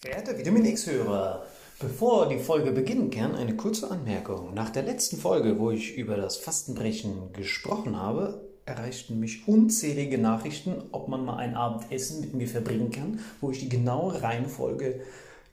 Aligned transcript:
Verehrte 0.00 0.38
Vitamin 0.38 0.64
X-Hörer, 0.64 1.44
bevor 1.80 2.28
die 2.28 2.38
Folge 2.38 2.70
beginnen 2.70 3.10
kann, 3.10 3.34
eine 3.34 3.56
kurze 3.56 3.90
Anmerkung. 3.90 4.54
Nach 4.54 4.70
der 4.70 4.84
letzten 4.84 5.16
Folge, 5.16 5.58
wo 5.58 5.72
ich 5.72 5.96
über 5.96 6.16
das 6.16 6.36
Fastenbrechen 6.36 7.32
gesprochen 7.32 8.00
habe, 8.00 8.40
erreichten 8.64 9.18
mich 9.18 9.48
unzählige 9.48 10.16
Nachrichten, 10.16 10.84
ob 10.92 11.08
man 11.08 11.24
mal 11.24 11.38
ein 11.38 11.56
Abendessen 11.56 12.20
mit 12.20 12.32
mir 12.32 12.46
verbringen 12.46 12.92
kann, 12.92 13.18
wo 13.40 13.50
ich 13.50 13.58
die 13.58 13.68
genaue 13.68 14.22
Reihenfolge 14.22 15.00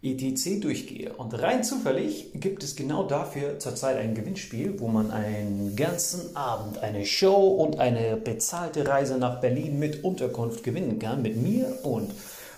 ETC 0.03 0.62
durchgehe. 0.62 1.13
Und 1.13 1.33
rein 1.33 1.63
zufällig 1.63 2.29
gibt 2.35 2.63
es 2.63 2.75
genau 2.75 3.07
dafür 3.07 3.57
zurzeit 3.57 3.97
ein 3.97 4.13
Gewinnspiel, 4.13 4.79
wo 4.79 4.89
man 4.89 5.09
einen 5.09 5.75
ganzen 5.75 6.35
Abend 6.35 6.77
eine 6.83 7.03
Show 7.07 7.47
und 7.47 7.79
eine 7.79 8.16
bezahlte 8.16 8.88
Reise 8.88 9.17
nach 9.17 9.41
Berlin 9.41 9.79
mit 9.79 10.03
Unterkunft 10.03 10.63
gewinnen 10.63 11.00
kann, 11.00 11.23
mit 11.23 11.35
mir 11.35 11.79
und 11.81 12.12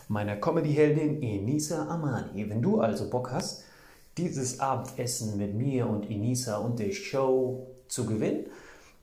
meiner 0.07 0.35
Comedy-Heldin 0.37 1.21
Enisa 1.21 1.87
Amani. 1.87 2.49
Wenn 2.49 2.61
du 2.61 2.79
also 2.79 3.09
Bock 3.09 3.31
hast, 3.31 3.63
dieses 4.17 4.59
Abendessen 4.59 5.37
mit 5.37 5.53
mir 5.53 5.87
und 5.87 6.09
Enisa 6.09 6.57
und 6.57 6.79
der 6.79 6.91
Show 6.91 7.67
zu 7.87 8.05
gewinnen, 8.05 8.45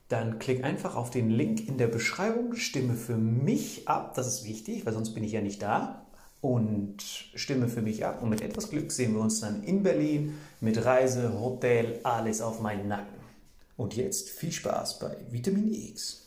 dann 0.09 0.39
klick 0.39 0.63
einfach 0.63 0.95
auf 0.95 1.09
den 1.09 1.29
Link 1.29 1.67
in 1.67 1.77
der 1.77 1.87
Beschreibung, 1.87 2.55
stimme 2.55 2.93
für 2.93 3.17
mich 3.17 3.87
ab, 3.87 4.13
das 4.13 4.27
ist 4.27 4.45
wichtig, 4.45 4.85
weil 4.85 4.93
sonst 4.93 5.11
bin 5.11 5.23
ich 5.23 5.31
ja 5.31 5.41
nicht 5.41 5.61
da. 5.61 6.05
Und 6.41 7.01
stimme 7.01 7.67
für 7.67 7.81
mich 7.81 8.05
ab. 8.05 8.21
Und 8.21 8.29
mit 8.29 8.41
etwas 8.41 8.69
Glück 8.69 8.91
sehen 8.91 9.15
wir 9.15 9.21
uns 9.21 9.39
dann 9.39 9.63
in 9.63 9.81
Berlin 9.81 10.35
mit 10.61 10.85
Reise, 10.85 11.39
Hotel, 11.39 11.99
alles 12.03 12.39
auf 12.39 12.61
meinen 12.61 12.87
Nacken. 12.87 13.15
Und 13.77 13.95
jetzt 13.95 14.29
viel 14.29 14.51
Spaß 14.51 14.99
bei 14.99 15.17
Vitamin 15.31 15.73
X. 15.73 16.24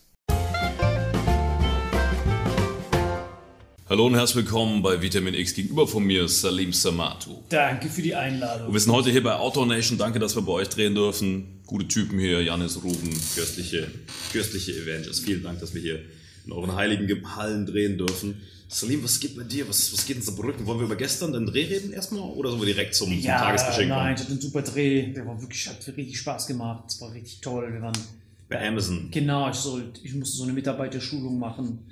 Hallo 3.90 4.04
und 4.06 4.16
herzlich 4.16 4.44
willkommen 4.44 4.82
bei 4.82 5.00
Vitamin 5.00 5.32
X. 5.32 5.54
Gegenüber 5.54 5.88
von 5.88 6.04
mir 6.04 6.24
ist 6.24 6.42
Salim 6.42 6.74
Samatu. 6.74 7.38
Danke 7.48 7.88
für 7.88 8.02
die 8.02 8.14
Einladung. 8.14 8.66
Und 8.66 8.74
wir 8.74 8.80
sind 8.80 8.92
heute 8.92 9.10
hier 9.10 9.22
bei 9.22 9.34
Outdoor 9.34 9.64
Nation. 9.64 9.96
Danke, 9.96 10.18
dass 10.18 10.36
wir 10.36 10.42
bei 10.42 10.52
euch 10.52 10.68
drehen 10.68 10.94
dürfen. 10.94 11.62
Gute 11.64 11.88
Typen 11.88 12.18
hier, 12.18 12.42
Janis, 12.42 12.82
Ruben, 12.84 13.10
köstliche, 13.34 13.90
köstliche 14.30 14.72
Avengers. 14.72 15.20
Vielen 15.20 15.42
Dank, 15.42 15.60
dass 15.60 15.72
wir 15.72 15.80
hier 15.80 16.00
in 16.44 16.52
euren 16.52 16.76
heiligen 16.76 17.34
Hallen 17.34 17.64
drehen 17.64 17.96
dürfen. 17.96 18.42
Salim, 18.68 19.02
was 19.02 19.20
geht 19.20 19.34
bei 19.34 19.44
dir? 19.44 19.66
Was, 19.66 19.90
was 19.90 20.04
geht 20.04 20.16
in 20.16 20.22
Saarbrücken? 20.22 20.66
Wollen 20.66 20.80
wir 20.80 20.84
über 20.84 20.96
gestern 20.96 21.32
den 21.32 21.46
Dreh 21.46 21.64
reden 21.64 21.90
erstmal 21.94 22.20
oder 22.20 22.50
sollen 22.50 22.60
wir 22.60 22.66
direkt 22.74 22.94
zum, 22.94 23.08
zum 23.08 23.18
ja, 23.20 23.38
Tagesgeschenk 23.38 23.88
nein, 23.88 23.98
kommen? 23.98 24.14
ich 24.16 24.20
hatte 24.20 24.32
einen 24.32 24.40
super 24.42 24.60
Dreh. 24.60 25.14
Der 25.14 25.24
war 25.24 25.40
wirklich, 25.40 25.66
hat 25.66 25.78
richtig 25.96 26.18
Spaß 26.18 26.46
gemacht. 26.46 26.84
Es 26.88 27.00
war 27.00 27.14
richtig 27.14 27.40
toll. 27.40 27.72
Wir 27.72 27.80
waren 27.80 27.96
Bei 28.50 28.68
Amazon. 28.68 29.08
genau, 29.10 29.48
ich, 29.48 29.56
sollte, 29.56 30.00
ich 30.02 30.12
musste 30.12 30.36
so 30.36 30.42
eine 30.42 30.52
Mitarbeiterschulung 30.52 31.38
machen. 31.38 31.86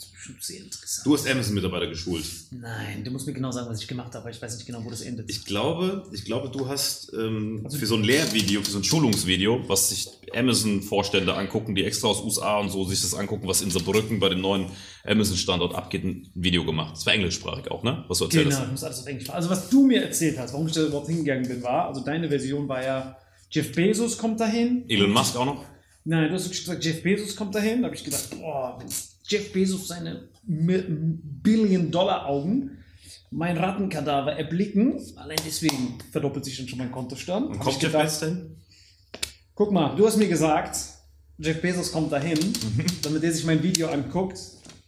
Das 0.00 0.08
ist 0.08 0.14
bestimmt 0.14 0.42
sehr 0.42 0.60
interessant. 0.60 1.06
Du 1.06 1.12
hast 1.12 1.28
Amazon-Mitarbeiter 1.28 1.86
geschult. 1.88 2.24
Nein, 2.52 3.04
du 3.04 3.10
musst 3.10 3.26
mir 3.26 3.34
genau 3.34 3.50
sagen, 3.50 3.68
was 3.68 3.82
ich 3.82 3.86
gemacht 3.86 4.14
habe, 4.14 4.24
weil 4.24 4.32
ich 4.32 4.40
weiß 4.40 4.56
nicht 4.56 4.66
genau, 4.66 4.82
wo 4.82 4.88
das 4.88 5.02
endet. 5.02 5.28
Ich 5.28 5.44
glaube, 5.44 6.04
ich 6.12 6.24
glaube, 6.24 6.48
du 6.48 6.68
hast 6.68 7.12
ähm, 7.12 7.60
Also 7.64 7.76
für 7.76 7.86
so 7.86 7.96
ein 7.96 8.04
Lehrvideo, 8.04 8.62
für 8.62 8.70
so 8.70 8.78
ein 8.78 8.84
Schulungsvideo, 8.84 9.68
was 9.68 9.90
sich 9.90 10.08
Amazon-Vorstände 10.34 11.34
angucken, 11.34 11.74
die 11.74 11.84
extra 11.84 12.08
aus 12.08 12.22
USA 12.22 12.58
und 12.58 12.70
so 12.70 12.84
sich 12.84 13.02
das 13.02 13.12
angucken, 13.12 13.46
was 13.46 13.60
in 13.60 13.70
Saarbrücken 13.70 14.20
bei 14.20 14.30
dem 14.30 14.40
neuen 14.40 14.66
Amazon-Standort 15.04 15.74
abgeht, 15.74 16.04
ein 16.04 16.30
Video 16.34 16.64
gemacht. 16.64 16.96
Das 16.96 17.04
war 17.04 17.12
englischsprachig 17.12 17.70
auch, 17.70 17.82
ne? 17.82 18.04
Was 18.08 18.18
du 18.18 18.24
erzählt 18.24 18.48
genau, 18.48 18.62
ich 18.64 18.70
muss 18.70 18.84
alles 18.84 19.00
auf 19.00 19.06
Englisch 19.06 19.26
machen. 19.26 19.36
Also 19.36 19.50
was 19.50 19.68
du 19.68 19.86
mir 19.86 20.02
erzählt 20.02 20.38
hast, 20.38 20.52
warum 20.54 20.66
ich 20.66 20.72
da 20.72 20.82
überhaupt 20.82 21.08
hingegangen 21.08 21.46
bin, 21.46 21.62
war, 21.62 21.88
also 21.88 22.02
deine 22.02 22.30
Version 22.30 22.66
war 22.66 22.82
ja, 22.82 23.18
Jeff 23.50 23.72
Bezos 23.72 24.16
kommt 24.16 24.40
dahin. 24.40 24.84
Elon 24.88 25.10
Musk 25.10 25.36
auch 25.36 25.44
noch? 25.44 25.64
Nein, 26.04 26.28
du 26.28 26.34
hast 26.34 26.48
gesagt, 26.48 26.82
Jeff 26.82 27.02
Bezos 27.02 27.36
kommt 27.36 27.54
dahin. 27.54 27.82
Da 27.82 27.86
habe 27.86 27.96
ich 27.96 28.04
gedacht, 28.04 28.30
boah, 28.30 28.76
wenn 28.78 28.88
Jeff 29.30 29.52
Bezos 29.52 29.88
seine 29.88 30.28
Billion-Dollar-Augen 31.42 32.78
mein 33.30 33.56
Rattenkadaver 33.56 34.32
erblicken, 34.32 35.00
allein 35.16 35.38
deswegen 35.46 35.98
verdoppelt 36.10 36.44
sich 36.44 36.56
dann 36.58 36.66
schon 36.68 36.78
mein 36.80 36.90
Kontostand. 36.90 37.46
Und 37.48 37.58
Hab 37.58 37.64
kommt 37.64 37.82
Jeff 37.82 37.92
Bezos 37.92 38.18
denn? 38.20 38.56
Guck 39.54 39.70
mal, 39.72 39.94
du 39.94 40.06
hast 40.06 40.16
mir 40.16 40.26
gesagt, 40.28 40.76
Jeff 41.38 41.60
Bezos 41.62 41.92
kommt 41.92 42.10
dahin, 42.12 42.38
Mhm. 42.38 42.86
damit 43.02 43.22
er 43.22 43.32
sich 43.32 43.44
mein 43.44 43.62
Video 43.62 43.88
anguckt. 43.88 44.38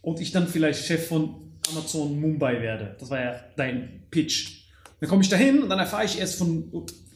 und 0.01 0.19
ich 0.19 0.33
dann 0.33 0.49
vielleicht 0.49 0.83
Chef 0.83 1.07
von 1.07 1.53
Amazon 1.71 2.19
Mumbai 2.19 2.59
werde. 2.61 2.97
Das 2.99 3.09
war 3.09 3.21
ja 3.21 3.35
dein 3.55 4.03
Pitch. 4.11 4.65
Dann 4.99 5.09
komme 5.09 5.21
ich 5.23 5.29
dahin 5.29 5.63
und 5.63 5.69
dann 5.69 5.79
erfahre 5.79 6.03
ich 6.03 6.19
erst 6.19 6.35
von, 6.35 6.69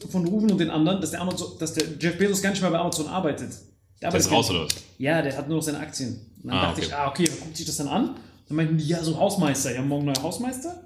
von 0.08 0.26
Ruben 0.26 0.50
und 0.50 0.56
den 0.58 0.70
anderen, 0.70 0.98
dass 1.02 1.10
der, 1.10 1.20
Amazon, 1.20 1.58
dass 1.58 1.74
der 1.74 1.84
Jeff 2.00 2.16
Bezos 2.16 2.40
gar 2.40 2.48
nicht 2.50 2.62
mehr 2.62 2.70
bei 2.70 2.78
Amazon 2.78 3.06
arbeitet. 3.06 3.50
Der 4.00 4.10
Der 4.10 4.20
ist 4.20 4.30
raus, 4.30 4.50
oder 4.50 4.64
was? 4.64 4.74
Ja, 4.98 5.22
der 5.22 5.36
hat 5.36 5.48
nur 5.48 5.56
noch 5.58 5.62
seine 5.64 5.78
Aktien. 5.80 6.20
Und 6.42 6.50
dann 6.50 6.58
Ah, 6.58 6.62
dachte 6.66 6.78
okay. 6.80 6.86
ich, 6.86 6.94
ah, 6.94 7.08
okay, 7.08 7.24
dann 7.24 7.40
guckt 7.40 7.56
sich 7.56 7.66
das 7.66 7.76
dann 7.78 7.88
an. 7.88 8.14
Dann 8.48 8.56
meinten 8.56 8.78
die, 8.78 8.86
ja, 8.86 9.02
so 9.02 9.18
Hausmeister. 9.18 9.74
Ja, 9.74 9.82
morgen 9.82 10.06
neuer 10.06 10.22
Hausmeister. 10.22 10.84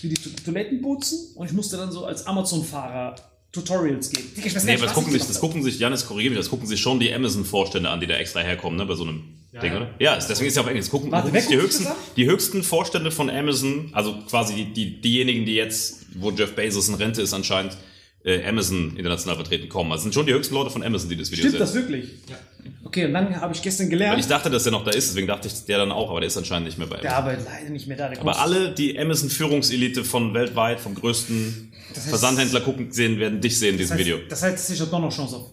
Wie 0.00 0.08
die 0.08 0.14
To- 0.14 0.30
Toiletten 0.44 0.80
putzen. 0.82 1.18
Und 1.36 1.46
ich 1.46 1.52
musste 1.52 1.76
dann 1.76 1.92
so 1.92 2.04
als 2.06 2.26
Amazon-Fahrer 2.26 3.16
Tutorials 3.52 4.10
geben. 4.10 4.28
Ich 4.36 4.54
weiß 4.54 4.64
Nee, 4.64 4.72
nicht, 4.72 4.80
aber 4.80 4.86
das 4.86 4.94
gucken, 4.94 5.14
ich 5.14 5.22
sich, 5.22 5.28
das 5.28 5.40
gucken 5.40 5.62
sich, 5.62 5.78
Janis, 5.78 6.06
korrigiere 6.06 6.32
mich, 6.34 6.40
das 6.40 6.50
gucken 6.50 6.66
sich 6.66 6.80
schon 6.80 6.98
die 7.00 7.12
Amazon-Vorstände 7.14 7.88
an, 7.88 8.00
die 8.00 8.06
da 8.06 8.14
extra 8.16 8.40
herkommen, 8.40 8.76
ne, 8.78 8.84
bei 8.84 8.94
so 8.94 9.04
einem 9.04 9.22
Ding, 9.62 9.70
ja. 9.72 9.76
oder? 9.76 9.90
Ja, 9.98 10.14
ist- 10.16 10.26
deswegen 10.28 10.48
ist 10.48 10.56
ja 10.56 10.62
auf 10.62 10.68
Englisch. 10.68 10.84
Das 10.86 10.90
gucken, 10.90 11.10
Warte, 11.10 11.28
gucken 11.28 11.40
sich 11.40 11.48
die 11.50 11.56
höchsten, 11.56 11.86
die 12.16 12.26
höchsten 12.26 12.62
Vorstände 12.62 13.10
von 13.10 13.30
Amazon, 13.30 13.90
also 13.92 14.14
quasi 14.28 14.54
die, 14.54 14.72
die, 14.74 15.00
diejenigen, 15.00 15.46
die 15.46 15.54
jetzt, 15.54 16.06
wo 16.16 16.30
Jeff 16.32 16.54
Bezos 16.54 16.88
in 16.88 16.94
Rente 16.96 17.22
ist 17.22 17.32
anscheinend, 17.32 17.76
Amazon 18.24 18.96
international 18.96 19.36
vertreten 19.36 19.68
kommen. 19.68 19.92
Also 19.92 20.02
sind 20.02 20.14
schon 20.14 20.26
die 20.26 20.32
höchsten 20.32 20.54
Leute 20.54 20.70
von 20.70 20.82
Amazon, 20.82 21.08
die 21.08 21.16
das 21.16 21.30
Video 21.30 21.42
Stimmt 21.42 21.52
sehen. 21.52 21.60
das 21.60 21.74
wirklich? 21.74 22.10
Ja. 22.28 22.36
Okay, 22.82 23.04
und 23.06 23.12
dann 23.14 23.40
habe 23.40 23.54
ich 23.54 23.62
gestern 23.62 23.84
Weil 23.86 23.90
gelernt, 23.90 24.18
ich 24.18 24.26
dachte, 24.26 24.50
dass 24.50 24.64
der 24.64 24.72
noch 24.72 24.84
da 24.84 24.90
ist, 24.90 25.10
deswegen 25.10 25.28
dachte 25.28 25.46
ich, 25.46 25.64
der 25.66 25.78
dann 25.78 25.92
auch, 25.92 26.10
aber 26.10 26.20
der 26.20 26.26
ist 26.26 26.36
anscheinend 26.36 26.66
nicht 26.66 26.78
mehr 26.78 26.88
bei 26.88 26.96
der 26.96 27.16
Amazon. 27.16 27.24
arbeitet 27.30 27.46
leider 27.46 27.70
nicht 27.70 27.86
mehr 27.86 27.96
da. 27.96 28.08
Der 28.08 28.20
Aber 28.20 28.40
alle, 28.40 28.74
die 28.74 28.98
Amazon-Führungselite 28.98 30.04
von 30.04 30.34
weltweit, 30.34 30.80
vom 30.80 30.94
größten 30.96 31.72
heißt- 31.94 32.08
Versandhändler 32.08 32.60
gucken 32.62 32.90
sehen, 32.90 33.20
werden 33.20 33.40
dich 33.40 33.58
sehen 33.58 33.72
in 33.74 33.78
diesem 33.78 33.96
das 33.96 33.98
heißt, 33.98 34.06
Video. 34.16 34.28
Das 34.28 34.42
heißt, 34.42 34.70
ich 34.70 34.80
habe 34.80 34.90
doch 34.90 35.00
noch 35.00 35.14
Chance 35.14 35.36
auf 35.36 35.52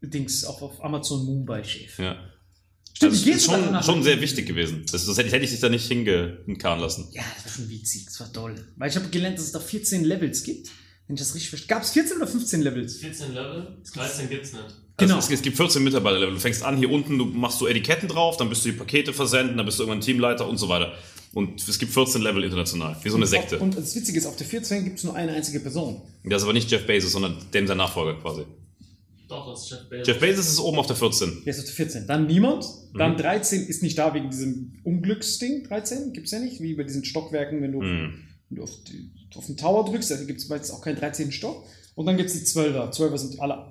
Dings, 0.00 0.44
auch 0.44 0.60
auf 0.60 0.82
Amazon 0.84 1.24
Mumbai-Chef. 1.24 1.98
Ja. 2.00 2.16
Stimmt, 2.94 3.12
das 3.12 3.24
wie 3.26 3.30
ist 3.30 3.44
schon, 3.46 3.82
schon 3.82 4.02
sehr 4.02 4.20
wichtig 4.20 4.46
gewesen. 4.46 4.84
Das, 4.90 5.06
das 5.06 5.16
hätte, 5.16 5.30
hätte 5.30 5.44
ich 5.44 5.50
dich 5.52 5.60
da 5.60 5.68
nicht 5.68 5.86
hingekarren 5.86 6.80
lassen. 6.80 7.08
Ja, 7.12 7.22
das 7.36 7.44
war 7.44 7.52
schon 7.52 7.70
witzig, 7.70 8.06
das 8.06 8.18
war 8.20 8.32
toll. 8.32 8.66
Weil 8.76 8.90
ich 8.90 8.96
habe 8.96 9.08
gelernt, 9.08 9.38
dass 9.38 9.44
es 9.46 9.52
da 9.52 9.60
14 9.60 10.04
Levels 10.04 10.42
gibt. 10.42 10.68
Wenn 11.06 11.14
ich 11.16 11.20
das 11.20 11.34
richtig 11.34 11.50
verstehe. 11.50 11.68
Gab 11.68 11.82
es 11.82 11.90
14 11.90 12.16
oder 12.16 12.26
15 12.26 12.62
Levels? 12.62 12.96
14 12.98 13.34
Level, 13.34 13.76
13 13.94 14.28
gibt's 14.30 14.52
nicht. 14.52 14.62
Also 14.62 14.76
Genau. 14.98 15.18
es, 15.18 15.30
es 15.30 15.42
gibt 15.42 15.56
14 15.56 15.82
Mitarbeiterlevel. 15.82 16.34
Du 16.34 16.40
fängst 16.40 16.62
an 16.62 16.76
hier 16.76 16.90
unten, 16.90 17.18
du 17.18 17.24
machst 17.24 17.58
so 17.58 17.66
Etiketten 17.66 18.08
drauf, 18.08 18.36
dann 18.36 18.48
bist 18.48 18.64
du 18.64 18.70
die 18.70 18.76
Pakete 18.76 19.12
versenden, 19.12 19.56
dann 19.56 19.66
bist 19.66 19.78
du 19.78 19.82
irgendwann 19.82 20.00
Teamleiter 20.00 20.48
und 20.48 20.58
so 20.58 20.68
weiter. 20.68 20.92
Und 21.34 21.66
es 21.66 21.78
gibt 21.78 21.92
14 21.92 22.20
Level 22.22 22.44
international, 22.44 22.96
wie 23.02 23.08
so 23.08 23.16
eine 23.16 23.26
Sekte. 23.26 23.58
Und 23.58 23.76
das 23.76 23.96
Witzige 23.96 24.18
ist, 24.18 24.26
auf 24.26 24.36
der 24.36 24.46
14 24.46 24.84
gibt 24.84 24.98
es 24.98 25.04
nur 25.04 25.16
eine 25.16 25.32
einzige 25.32 25.60
Person. 25.60 26.02
Das 26.24 26.38
ist 26.38 26.44
aber 26.44 26.52
nicht 26.52 26.70
Jeff 26.70 26.86
Bezos, 26.86 27.12
sondern 27.12 27.36
dem 27.52 27.66
sein 27.66 27.78
Nachfolger 27.78 28.20
quasi. 28.20 28.42
Doch, 29.28 29.50
das 29.50 29.64
ist 29.64 29.70
Jeff 29.70 29.88
Bezos. 29.88 30.06
Jeff 30.08 30.20
Bezos 30.20 30.46
ist 30.48 30.60
oben 30.60 30.78
auf 30.78 30.86
der 30.86 30.96
14. 30.96 31.40
Wer 31.44 31.50
ist 31.54 31.58
auf 31.60 31.64
der 31.64 31.74
14? 31.74 32.06
Dann 32.06 32.26
niemand. 32.26 32.64
Mhm. 32.92 32.98
Dann 32.98 33.16
13 33.16 33.66
ist 33.66 33.82
nicht 33.82 33.96
da 33.96 34.12
wegen 34.14 34.28
diesem 34.30 34.74
Unglücksding. 34.84 35.64
13 35.64 36.12
gibt 36.12 36.26
es 36.26 36.32
ja 36.32 36.38
nicht, 36.38 36.60
wie 36.60 36.74
bei 36.74 36.82
diesen 36.84 37.02
Stockwerken, 37.04 37.62
wenn 37.62 37.72
du, 37.72 37.80
Mhm. 37.80 38.12
wenn 38.50 38.56
du 38.56 38.62
auf, 38.62 38.70
die, 38.86 39.10
auf 39.36 39.46
den 39.46 39.56
Tower 39.56 39.84
drückst, 39.84 40.10
da 40.10 40.16
gibt 40.16 40.40
es 40.40 40.48
meistens 40.48 40.70
auch 40.70 40.80
keinen 40.80 40.96
13. 40.96 41.32
Stock. 41.32 41.64
Und 41.94 42.06
dann 42.06 42.16
gibt 42.16 42.30
es 42.30 42.38
die 42.38 42.46
12er. 42.46 42.92
12er 42.92 43.18
sind 43.18 43.40
alle, 43.40 43.66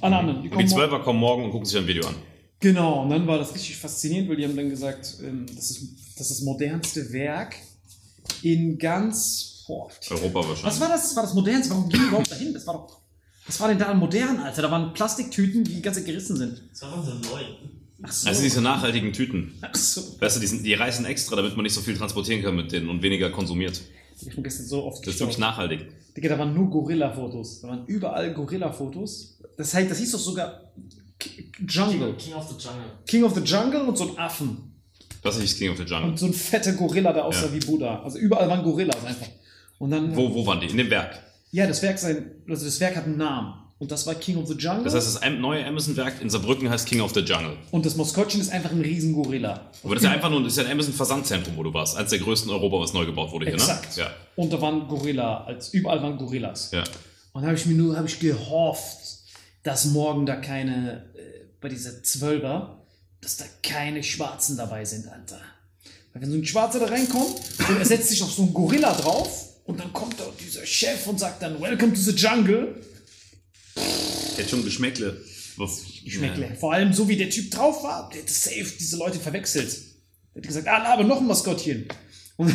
alle 0.00 0.16
anderen. 0.16 0.42
Die 0.42 0.48
Und 0.48 0.58
die 0.58 0.66
kommen 0.66 0.90
12er 0.90 1.02
kommen 1.02 1.18
morgen 1.18 1.44
und 1.44 1.50
gucken 1.50 1.66
sich 1.66 1.76
ein 1.76 1.86
Video 1.86 2.06
an. 2.06 2.14
Genau, 2.60 3.02
und 3.02 3.10
dann 3.10 3.26
war 3.26 3.38
das 3.38 3.54
richtig 3.54 3.76
faszinierend, 3.76 4.28
weil 4.28 4.36
die 4.36 4.44
haben 4.44 4.56
dann 4.56 4.68
gesagt, 4.68 5.18
ähm, 5.22 5.46
das, 5.54 5.70
ist, 5.70 5.82
das 6.16 6.30
ist 6.30 6.38
das 6.38 6.40
modernste 6.42 7.12
Werk 7.12 7.54
in 8.42 8.78
ganz. 8.78 9.64
Boah, 9.66 9.90
Europa 10.10 10.40
was 10.40 10.48
wahrscheinlich. 10.48 10.80
war 10.80 10.88
das? 10.88 11.02
Das 11.02 11.16
war 11.16 11.22
das 11.24 11.34
modernste. 11.34 11.70
Warum 11.70 11.88
ging 11.88 12.00
die 12.00 12.06
überhaupt 12.06 12.30
dahin? 12.30 12.54
Das 12.54 12.66
war 12.66 12.74
doch. 12.74 13.00
Was 13.46 13.60
war 13.60 13.68
denn 13.68 13.78
da 13.78 13.94
modern, 13.94 14.40
Alter? 14.40 14.62
Da 14.62 14.70
waren 14.70 14.92
Plastiktüten, 14.92 15.64
die 15.64 15.80
ganz 15.80 16.02
gerissen 16.04 16.36
sind. 16.36 16.62
Das 16.70 16.82
war 16.82 17.02
so 17.04 17.12
neu. 17.14 17.42
Ach 18.02 18.12
so. 18.12 18.28
Also 18.28 18.42
diese 18.42 18.60
nachhaltigen 18.60 19.12
Tüten. 19.12 19.54
Ach 19.60 19.74
so. 19.74 20.20
Weißt 20.20 20.36
du, 20.36 20.40
die, 20.40 20.46
sind, 20.46 20.64
die 20.64 20.74
reißen 20.74 21.04
extra, 21.04 21.36
damit 21.36 21.56
man 21.56 21.62
nicht 21.62 21.72
so 21.72 21.80
viel 21.80 21.96
transportieren 21.96 22.42
kann 22.42 22.56
mit 22.56 22.72
denen 22.72 22.88
und 22.88 23.02
weniger 23.02 23.30
konsumiert. 23.30 23.80
Ich 24.20 24.34
bin 24.34 24.42
gestern 24.42 24.66
so 24.66 24.84
oft 24.84 25.06
Das 25.06 25.14
ist 25.14 25.20
wirklich 25.20 25.38
nachhaltig. 25.38 25.86
Digga, 26.16 26.30
da 26.30 26.38
waren 26.38 26.52
nur 26.54 26.68
Gorilla-Fotos. 26.70 27.60
Da 27.60 27.68
waren 27.68 27.86
überall 27.86 28.32
Gorilla-Fotos. 28.34 29.38
Das 29.56 29.74
heißt, 29.74 29.90
das 29.90 29.98
hieß 29.98 30.12
doch 30.12 30.18
sogar 30.18 30.72
Jungle. 31.66 32.14
King, 32.14 32.16
King 32.16 32.34
of 32.34 32.48
the 32.48 32.54
Jungle. 32.64 32.90
King 33.06 33.24
of 33.24 33.34
the 33.34 33.40
Jungle 33.42 33.80
und 33.82 33.96
so 33.98 34.08
ein 34.10 34.18
Affen. 34.18 34.72
Das 35.22 35.36
ist 35.36 35.58
King 35.58 35.70
of 35.70 35.76
the 35.78 35.84
Jungle. 35.84 36.10
Und 36.10 36.18
so 36.18 36.26
ein 36.26 36.32
fetter 36.32 36.72
Gorilla, 36.72 37.12
der 37.12 37.24
aussah 37.24 37.46
Ja. 37.46 37.54
wie 37.54 37.58
Buddha. 37.60 38.02
Also 38.02 38.18
überall 38.18 38.48
waren 38.48 38.62
Gorillas 38.62 39.04
einfach. 39.04 39.26
Und 39.78 39.90
dann. 39.90 40.14
Wo, 40.16 40.32
wo 40.34 40.46
waren 40.46 40.60
die? 40.60 40.66
In 40.66 40.76
dem 40.76 40.90
Werk. 40.90 41.18
Ja, 41.50 41.66
das 41.66 41.82
Werk 41.82 41.98
sein, 41.98 42.30
also 42.48 42.64
das 42.66 42.78
Werk 42.80 42.96
hat 42.96 43.04
einen 43.04 43.16
Namen. 43.16 43.54
Und 43.80 43.92
das 43.92 44.06
war 44.08 44.16
King 44.16 44.38
of 44.38 44.48
the 44.48 44.54
Jungle. 44.54 44.82
Das 44.82 44.94
heißt, 44.94 45.06
das 45.22 45.30
neue 45.38 45.64
Amazon-Werk 45.64 46.20
in 46.20 46.28
Saarbrücken 46.28 46.68
heißt 46.68 46.86
King 46.88 47.00
of 47.00 47.14
the 47.14 47.20
Jungle. 47.20 47.56
und 47.70 47.86
das 47.86 47.94
Maskottchen 47.94 48.40
ist 48.40 48.50
einfach 48.50 48.72
ein 48.72 48.80
riesen 48.80 49.12
Gorilla. 49.12 49.70
Aber 49.84 49.94
das 49.94 50.02
ist 50.02 50.08
ja 50.08 50.14
einfach 50.14 50.30
nur 50.30 50.42
das 50.42 50.52
ist 50.54 50.58
ja 50.58 50.64
ein 50.64 50.72
Amazon-Versandzentrum, 50.72 51.56
wo 51.56 51.62
du 51.62 51.72
warst. 51.72 51.96
Eines 51.96 52.10
der 52.10 52.18
größten 52.18 52.50
in 52.50 52.56
Europa, 52.56 52.80
was 52.80 52.92
neu 52.92 53.06
gebaut 53.06 53.30
wurde 53.30 53.46
hier, 53.46 53.54
Exakt. 53.54 53.96
ne? 53.96 54.02
Ja. 54.02 54.10
Und 54.34 54.52
da 54.52 54.60
waren 54.60 54.88
Gorilla, 54.88 55.44
als 55.44 55.72
überall 55.74 56.02
waren 56.02 56.18
Gorillas. 56.18 56.70
ja. 56.72 56.82
Und 57.32 57.42
da 57.42 57.48
habe 57.48 57.58
ich 57.58 57.66
mir 57.66 57.74
nur, 57.74 57.96
habe 57.96 58.08
ich 58.08 58.18
gehofft, 58.18 58.98
dass 59.62 59.84
morgen 59.84 60.26
da 60.26 60.36
keine, 60.36 61.04
äh, 61.14 61.44
bei 61.60 61.68
dieser 61.68 62.02
Zwölfer, 62.02 62.82
dass 63.20 63.36
da 63.36 63.44
keine 63.62 64.02
Schwarzen 64.02 64.56
dabei 64.56 64.84
sind, 64.84 65.06
Alter. 65.06 65.38
Weil 66.12 66.22
wenn 66.22 66.30
so 66.32 66.36
ein 66.36 66.44
Schwarzer 66.44 66.80
da 66.80 66.86
reinkommt 66.86 67.36
und 67.68 67.78
er 67.78 67.84
setzt 67.84 68.08
sich 68.08 68.22
auf 68.24 68.32
so 68.32 68.42
einen 68.42 68.54
Gorilla 68.54 68.92
drauf 68.92 69.50
und 69.66 69.78
dann 69.78 69.92
kommt 69.92 70.18
da 70.18 70.24
dieser 70.40 70.66
Chef 70.66 71.06
und 71.06 71.20
sagt 71.20 71.42
dann, 71.42 71.60
Welcome 71.60 71.92
to 71.92 72.00
the 72.00 72.12
Jungle. 72.12 72.74
Hätte 74.38 74.50
schon 74.50 74.64
Geschmäckle. 74.64 75.20
Was? 75.56 75.82
Geschmäckle. 76.04 76.56
Vor 76.60 76.72
allem 76.72 76.92
so 76.92 77.08
wie 77.08 77.16
der 77.16 77.28
Typ 77.28 77.50
drauf 77.50 77.82
war, 77.82 78.08
der 78.10 78.20
hätte 78.20 78.32
safe 78.32 78.72
diese 78.78 78.96
Leute 78.96 79.18
verwechselt. 79.18 79.72
Der 79.72 80.36
hätte 80.36 80.46
gesagt, 80.46 80.68
ah, 80.68 80.92
aber 80.92 81.02
noch 81.02 81.20
ein 81.20 81.26
Maskottchen. 81.26 81.88
Und 82.36 82.54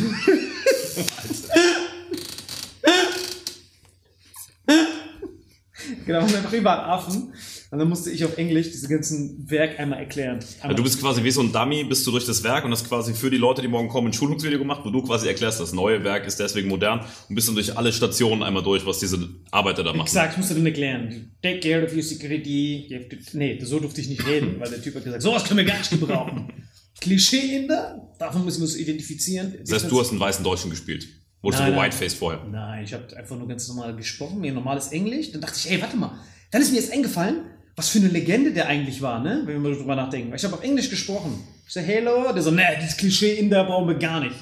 genau, 6.06 6.24
und 6.24 6.34
einfach 6.34 6.52
überall 6.54 6.80
Affen. 6.90 7.34
Und 7.74 7.80
dann 7.80 7.88
musste 7.88 8.08
ich 8.08 8.24
auf 8.24 8.38
Englisch 8.38 8.70
diese 8.70 8.86
ganzen 8.86 9.50
Werk 9.50 9.80
einmal 9.80 9.98
erklären. 9.98 10.38
Ja, 10.62 10.72
du 10.72 10.84
bist 10.84 11.00
quasi 11.00 11.24
wie 11.24 11.32
so 11.32 11.40
ein 11.40 11.52
Dummy, 11.52 11.82
bist 11.82 12.06
du 12.06 12.12
durch 12.12 12.24
das 12.24 12.44
Werk 12.44 12.64
und 12.64 12.70
hast 12.70 12.88
quasi 12.88 13.14
für 13.14 13.30
die 13.30 13.36
Leute, 13.36 13.62
die 13.62 13.66
morgen 13.66 13.88
kommen, 13.88 14.06
ein 14.06 14.12
Schulungsvideo 14.12 14.60
gemacht, 14.60 14.82
wo 14.84 14.90
du 14.90 15.02
quasi 15.02 15.26
erklärst, 15.26 15.58
das 15.58 15.72
neue 15.72 16.04
Werk 16.04 16.24
ist 16.24 16.38
deswegen 16.38 16.68
modern 16.68 17.00
und 17.28 17.34
bist 17.34 17.48
dann 17.48 17.56
durch 17.56 17.76
alle 17.76 17.92
Stationen 17.92 18.44
einmal 18.44 18.62
durch, 18.62 18.86
was 18.86 19.00
diese 19.00 19.28
Arbeiter 19.50 19.82
da 19.82 19.92
machen. 19.92 20.06
Exakt, 20.06 20.34
ich 20.34 20.38
musste 20.38 20.54
dann 20.54 20.64
erklären. 20.66 21.32
Take 21.42 21.58
care 21.58 21.84
of 21.84 21.92
your 21.92 22.02
security. 22.04 22.86
You 22.88 22.98
to, 23.08 23.16
nee, 23.32 23.58
so 23.60 23.80
durfte 23.80 24.02
ich 24.02 24.08
nicht 24.08 24.24
reden, 24.24 24.60
weil 24.60 24.70
der 24.70 24.80
Typ 24.80 24.94
hat 24.94 25.02
gesagt, 25.02 25.22
sowas 25.22 25.42
können 25.42 25.58
wir 25.58 25.64
gar 25.64 25.78
nicht 25.78 25.90
gebrauchen. 25.90 26.52
Klischee-Inder, 27.00 28.08
davon 28.20 28.44
müssen 28.44 28.60
wir 28.60 28.66
uns 28.66 28.76
identifizieren. 28.76 29.52
Das 29.58 29.72
heißt, 29.72 29.90
du 29.90 29.98
hast 29.98 30.12
einen 30.12 30.20
weißen 30.20 30.44
Deutschen 30.44 30.70
gespielt. 30.70 31.08
Wurdest 31.42 31.60
Nein, 31.60 31.74
du. 31.74 31.80
Whiteface 31.80 32.14
vorher? 32.14 32.44
Nein, 32.44 32.84
ich 32.84 32.94
habe 32.94 33.16
einfach 33.16 33.36
nur 33.36 33.48
ganz 33.48 33.66
normal 33.66 33.96
gesprochen, 33.96 34.40
mir 34.40 34.52
normales 34.52 34.92
Englisch. 34.92 35.32
Dann 35.32 35.40
dachte 35.40 35.56
ich, 35.58 35.72
ey, 35.72 35.82
warte 35.82 35.96
mal. 35.96 36.20
Dann 36.52 36.62
ist 36.62 36.70
mir 36.70 36.78
jetzt 36.78 36.92
eingefallen, 36.92 37.46
was 37.76 37.88
für 37.88 37.98
eine 37.98 38.08
Legende 38.08 38.52
der 38.52 38.66
eigentlich 38.66 39.02
war, 39.02 39.20
ne? 39.20 39.42
Wenn 39.44 39.62
wir 39.62 39.70
mal 39.70 39.76
drüber 39.76 39.96
nachdenken. 39.96 40.34
Ich 40.34 40.44
habe 40.44 40.54
auf 40.54 40.62
Englisch 40.62 40.90
gesprochen. 40.90 41.42
Ich 41.66 41.72
so, 41.72 41.80
hello. 41.80 42.32
Der 42.32 42.42
so, 42.42 42.50
ne, 42.50 42.64
dieses 42.80 42.96
Klischee-Inder 42.96 43.64
brauchen 43.64 43.88
wir 43.88 43.96
gar 43.96 44.20
nicht. 44.20 44.36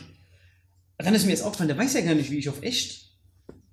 Dann 0.99 1.15
ist 1.15 1.25
mir 1.25 1.31
jetzt 1.31 1.43
aufgefallen, 1.43 1.69
der 1.69 1.79
weiß 1.79 1.95
ja 1.95 2.03
gar 2.03 2.15
nicht, 2.15 2.31
wie 2.31 2.39
ich 2.39 2.49
auf 2.49 2.63
echt 2.63 3.07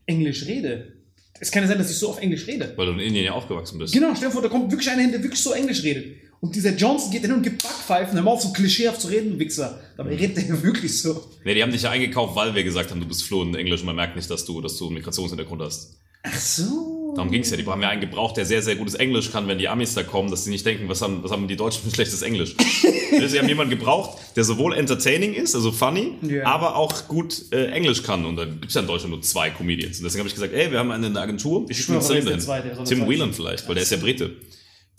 Englisch 0.06 0.46
rede. 0.46 0.94
Es 1.40 1.52
kann 1.52 1.64
ja 1.64 1.70
sein, 1.70 1.78
dass 1.78 1.92
ich 1.92 1.98
so 1.98 2.10
auf 2.10 2.20
Englisch 2.20 2.48
rede. 2.48 2.74
Weil 2.76 2.88
du 2.88 2.92
in 2.94 3.00
Indien 3.00 3.26
ja 3.26 3.32
aufgewachsen 3.34 3.78
bist. 3.78 3.94
Genau, 3.94 4.14
stell 4.16 4.30
dir 4.30 4.34
vor, 4.34 4.42
da 4.42 4.50
kommt 4.50 4.72
wirklich 4.72 4.90
einer 4.90 5.02
hin, 5.02 5.12
der 5.12 5.22
wirklich 5.22 5.42
so 5.42 5.52
Englisch 5.54 5.84
redet. 5.84 6.18
Und 6.42 6.56
dieser 6.56 6.74
Johnson 6.74 7.12
geht 7.12 7.22
hin 7.22 7.34
und 7.34 7.44
gibt 7.44 7.62
Backpfeifen, 7.62 8.16
hör 8.16 8.24
mal 8.24 8.32
auf, 8.32 8.42
so 8.42 8.52
klischeehaft 8.54 9.02
zu 9.02 9.10
reden, 9.10 9.40
Wichser. 9.40 9.82
Dabei 9.98 10.16
redet 10.16 10.38
der 10.38 10.46
ja 10.46 10.64
wirklich 10.64 11.02
so. 11.02 11.30
Nee, 11.44 11.54
die 11.54 11.62
haben 11.62 11.72
dich 11.72 11.82
ja 11.82 11.92
eingekauft, 11.92 12.36
weil 12.36 12.56
wir 12.56 12.64
gesagt 12.64 12.92
haben, 12.92 13.02
du 13.02 13.08
bist 13.08 13.24
fluent 13.24 13.56
in 13.56 13.62
Englisch 13.62 13.82
und 13.82 13.88
man 13.88 13.98
merkt 13.98 14.16
nicht, 14.16 14.30
dass 14.30 14.46
du, 14.46 14.62
dass 14.62 14.78
du 14.78 14.86
einen 14.86 14.96
Migrationshintergrund 14.96 15.62
hast. 15.62 15.98
Ach 16.24 16.40
so. 16.40 17.14
Darum 17.16 17.32
ging's 17.32 17.50
ja. 17.50 17.58
Die 17.58 17.66
haben 17.66 17.82
ja 17.82 17.90
einen 17.90 18.02
gebraucht, 18.02 18.38
der 18.38 18.46
sehr, 18.46 18.62
sehr 18.62 18.76
gutes 18.76 18.94
Englisch 18.96 19.32
kann, 19.32 19.48
wenn 19.48 19.58
die 19.58 19.68
Amis 19.68 19.94
da 19.94 20.04
kommen, 20.04 20.30
dass 20.30 20.44
sie 20.44 20.52
nicht 20.52 20.66
denken, 20.66 20.90
was 20.90 21.02
haben, 21.02 21.24
was 21.24 21.32
haben 21.32 21.48
die 21.48 21.56
Deutschen 21.56 21.84
für 21.84 21.96
schlechtes 21.96 22.22
Englisch. 22.22 22.56
sie 23.28 23.40
haben 23.40 23.48
jemanden 23.48 23.72
gebraucht, 23.72 24.20
der 24.36 24.44
sowohl 24.44 24.74
entertaining 24.76 25.34
ist, 25.34 25.56
also 25.56 25.72
funny, 25.72 26.14
Ja. 26.22 26.46
aber 26.46 26.76
auch 26.76 27.08
gut 27.08 27.52
äh, 27.52 27.68
Englisch 27.72 28.04
kann. 28.04 28.26
Und 28.26 28.36
da 28.36 28.46
gibt's 28.46 28.74
ja 28.76 28.82
in 28.82 28.88
Deutschland 28.88 29.12
nur 29.14 29.22
zwei 29.22 29.50
Comedians. 29.50 29.98
Und 29.98 30.04
deswegen 30.04 30.20
habe 30.20 30.28
ich 30.30 30.36
gesagt, 30.36 30.54
ey, 30.54 30.72
wir 30.72 30.80
haben 30.80 30.92
eine, 30.92 31.08
eine 31.08 31.20
Agentur, 31.20 31.66
ich 31.70 31.82
spiele 31.82 32.00
der 32.00 32.40
Zweite? 32.40 32.70
dahin. 32.70 32.86
Tim 32.86 33.00
sein? 33.00 33.10
Whelan 33.10 33.34
vielleicht, 33.34 33.68
weil 33.68 33.76
der 33.76 33.84
ist 33.84 33.92
ja 33.92 33.98
Brite. 33.98 34.36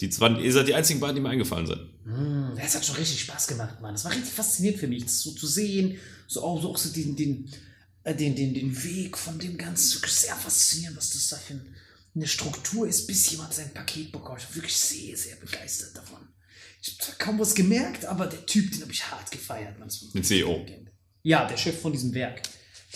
Die 0.01 0.09
zwei, 0.09 0.31
ihr 0.31 0.53
seid 0.53 0.67
die 0.67 0.75
einzigen 0.75 0.99
beiden, 0.99 1.17
die 1.17 1.21
mir 1.21 1.29
eingefallen 1.29 1.67
sind. 1.67 1.81
Das 2.57 2.75
hat 2.75 2.85
schon 2.85 2.97
richtig 2.97 3.21
Spaß 3.21 3.47
gemacht, 3.49 3.81
Mann. 3.83 3.93
Das 3.93 4.05
war 4.05 4.13
richtig 4.13 4.33
faszinierend 4.33 4.81
für 4.81 4.87
mich, 4.89 5.05
das 5.05 5.21
so 5.21 5.33
zu 5.33 5.47
sehen, 5.47 5.99
so 6.27 6.43
auch 6.43 6.61
so, 6.61 6.71
auch 6.71 6.79
so 6.79 6.91
den, 6.93 7.15
den, 7.17 7.51
den, 8.05 8.35
den, 8.35 8.55
den 8.55 8.83
Weg 8.85 9.17
von 9.19 9.39
dem 9.39 9.57
Ganzen. 9.57 9.95
Wirklich 9.97 10.13
sehr 10.15 10.35
faszinierend, 10.37 10.97
was 10.97 11.11
das 11.11 11.29
da 11.29 11.37
für 11.37 11.55
ein- 11.55 11.75
eine 12.15 12.27
Struktur 12.27 12.89
ist, 12.89 13.07
bis 13.07 13.31
jemand 13.31 13.55
sein 13.55 13.73
Paket 13.73 14.11
bekommt. 14.11 14.41
Ich 14.41 14.49
war 14.49 14.55
wirklich 14.57 14.77
sehr, 14.77 15.17
sehr 15.17 15.37
begeistert 15.37 15.97
davon. 15.97 16.19
Ich 16.83 16.89
habe 16.93 17.03
zwar 17.05 17.15
kaum 17.17 17.39
was 17.39 17.55
gemerkt, 17.55 18.05
aber 18.07 18.27
der 18.27 18.45
Typ, 18.47 18.73
den 18.73 18.83
habe 18.83 18.93
ich 18.93 19.09
hart 19.11 19.31
gefeiert. 19.31 19.77
Den 20.13 20.25
CEO. 20.25 20.65
Ja, 21.23 21.47
der 21.47 21.57
Chef 21.57 21.81
von 21.81 21.93
diesem 21.93 22.13
Werk. 22.15 22.43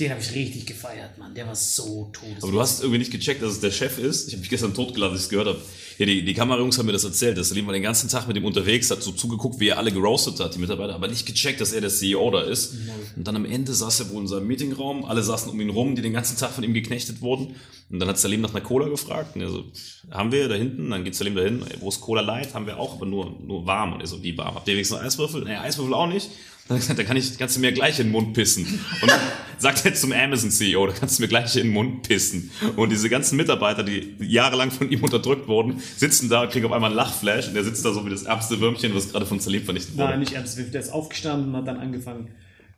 Den 0.00 0.10
habe 0.10 0.20
ich 0.20 0.34
richtig 0.34 0.66
gefeiert, 0.66 1.18
Mann. 1.18 1.34
Der 1.34 1.46
war 1.46 1.54
so 1.54 2.10
tot. 2.12 2.28
Aber 2.42 2.50
du 2.50 2.60
hast 2.60 2.80
irgendwie 2.80 2.98
nicht 2.98 3.12
gecheckt, 3.12 3.42
dass 3.42 3.52
es 3.52 3.60
der 3.60 3.70
Chef 3.70 3.96
ist. 3.98 4.26
Ich 4.26 4.34
habe 4.34 4.40
mich 4.40 4.50
gestern 4.50 4.74
totgeladen, 4.74 5.12
als 5.12 5.20
ich 5.20 5.26
es 5.26 5.30
gehört 5.30 5.46
habe. 5.46 5.60
Ja, 5.98 6.06
die, 6.06 6.24
die 6.24 6.34
Kamerajungs 6.34 6.76
haben 6.78 6.86
mir 6.86 6.92
das 6.92 7.04
erzählt. 7.04 7.38
dass 7.38 7.50
Salim 7.50 7.66
war 7.66 7.72
den 7.72 7.84
ganzen 7.84 8.08
Tag 8.08 8.26
mit 8.26 8.36
ihm 8.36 8.44
unterwegs, 8.44 8.90
hat 8.90 9.04
so 9.04 9.12
zugeguckt, 9.12 9.60
wie 9.60 9.68
er 9.68 9.78
alle 9.78 9.92
geroastet 9.92 10.40
hat, 10.40 10.56
die 10.56 10.58
Mitarbeiter, 10.58 10.96
aber 10.96 11.06
nicht 11.06 11.26
gecheckt, 11.26 11.60
dass 11.60 11.72
er 11.72 11.80
der 11.80 11.90
CEO 11.90 12.28
da 12.32 12.40
ist. 12.40 12.74
Und 13.14 13.24
dann 13.28 13.36
am 13.36 13.44
Ende 13.44 13.72
saß 13.72 14.00
er 14.00 14.10
wohl 14.10 14.22
in 14.22 14.26
seinem 14.26 14.48
Meetingraum, 14.48 15.04
alle 15.04 15.22
saßen 15.22 15.48
um 15.48 15.60
ihn 15.60 15.70
rum, 15.70 15.94
die 15.94 16.02
den 16.02 16.12
ganzen 16.12 16.36
Tag 16.36 16.50
von 16.50 16.64
ihm 16.64 16.74
geknechtet 16.74 17.20
wurden. 17.20 17.54
Und 17.88 18.00
dann 18.00 18.08
hat 18.08 18.18
Salim 18.18 18.40
nach 18.40 18.50
einer 18.50 18.64
Cola 18.64 18.88
gefragt. 18.88 19.36
Und 19.36 19.42
er 19.42 19.50
so, 19.50 19.64
haben 20.10 20.32
wir 20.32 20.48
da 20.48 20.56
hinten? 20.56 20.90
Dann 20.90 21.04
geht 21.04 21.14
Salim 21.14 21.36
dahin, 21.36 21.64
wo 21.78 21.88
ist 21.88 22.00
Cola 22.00 22.22
Light? 22.22 22.52
Haben 22.54 22.66
wir 22.66 22.80
auch, 22.80 22.94
aber 22.94 23.06
nur, 23.06 23.38
nur 23.40 23.64
warm. 23.64 23.92
Und 23.92 24.00
er 24.00 24.08
so, 24.08 24.20
wie 24.24 24.36
warm? 24.36 24.56
Habt 24.56 24.66
ihr 24.66 24.74
wenigstens 24.74 24.98
Eiswürfel? 24.98 25.44
Nee, 25.44 25.54
Eiswürfel 25.54 25.94
auch 25.94 26.08
nicht. 26.08 26.30
Dann 26.66 26.76
hat 26.76 26.78
er 26.78 26.80
gesagt, 26.80 26.98
da 26.98 27.04
kann 27.04 27.16
ich, 27.16 27.38
kannst 27.38 27.56
du 27.56 27.60
mir 27.60 27.72
gleich 27.72 27.98
in 27.98 28.06
den 28.06 28.12
Mund 28.12 28.32
pissen. 28.32 28.64
Und 29.02 29.10
dann 29.10 29.20
sagt 29.58 29.84
er 29.84 29.94
zum 29.94 30.12
Amazon-CEO, 30.12 30.86
da 30.86 30.92
kannst 30.94 31.18
du 31.18 31.22
mir 31.22 31.28
gleich 31.28 31.56
in 31.56 31.64
den 31.64 31.72
Mund 31.72 32.08
pissen. 32.08 32.50
Und 32.76 32.90
diese 32.90 33.10
ganzen 33.10 33.36
Mitarbeiter, 33.36 33.82
die 33.82 34.16
jahrelang 34.20 34.70
von 34.70 34.90
ihm 34.90 35.02
unterdrückt 35.04 35.46
wurden, 35.46 35.82
sitzen 35.96 36.30
da, 36.30 36.46
kriegen 36.46 36.64
auf 36.64 36.72
einmal 36.72 36.88
einen 36.88 36.96
Lachflash 36.96 37.48
und 37.48 37.54
der 37.54 37.64
sitzt 37.64 37.84
da 37.84 37.92
so 37.92 38.06
wie 38.06 38.10
das 38.10 38.22
ärmste 38.22 38.60
Würmchen, 38.60 38.94
was 38.94 39.10
gerade 39.10 39.26
von 39.26 39.40
Salim 39.40 39.62
vernichtet 39.62 39.96
wurde. 39.96 40.10
Nein, 40.10 40.20
nicht 40.20 40.32
ernst. 40.32 40.58
Der 40.58 40.80
ist 40.80 40.90
aufgestanden 40.90 41.50
und 41.50 41.56
hat 41.56 41.68
dann 41.68 41.78
angefangen. 41.78 42.30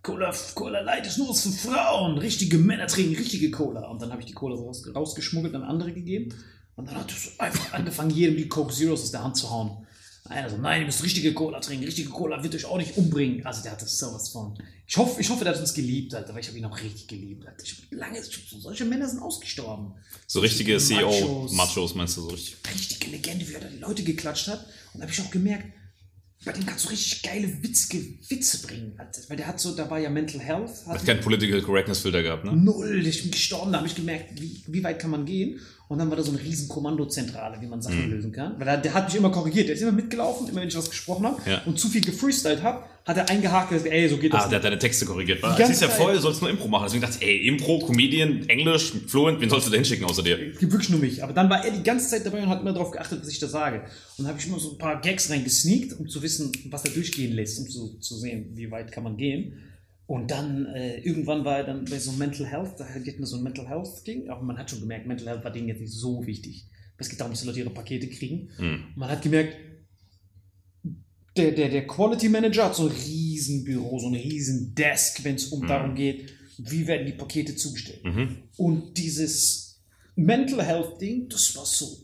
Cola, 0.02 0.32
Cola 0.54 0.80
Light 0.80 1.06
ist 1.06 1.18
nur 1.18 1.28
was 1.28 1.42
für 1.42 1.50
Frauen. 1.50 2.18
Richtige 2.18 2.58
Männer 2.58 2.86
trinken 2.88 3.16
richtige 3.16 3.50
Cola. 3.50 3.88
Und 3.88 4.02
dann 4.02 4.10
habe 4.10 4.20
ich 4.20 4.26
die 4.26 4.34
Cola 4.34 4.56
raus, 4.56 4.84
rausgeschmuggelt 4.92 5.54
und 5.54 5.62
an 5.62 5.68
andere 5.68 5.92
gegeben. 5.92 6.34
Und 6.74 6.88
dann 6.88 6.96
hat 6.96 7.10
er 7.10 7.16
so 7.16 7.30
einfach 7.38 7.72
angefangen, 7.72 8.10
jedem 8.10 8.36
die 8.36 8.48
Coke 8.48 8.72
Zeros 8.72 9.02
aus 9.02 9.10
der 9.12 9.24
Hand 9.24 9.36
zu 9.36 9.50
hauen. 9.50 9.85
Einer 10.28 10.50
so, 10.50 10.56
nein, 10.56 10.80
ihr 10.80 10.87
müsst 10.87 11.02
richtige 11.02 11.33
Cola 11.35 11.61
trinken. 11.61 11.85
Richtige 11.85 12.09
Cola 12.11 12.42
wird 12.42 12.54
euch 12.54 12.64
auch 12.64 12.78
nicht 12.78 12.97
umbringen. 12.97 13.45
Also 13.47 13.62
der 13.62 13.73
hat 13.73 13.83
das 13.83 13.99
sowas 13.99 14.28
von. 14.28 14.59
Ich 14.87 14.97
hoffe, 14.97 15.21
ich 15.21 15.28
hoffe, 15.28 15.45
der 15.45 15.54
hat 15.54 15.61
uns 15.61 15.75
geliebt, 15.75 16.14
Alter, 16.14 16.35
weil 16.35 16.40
ich 16.40 16.49
habe 16.49 16.59
ihn 16.59 16.64
auch 16.64 16.80
richtig 16.80 17.09
geliebt. 17.09 17.47
Alter. 17.47 17.62
Ich 17.64 17.73
hab 17.73 17.92
lange, 17.92 18.18
ich 18.18 18.49
solche 18.61 18.85
Männer 18.85 19.09
sind 19.09 19.21
ausgestorben. 19.21 19.95
So 20.26 20.40
richtige 20.40 20.75
Machos. 20.75 20.88
CEO-Machos, 20.88 21.95
meinst 21.95 22.16
du 22.16 22.23
so 22.23 22.28
richtig? 22.28 22.56
richtige 22.75 23.11
Legende, 23.11 23.49
wie 23.49 23.54
er 23.54 23.61
da 23.61 23.68
die 23.68 23.78
Leute 23.78 24.02
geklatscht 24.02 24.49
hat. 24.49 24.66
Und 24.92 25.00
da 25.00 25.02
habe 25.02 25.12
ich 25.12 25.21
auch 25.21 25.30
gemerkt, 25.30 25.66
bei 26.45 26.52
dem 26.52 26.64
kannst 26.64 26.85
du 26.85 26.90
richtig 26.90 27.23
geile, 27.23 27.62
witzige 27.62 27.99
Witze 28.28 28.64
bringen. 28.64 28.95
Alter. 28.99 29.23
Weil 29.28 29.37
der 29.37 29.49
hat 29.49 29.59
so, 29.59 29.75
da 29.75 29.90
war 29.90 29.99
ja 29.99 30.11
Mental 30.11 30.40
Health. 30.40 30.87
Hat 30.87 31.04
keinen 31.04 31.21
Political 31.21 31.61
Correctness-Filter 31.62 32.23
gehabt, 32.23 32.45
ne? 32.45 32.52
Null, 32.52 33.04
ich 33.04 33.23
bin 33.23 33.33
gestorben, 33.33 33.73
da 33.73 33.78
habe 33.78 33.88
ich 33.88 33.95
gemerkt, 33.97 34.40
wie, 34.40 34.62
wie 34.66 34.85
weit 34.85 35.00
kann 35.00 35.11
man 35.11 35.25
gehen. 35.25 35.61
Und 35.88 35.98
dann 35.98 36.10
war 36.10 36.16
da 36.16 36.22
so 36.24 36.32
eine 36.32 36.40
riesen 36.40 36.68
Kommandozentrale, 36.68 37.60
wie 37.60 37.66
man 37.66 37.80
Sachen 37.80 38.06
Mhm. 38.06 38.10
lösen 38.10 38.32
kann. 38.32 38.58
Weil 38.58 38.66
er, 38.66 38.76
der 38.76 38.92
hat 38.92 39.06
mich 39.06 39.14
immer 39.16 39.30
korrigiert, 39.30 39.68
der 39.68 39.76
ist 39.76 39.82
immer 39.82 39.92
mitgelaufen, 39.92 40.48
immer 40.48 40.60
wenn 40.60 40.66
ich 40.68 40.76
was 40.76 40.90
gesprochen 40.90 41.26
habe 41.26 41.40
Ja. 41.48 41.62
und 41.64 41.78
zu 41.78 41.88
viel 41.88 42.00
gefreestylt 42.00 42.60
habe, 42.64 42.82
hat 43.04 43.16
er 43.16 43.28
eingehakt 43.30 43.70
und 43.70 43.76
gesagt, 43.78 43.94
ey, 43.94 44.08
so 44.08 44.16
geht 44.16 44.32
das 44.34 44.46
Ah, 44.46 44.48
der 44.48 44.56
hat 44.58 44.64
deine 44.64 44.80
Texte 44.80 45.06
korrigiert. 45.06 45.40
Weil 45.44 45.60
Es 45.62 45.70
ist 45.70 45.82
ja 45.82 45.88
voll, 45.88 46.14
du 46.14 46.20
sollst 46.20 46.40
nur 46.40 46.50
Impro 46.50 46.66
machen. 46.66 46.86
Deswegen 46.86 47.02
dachte 47.02 47.18
ich, 47.20 47.24
ey, 47.28 47.46
Impro, 47.46 47.78
Comedian, 47.86 48.48
Englisch, 48.48 48.94
Fluent, 49.06 49.40
wen 49.40 49.48
sollst 49.48 49.68
du 49.68 49.70
da 49.70 49.76
hinschicken 49.76 50.04
außer 50.06 50.24
dir? 50.24 50.36
Wirklich 50.60 50.88
nur 50.90 50.98
mich. 50.98 51.22
Aber 51.22 51.32
dann 51.32 51.48
war 51.48 51.64
er 51.64 51.70
die 51.70 51.84
ganze 51.84 52.08
Zeit 52.08 52.26
dabei 52.26 52.42
und 52.42 52.48
hat 52.48 52.62
immer 52.62 52.72
darauf 52.72 52.90
geachtet, 52.90 53.20
was 53.22 53.28
ich 53.28 53.38
da 53.38 53.46
sage. 53.46 53.82
Und 54.18 54.24
dann 54.24 54.26
habe 54.26 54.38
ich 54.40 54.46
immer 54.48 54.58
so 54.58 54.72
ein 54.72 54.78
paar 54.78 55.00
Gags 55.00 55.30
reingesneakt, 55.30 56.00
um 56.00 56.08
zu 56.08 56.20
wissen, 56.20 56.50
was 56.68 56.84
er 56.84 56.90
durchgehen 56.90 57.32
lässt, 57.32 57.60
um 57.60 57.68
zu, 57.70 57.96
zu 58.00 58.16
sehen, 58.16 58.46
wie 58.56 58.68
weit 58.72 58.90
kann 58.90 59.04
man 59.04 59.16
gehen. 59.16 59.52
Und 60.06 60.30
dann, 60.30 60.66
äh, 60.66 60.98
irgendwann 61.00 61.44
war 61.44 61.58
er 61.58 61.64
dann 61.64 61.84
bei 61.84 61.98
so 61.98 62.12
Mental 62.12 62.46
Health, 62.46 62.78
da 62.78 62.86
hatten 62.88 63.04
wir 63.04 63.26
so 63.26 63.38
ein 63.38 63.42
Mental 63.42 63.68
Health 63.68 64.06
Ding, 64.06 64.28
aber 64.28 64.42
man 64.42 64.56
hat 64.56 64.70
schon 64.70 64.80
gemerkt, 64.80 65.06
Mental 65.06 65.26
Health 65.26 65.44
war 65.44 65.50
denen 65.50 65.68
jetzt 65.68 65.80
nicht 65.80 65.92
so 65.92 66.25
wichtig. 66.26 66.66
Es 66.98 67.08
geht 67.08 67.20
darum, 67.20 67.32
dass 67.32 67.40
die 67.40 67.46
Leute 67.48 67.58
ihre 67.60 67.70
Pakete 67.70 68.08
kriegen. 68.08 68.48
Und 68.86 68.96
man 68.96 69.10
hat 69.10 69.22
gemerkt, 69.22 69.56
der, 71.36 71.52
der, 71.52 71.68
der 71.68 71.86
Quality 71.86 72.28
Manager 72.28 72.66
hat 72.66 72.76
so 72.76 72.88
ein 72.88 72.94
riesen 72.94 73.64
Büro, 73.64 73.98
so 73.98 74.06
ein 74.08 74.14
riesen 74.14 74.75
Desk, 74.75 75.22
wenn 75.25 75.34
es 75.34 75.46
um 75.48 75.60
darum 75.66 75.94
geht, 75.94 76.32
wie 76.58 76.86
werden 76.86 77.06
die 77.06 77.12
Pakete 77.12 77.54
zugestellt. 77.56 78.00
Und 78.56 78.96
dieses 78.96 79.80
Mental 80.14 80.64
Health 80.64 81.00
Ding, 81.00 81.28
das 81.28 81.54
war 81.56 81.66
so, 81.66 81.98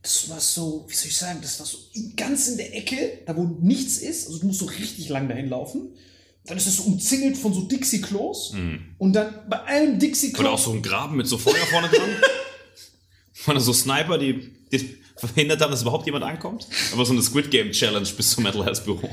das 0.00 0.30
war 0.30 0.40
so, 0.40 0.86
wie 0.88 0.94
soll 0.94 1.08
ich 1.08 1.16
sagen, 1.16 1.40
das 1.42 1.58
war 1.58 1.66
so 1.66 1.76
ganz 2.16 2.48
in 2.48 2.56
der 2.56 2.74
Ecke, 2.74 3.18
da 3.26 3.36
wo 3.36 3.44
nichts 3.44 3.98
ist, 3.98 4.28
also 4.28 4.38
du 4.38 4.46
musst 4.46 4.60
so 4.60 4.66
richtig 4.66 5.08
lang 5.10 5.28
dahin 5.28 5.48
laufen. 5.50 5.90
Dann 6.48 6.56
ist 6.56 6.66
das 6.66 6.76
so 6.76 6.84
umzingelt 6.84 7.36
von 7.36 7.52
so 7.52 7.62
Dixie-Klos. 7.62 8.54
Und 8.98 9.12
dann 9.12 9.34
bei 9.48 9.62
einem 9.64 9.98
Dixie-Klo. 9.98 10.40
Oder 10.40 10.52
auch 10.52 10.58
so 10.58 10.72
ein 10.72 10.82
Graben 10.82 11.16
mit 11.16 11.26
so 11.26 11.38
Feuer 11.38 11.54
vorne 11.70 11.88
dran. 11.88 12.08
Oder 13.46 13.60
so 13.60 13.72
Sniper, 13.72 14.18
die, 14.18 14.50
die 14.72 14.98
verhindert 15.16 15.60
haben, 15.60 15.70
dass 15.70 15.82
überhaupt 15.82 16.06
jemand 16.06 16.24
ankommt. 16.24 16.66
Aber 16.92 17.04
so 17.04 17.12
eine 17.12 17.22
Squid 17.22 17.50
Game 17.50 17.70
Challenge 17.72 18.08
bis 18.16 18.30
zum 18.30 18.44
Mental 18.44 18.64
Health 18.64 18.84
Büro. 18.84 19.08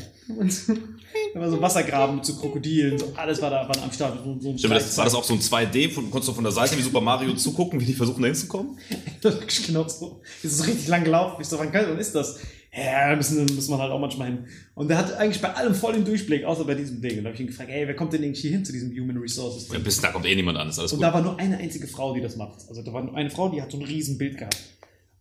Da 1.33 1.39
war 1.39 1.49
so 1.49 1.61
Wassergraben 1.61 2.15
mit 2.17 2.25
so 2.25 2.35
Krokodilen, 2.35 2.97
so 2.97 3.13
alles 3.15 3.41
war 3.41 3.49
da 3.49 3.67
war 3.67 3.83
am 3.83 3.91
Start. 3.91 4.19
So, 4.23 4.37
so 4.39 4.57
Stimmt, 4.57 4.75
das, 4.75 4.97
war 4.97 5.05
das 5.05 5.15
auch 5.15 5.23
so 5.23 5.33
ein 5.33 5.39
2D, 5.39 5.91
von, 5.91 6.09
konntest 6.11 6.29
du 6.29 6.33
von 6.33 6.43
der 6.43 6.53
Seite 6.53 6.77
wie 6.77 6.81
Super 6.81 7.01
Mario 7.01 7.33
zugucken, 7.35 7.79
wie 7.79 7.85
die 7.85 7.93
versuchen 7.93 8.21
da 8.21 8.27
hinzukommen? 8.27 8.77
Das 9.21 9.33
ist 9.33 9.41
wirklich 9.41 9.65
genau 9.65 9.87
so. 9.87 10.21
Das 10.43 10.51
ist 10.51 10.57
so 10.59 10.63
richtig 10.65 10.87
lang 10.87 11.03
gelaufen. 11.03 11.41
Ich 11.41 11.47
so, 11.47 11.57
wann 11.57 11.71
kann, 11.71 11.85
wann 11.89 11.97
ist 11.97 12.13
das? 12.13 12.39
Ja, 12.77 13.15
müssen, 13.15 13.45
muss 13.55 13.69
man 13.69 13.79
halt 13.79 13.91
auch 13.91 13.99
manchmal 13.99 14.27
hin. 14.27 14.45
Und 14.73 14.89
der 14.89 14.97
hat 14.97 15.13
eigentlich 15.13 15.41
bei 15.41 15.53
allem 15.53 15.73
voll 15.73 15.93
den 15.93 16.03
Durchblick, 16.03 16.43
außer 16.43 16.65
bei 16.65 16.75
diesem 16.75 17.01
Ding. 17.01 17.19
Und 17.19 17.23
da 17.23 17.29
habe 17.29 17.35
ich 17.35 17.39
ihn 17.39 17.47
gefragt, 17.47 17.69
ey, 17.69 17.87
wer 17.87 17.95
kommt 17.95 18.11
denn 18.11 18.21
eigentlich 18.21 18.41
hier 18.41 18.51
hin 18.51 18.65
zu 18.65 18.73
diesem 18.73 18.91
Human 18.91 19.17
Resources? 19.17 19.69
Ja, 19.71 19.79
bis 19.79 20.01
da 20.01 20.11
kommt 20.11 20.25
eh 20.25 20.35
niemand 20.35 20.57
an, 20.57 20.67
ist 20.67 20.79
alles 20.79 20.91
Und 20.91 20.97
gut. 20.99 21.05
da 21.07 21.13
war 21.13 21.21
nur 21.21 21.39
eine 21.39 21.57
einzige 21.57 21.87
Frau, 21.87 22.13
die 22.13 22.19
das 22.19 22.35
macht. 22.35 22.67
Also 22.67 22.81
da 22.81 22.91
war 22.91 23.01
nur 23.03 23.15
eine 23.15 23.29
Frau, 23.29 23.47
die 23.47 23.61
hat 23.61 23.71
so 23.71 23.77
ein 23.77 23.83
riesen 23.83 24.17
Bild 24.17 24.37
gehabt. 24.37 24.57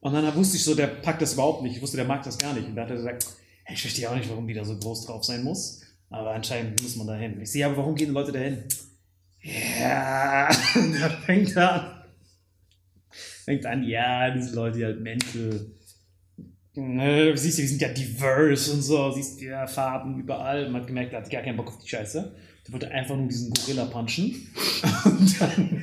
Und 0.00 0.14
dann 0.14 0.34
wusste 0.34 0.56
ich 0.56 0.64
so, 0.64 0.74
der 0.74 0.88
packt 0.88 1.22
das 1.22 1.34
überhaupt 1.34 1.62
nicht. 1.62 1.76
Ich 1.76 1.82
wusste, 1.82 1.96
der 1.96 2.06
mag 2.06 2.24
das 2.24 2.38
gar 2.38 2.54
nicht. 2.54 2.66
Und 2.66 2.74
da 2.74 2.82
hat 2.82 2.90
er 2.90 2.96
gesagt, 2.96 3.26
ich 3.72 3.80
verstehe 3.80 4.10
auch 4.10 4.16
nicht, 4.16 4.28
warum 4.28 4.46
die 4.48 4.54
da 4.54 4.64
so 4.64 4.76
groß 4.76 5.06
drauf 5.06 5.24
sein 5.24 5.44
muss. 5.44 5.80
Aber 6.10 6.32
anscheinend 6.32 6.82
muss 6.82 6.96
man 6.96 7.06
da 7.06 7.14
hin. 7.14 7.40
Ich 7.40 7.52
sehe, 7.52 7.64
aber 7.64 7.76
warum 7.76 7.94
gehen 7.94 8.08
die 8.08 8.14
Leute 8.14 8.32
da 8.32 8.40
hin? 8.40 8.64
Ja, 9.80 10.48
und 10.74 10.94
fängt 11.24 11.56
an. 11.56 12.02
Fängt 13.44 13.64
an, 13.66 13.82
ja, 13.84 14.30
diese 14.30 14.54
Leute, 14.54 14.78
die 14.78 14.84
halt 14.84 15.00
mental. 15.00 15.66
Ne, 16.76 17.36
siehst 17.36 17.58
du, 17.58 17.62
die 17.62 17.68
sind 17.68 17.80
ja 17.80 17.88
diverse 17.88 18.72
und 18.72 18.82
so, 18.82 19.12
siehst 19.12 19.40
du, 19.40 19.44
ja, 19.44 19.66
Farben 19.66 20.18
überall. 20.18 20.68
Man 20.68 20.80
hat 20.80 20.88
gemerkt, 20.88 21.12
er 21.12 21.20
hat 21.20 21.30
gar 21.30 21.42
keinen 21.42 21.56
Bock 21.56 21.68
auf 21.68 21.78
die 21.78 21.88
Scheiße. 21.88 22.34
Der 22.66 22.72
wollte 22.72 22.90
einfach 22.90 23.16
nur 23.16 23.28
diesen 23.28 23.52
Gorilla 23.52 23.84
punchen. 23.84 24.48
Und 25.04 25.40
dann, 25.40 25.82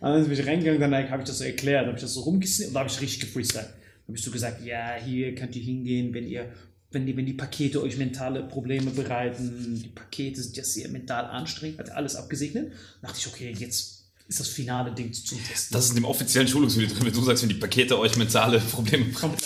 und 0.00 0.08
dann 0.12 0.22
bin 0.22 0.32
ich 0.32 0.46
reingegangen, 0.46 0.80
dann 0.80 1.10
habe 1.10 1.22
ich 1.22 1.28
das 1.28 1.38
so 1.38 1.44
erklärt, 1.44 1.86
habe 1.86 1.96
ich 1.96 2.02
das 2.02 2.14
so 2.14 2.20
rumgesnippt 2.20 2.68
und 2.68 2.74
da 2.74 2.80
habe 2.80 2.90
ich 2.90 3.00
richtig 3.00 3.20
gefreestylt. 3.20 3.64
Da 3.64 4.08
habe 4.08 4.16
ich 4.16 4.22
so 4.22 4.30
gesagt, 4.30 4.64
ja, 4.64 4.94
hier 5.02 5.34
könnt 5.34 5.56
ihr 5.56 5.62
hingehen, 5.62 6.14
wenn 6.14 6.26
ihr, 6.26 6.52
wenn 6.90 7.06
die, 7.06 7.16
wenn 7.16 7.26
die 7.26 7.32
Pakete 7.32 7.82
euch 7.82 7.96
mentale 7.96 8.44
Probleme 8.44 8.90
bereiten. 8.90 9.80
Die 9.82 9.88
Pakete 9.88 10.42
sind 10.42 10.56
ja 10.56 10.64
sehr 10.64 10.88
mental 10.88 11.24
anstrengend, 11.24 11.78
hat 11.78 11.90
alles 11.90 12.14
abgesegnet. 12.14 12.72
Da 13.00 13.08
dachte 13.08 13.20
ich, 13.20 13.26
okay, 13.26 13.54
jetzt 13.56 13.95
ist 14.28 14.40
das 14.40 14.48
finale 14.48 14.92
Ding 14.92 15.12
zum 15.12 15.42
Testen. 15.42 15.72
Das 15.72 15.84
ist 15.84 15.90
in 15.90 15.96
dem 15.96 16.04
offiziellen 16.04 16.48
Schulungsvideo 16.48 16.94
drin, 16.94 17.06
wenn 17.06 17.12
du 17.12 17.22
sagst, 17.22 17.42
wenn 17.42 17.48
die 17.48 17.56
Pakete 17.56 17.98
euch 17.98 18.16
mentale 18.16 18.60
Probleme 18.72 19.04
bringen. 19.06 19.36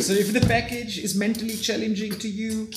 So 0.00 0.12
if 0.12 0.32
the 0.32 0.40
package 0.40 0.98
is 0.98 1.14
mentally 1.14 1.56
challenging 1.60 2.18
to 2.18 2.28
you, 2.28 2.68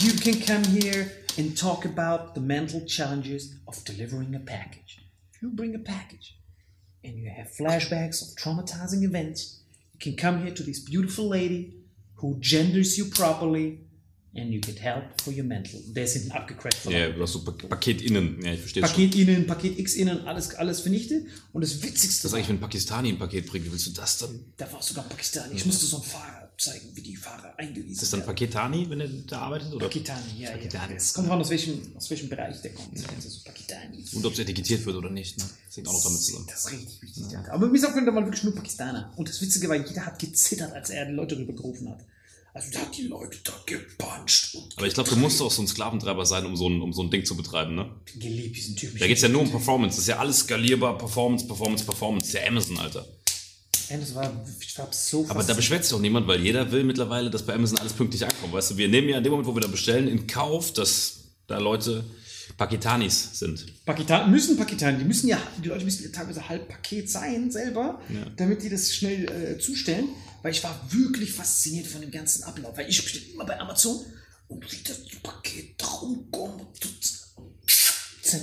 you 0.00 0.12
can 0.20 0.40
come 0.40 0.64
here 0.64 1.10
and 1.38 1.56
talk 1.56 1.84
about 1.84 2.34
the 2.34 2.40
mental 2.40 2.84
challenges 2.86 3.54
of 3.66 3.84
delivering 3.84 4.34
a 4.34 4.40
package. 4.40 5.00
You 5.40 5.50
bring 5.50 5.74
a 5.74 5.78
package 5.78 6.36
and 7.04 7.18
you 7.18 7.30
have 7.30 7.48
flashbacks 7.48 8.22
of 8.22 8.34
traumatizing 8.36 9.02
events, 9.02 9.60
you 9.92 9.98
can 10.00 10.16
come 10.16 10.42
here 10.42 10.54
to 10.54 10.62
this 10.62 10.80
beautiful 10.80 11.28
lady 11.28 11.74
who 12.16 12.38
genders 12.40 12.96
you 12.96 13.04
properly 13.04 13.80
and 14.36 14.50
you 14.52 14.60
get 14.60 14.80
help 14.82 15.04
for 15.22 15.32
your 15.32 15.44
mental. 15.44 15.80
Der 15.88 16.04
ist 16.04 16.14
hinten 16.14 16.32
abgecrackt 16.32 16.74
von 16.76 16.92
Ja, 16.92 17.10
du 17.10 17.22
hast 17.22 17.32
so 17.32 17.44
Pa- 17.44 17.52
Paket 17.52 18.02
innen. 18.02 18.40
Ja, 18.44 18.52
ich 18.52 18.60
verstehe 18.60 18.82
schon. 18.82 18.90
Paket 18.90 19.14
innen, 19.14 19.46
Paket 19.46 19.78
X 19.78 19.94
innen, 19.94 20.26
alles, 20.26 20.54
alles 20.56 20.80
vernichtet. 20.80 21.26
Und 21.52 21.62
das 21.62 21.82
Witzigste 21.82 22.22
Das 22.24 22.32
ist 22.32 22.34
eigentlich, 22.34 22.48
wenn 22.48 22.56
ein 22.56 22.60
Pakistani 22.60 23.08
ein 23.10 23.18
Paket 23.18 23.46
bringt, 23.46 23.70
willst 23.70 23.86
du 23.86 23.90
das 23.92 24.18
dann? 24.18 24.40
da 24.56 24.70
war 24.72 24.82
sogar 24.82 25.04
Pakistani. 25.04 25.54
Ich 25.54 25.64
musste 25.66 25.86
so 25.86 25.96
einen 25.96 26.04
Fahrer 26.04 26.50
zeigen, 26.56 26.88
wie 26.94 27.02
die 27.02 27.16
Fahrer 27.16 27.52
eingewiesen 27.58 27.92
Ist 27.92 28.02
das 28.02 28.10
dann. 28.10 28.24
Paketani, 28.24 28.88
wenn 28.88 29.00
er 29.00 29.08
da 29.08 29.40
arbeitet? 29.40 29.72
Oder? 29.72 29.86
Pakistani, 29.86 30.22
ja, 30.38 30.50
ja. 30.50 30.56
Pakistani. 30.56 30.94
Es 30.94 31.12
kommt 31.12 31.28
drauf 31.28 31.40
aus 31.40 31.50
welchem, 31.50 31.96
aus 31.96 32.10
welchem 32.10 32.28
Bereich 32.28 32.60
der 32.62 32.72
kommt. 32.74 32.90
Also 33.16 33.28
so 33.28 33.40
Pakistani. 33.44 34.04
Und 34.12 34.24
ob 34.24 34.32
es 34.32 34.38
etikettiert 34.38 34.84
wird 34.86 34.96
oder 34.96 35.10
nicht. 35.10 35.36
Ne? 35.38 35.44
Das 35.66 35.76
hängt 35.76 35.88
auch 35.88 35.92
noch 35.92 36.04
damit 36.04 36.20
zusammen. 36.20 36.46
Das 36.48 36.60
ist 36.66 36.72
richtig 36.72 37.02
wichtig. 37.02 37.24
Ja. 37.32 37.44
Aber 37.50 37.66
mir 37.66 37.78
sagt, 37.80 37.96
da 37.96 38.14
waren 38.14 38.24
wirklich 38.24 38.44
nur 38.44 38.54
Pakistaner. 38.54 39.12
Und 39.16 39.28
das 39.28 39.40
Witzige 39.42 39.68
war, 39.68 39.76
jeder 39.76 40.06
hat 40.06 40.18
gezittert, 40.20 40.72
als 40.72 40.90
er 40.90 41.06
die 41.06 41.12
Leute 41.12 41.36
rübergerufen 41.36 41.88
hat. 41.90 42.04
Also 42.54 42.70
der 42.70 42.82
hat 42.82 42.96
die 42.96 43.02
Leute 43.02 43.36
da 43.42 43.52
gepuncht 43.66 44.54
und 44.54 44.74
Aber 44.76 44.86
ich 44.86 44.94
glaube, 44.94 45.10
du 45.10 45.16
musst 45.16 45.42
auch 45.42 45.50
so 45.50 45.60
ein 45.60 45.66
Sklaventreiber 45.66 46.24
sein, 46.24 46.46
um 46.46 46.56
so 46.56 46.68
ein, 46.68 46.80
um 46.80 46.92
so 46.92 47.02
ein 47.02 47.10
Ding 47.10 47.24
zu 47.24 47.36
betreiben. 47.36 47.74
Ne? 47.74 47.90
geliebt, 48.16 48.56
diesen 48.56 48.76
Typen. 48.76 48.96
Da 49.00 49.08
geht 49.08 49.16
es 49.16 49.22
ja 49.24 49.28
nur 49.28 49.42
um 49.42 49.50
Performance. 49.50 49.96
Das 49.96 50.04
ist 50.04 50.08
ja 50.08 50.18
alles 50.18 50.38
skalierbar. 50.38 50.96
Performance, 50.96 51.46
Performance, 51.48 51.84
Performance. 51.84 52.26
Das 52.26 52.34
ist 52.34 52.40
ja 52.40 52.48
Amazon, 52.48 52.78
Alter. 52.78 53.04
Das 53.90 54.14
war, 54.14 54.32
ich 54.60 54.78
war 54.78 54.88
so 54.92 55.26
Aber 55.28 55.42
da 55.42 55.52
beschwert 55.52 55.84
sich 55.84 55.90
doch 55.90 56.00
niemand, 56.00 56.28
weil 56.28 56.40
jeder 56.40 56.70
will 56.70 56.84
mittlerweile, 56.84 57.28
dass 57.28 57.44
bei 57.44 57.54
Amazon 57.54 57.78
alles 57.78 57.92
pünktlich 57.92 58.24
ankommt. 58.24 58.52
Weißt 58.52 58.70
du, 58.70 58.76
wir 58.76 58.88
nehmen 58.88 59.08
ja 59.08 59.18
in 59.18 59.24
dem 59.24 59.32
Moment, 59.32 59.48
wo 59.48 59.54
wir 59.54 59.60
da 59.60 59.68
bestellen, 59.68 60.06
in 60.06 60.28
Kauf, 60.28 60.72
dass 60.72 61.24
da 61.48 61.58
Leute 61.58 62.04
Pakitanis 62.56 63.30
sind. 63.38 63.66
Pakistan 63.84 64.30
müssen 64.30 64.56
Pakistan, 64.56 64.98
die 64.98 65.04
müssen 65.04 65.28
ja, 65.28 65.38
die 65.62 65.68
Leute 65.68 65.84
müssen 65.84 66.04
ja 66.04 66.10
teilweise 66.10 66.48
halb 66.48 66.68
Paket 66.68 67.10
sein 67.10 67.50
selber, 67.50 68.00
damit 68.36 68.62
die 68.62 68.68
das 68.68 68.94
schnell 68.94 69.24
äh, 69.28 69.58
zustellen. 69.58 70.08
Weil 70.44 70.52
ich 70.52 70.62
war 70.62 70.78
wirklich 70.90 71.32
fasziniert 71.32 71.86
von 71.86 72.02
dem 72.02 72.10
ganzen 72.10 72.42
Ablauf. 72.42 72.76
Weil 72.76 72.86
ich 72.86 73.02
bestelle 73.02 73.24
immer 73.32 73.46
bei 73.46 73.58
Amazon 73.58 74.04
und 74.48 74.68
sehe 74.68 74.80
das 74.86 74.98
Paket 75.22 75.82
und 76.02 76.30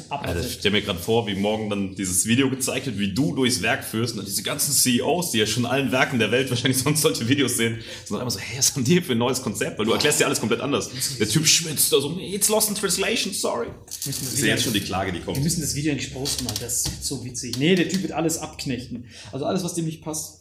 ab. 0.10 0.26
Also, 0.26 0.48
ich 0.48 0.54
stelle 0.54 0.78
mir 0.78 0.82
gerade 0.82 0.98
vor, 0.98 1.28
wie 1.28 1.36
morgen 1.36 1.70
dann 1.70 1.94
dieses 1.94 2.26
Video 2.26 2.50
gezeigt 2.50 2.88
wird, 2.88 2.98
wie 2.98 3.14
du 3.14 3.36
durchs 3.36 3.62
Werk 3.62 3.84
führst 3.84 4.14
und 4.14 4.18
dann 4.18 4.26
diese 4.26 4.42
ganzen 4.42 4.74
CEOs, 4.74 5.30
die 5.30 5.38
ja 5.38 5.46
schon 5.46 5.68
allen 5.68 5.92
Werken 5.92 6.18
der 6.18 6.32
Welt 6.32 6.50
wahrscheinlich 6.50 6.80
sonst 6.80 7.04
solche 7.04 7.28
Videos 7.28 7.58
sehen, 7.58 7.76
sind 7.76 8.12
dann 8.12 8.22
immer 8.22 8.32
so, 8.32 8.40
hey, 8.40 8.58
was 8.58 8.74
haben 8.74 8.84
die 8.84 8.94
hier 8.94 9.04
für 9.04 9.12
ein 9.12 9.20
neues 9.20 9.44
Konzept? 9.44 9.78
Weil 9.78 9.86
du 9.86 9.92
erklärst 9.92 10.20
ja 10.22 10.26
alles 10.26 10.40
komplett 10.40 10.62
anders. 10.62 10.90
Der 11.20 11.30
Typ 11.30 11.46
schwitzt 11.46 11.94
da 11.94 12.02
so, 12.02 12.18
it's 12.20 12.50
lost 12.50 12.70
in 12.70 12.76
translation, 12.76 13.32
sorry. 13.32 13.68
Ich 14.08 14.16
sehe 14.16 14.48
jetzt 14.50 14.64
schon 14.64 14.74
die 14.74 14.82
Klage, 14.82 15.12
die 15.12 15.20
wir 15.20 15.26
kommt. 15.26 15.44
müssen 15.44 15.62
das 15.62 15.76
Video 15.76 15.92
eigentlich 15.92 16.12
posten, 16.12 16.46
Mann. 16.46 16.56
Das 16.60 16.82
ist 16.82 17.06
so 17.06 17.24
witzig. 17.24 17.60
Nee, 17.60 17.76
der 17.76 17.90
Typ 17.90 18.02
wird 18.02 18.14
alles 18.14 18.40
abknechten. 18.40 19.06
Also 19.32 19.46
alles, 19.46 19.64
was 19.64 19.76
dem 19.76 19.86
nicht 19.86 20.02
passt, 20.02 20.41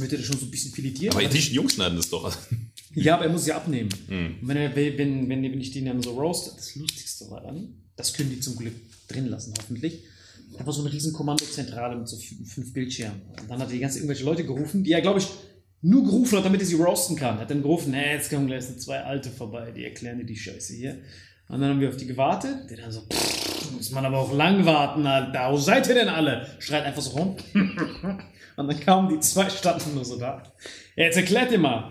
wird 0.00 0.12
er 0.12 0.18
schon 0.22 0.38
so 0.38 0.46
ein 0.46 0.50
bisschen 0.50 0.72
filetieren. 0.72 1.14
Aber 1.14 1.24
die 1.24 1.38
Jungs 1.38 1.74
schneiden 1.74 1.96
das 1.96 2.10
doch. 2.10 2.36
Ja, 2.94 3.14
aber 3.14 3.26
er 3.26 3.30
muss 3.30 3.44
sie 3.44 3.52
abnehmen. 3.52 3.90
Hm. 4.08 4.36
Und 4.40 4.48
wenn, 4.48 4.56
er, 4.56 4.74
wenn, 4.74 5.28
wenn, 5.28 5.42
wenn 5.42 5.60
ich 5.60 5.70
den 5.72 5.84
dann 5.84 6.02
so 6.02 6.12
roast, 6.18 6.56
das 6.56 6.74
Lustigste 6.74 7.30
war 7.30 7.42
dann, 7.42 7.74
das 7.96 8.12
können 8.12 8.30
die 8.30 8.40
zum 8.40 8.56
Glück 8.56 8.74
drin 9.06 9.26
lassen, 9.26 9.54
hoffentlich. 9.58 10.04
War 10.58 10.72
so 10.72 10.80
eine 10.80 10.92
riesen 10.92 11.12
Kommandozentrale 11.12 11.96
mit 11.96 12.08
so 12.08 12.16
fünf, 12.16 12.72
Bildschirmen. 12.72 13.20
Und 13.40 13.50
dann 13.50 13.60
hat 13.60 13.68
er 13.68 13.74
die 13.74 13.78
ganze 13.78 13.98
irgendwelche 13.98 14.24
Leute 14.24 14.44
gerufen, 14.44 14.82
die 14.82 14.92
er, 14.92 15.02
glaube 15.02 15.20
ich, 15.20 15.28
nur 15.82 16.02
gerufen 16.02 16.38
hat, 16.38 16.44
damit 16.46 16.60
er 16.60 16.66
sie 16.66 16.74
roasten 16.74 17.14
kann. 17.14 17.36
Er 17.36 17.42
hat 17.42 17.50
dann 17.50 17.62
gerufen, 17.62 17.92
hey, 17.92 18.16
jetzt 18.16 18.30
kommen 18.30 18.46
gleich 18.46 18.64
so 18.64 18.74
zwei 18.74 19.00
Alte 19.00 19.30
vorbei, 19.30 19.70
die 19.70 19.84
erklären 19.84 20.18
dir 20.18 20.24
die 20.24 20.36
Scheiße 20.36 20.74
hier. 20.74 20.98
Und 21.48 21.60
dann 21.60 21.70
haben 21.70 21.80
wir 21.80 21.88
auf 21.88 21.96
die 21.96 22.06
gewartet. 22.06 22.70
Der 22.70 22.78
dann 22.78 22.90
so, 22.90 23.02
pff, 23.02 23.72
muss 23.72 23.90
man 23.90 24.04
aber 24.04 24.18
auch 24.18 24.32
lang 24.32 24.64
warten, 24.64 25.06
Alter. 25.06 25.52
Wo 25.52 25.56
seid 25.58 25.86
ihr 25.88 25.94
denn 25.94 26.08
alle? 26.08 26.46
Schreit 26.58 26.84
einfach 26.84 27.02
so 27.02 27.10
rum. 27.10 27.36
Und 28.58 28.66
dann 28.66 28.80
kamen 28.80 29.08
die 29.08 29.20
zwei, 29.20 29.48
standen 29.48 29.94
nur 29.94 30.04
so 30.04 30.18
da. 30.18 30.42
Jetzt 30.96 31.16
erklärt 31.16 31.52
ihr 31.52 31.60
mal. 31.60 31.88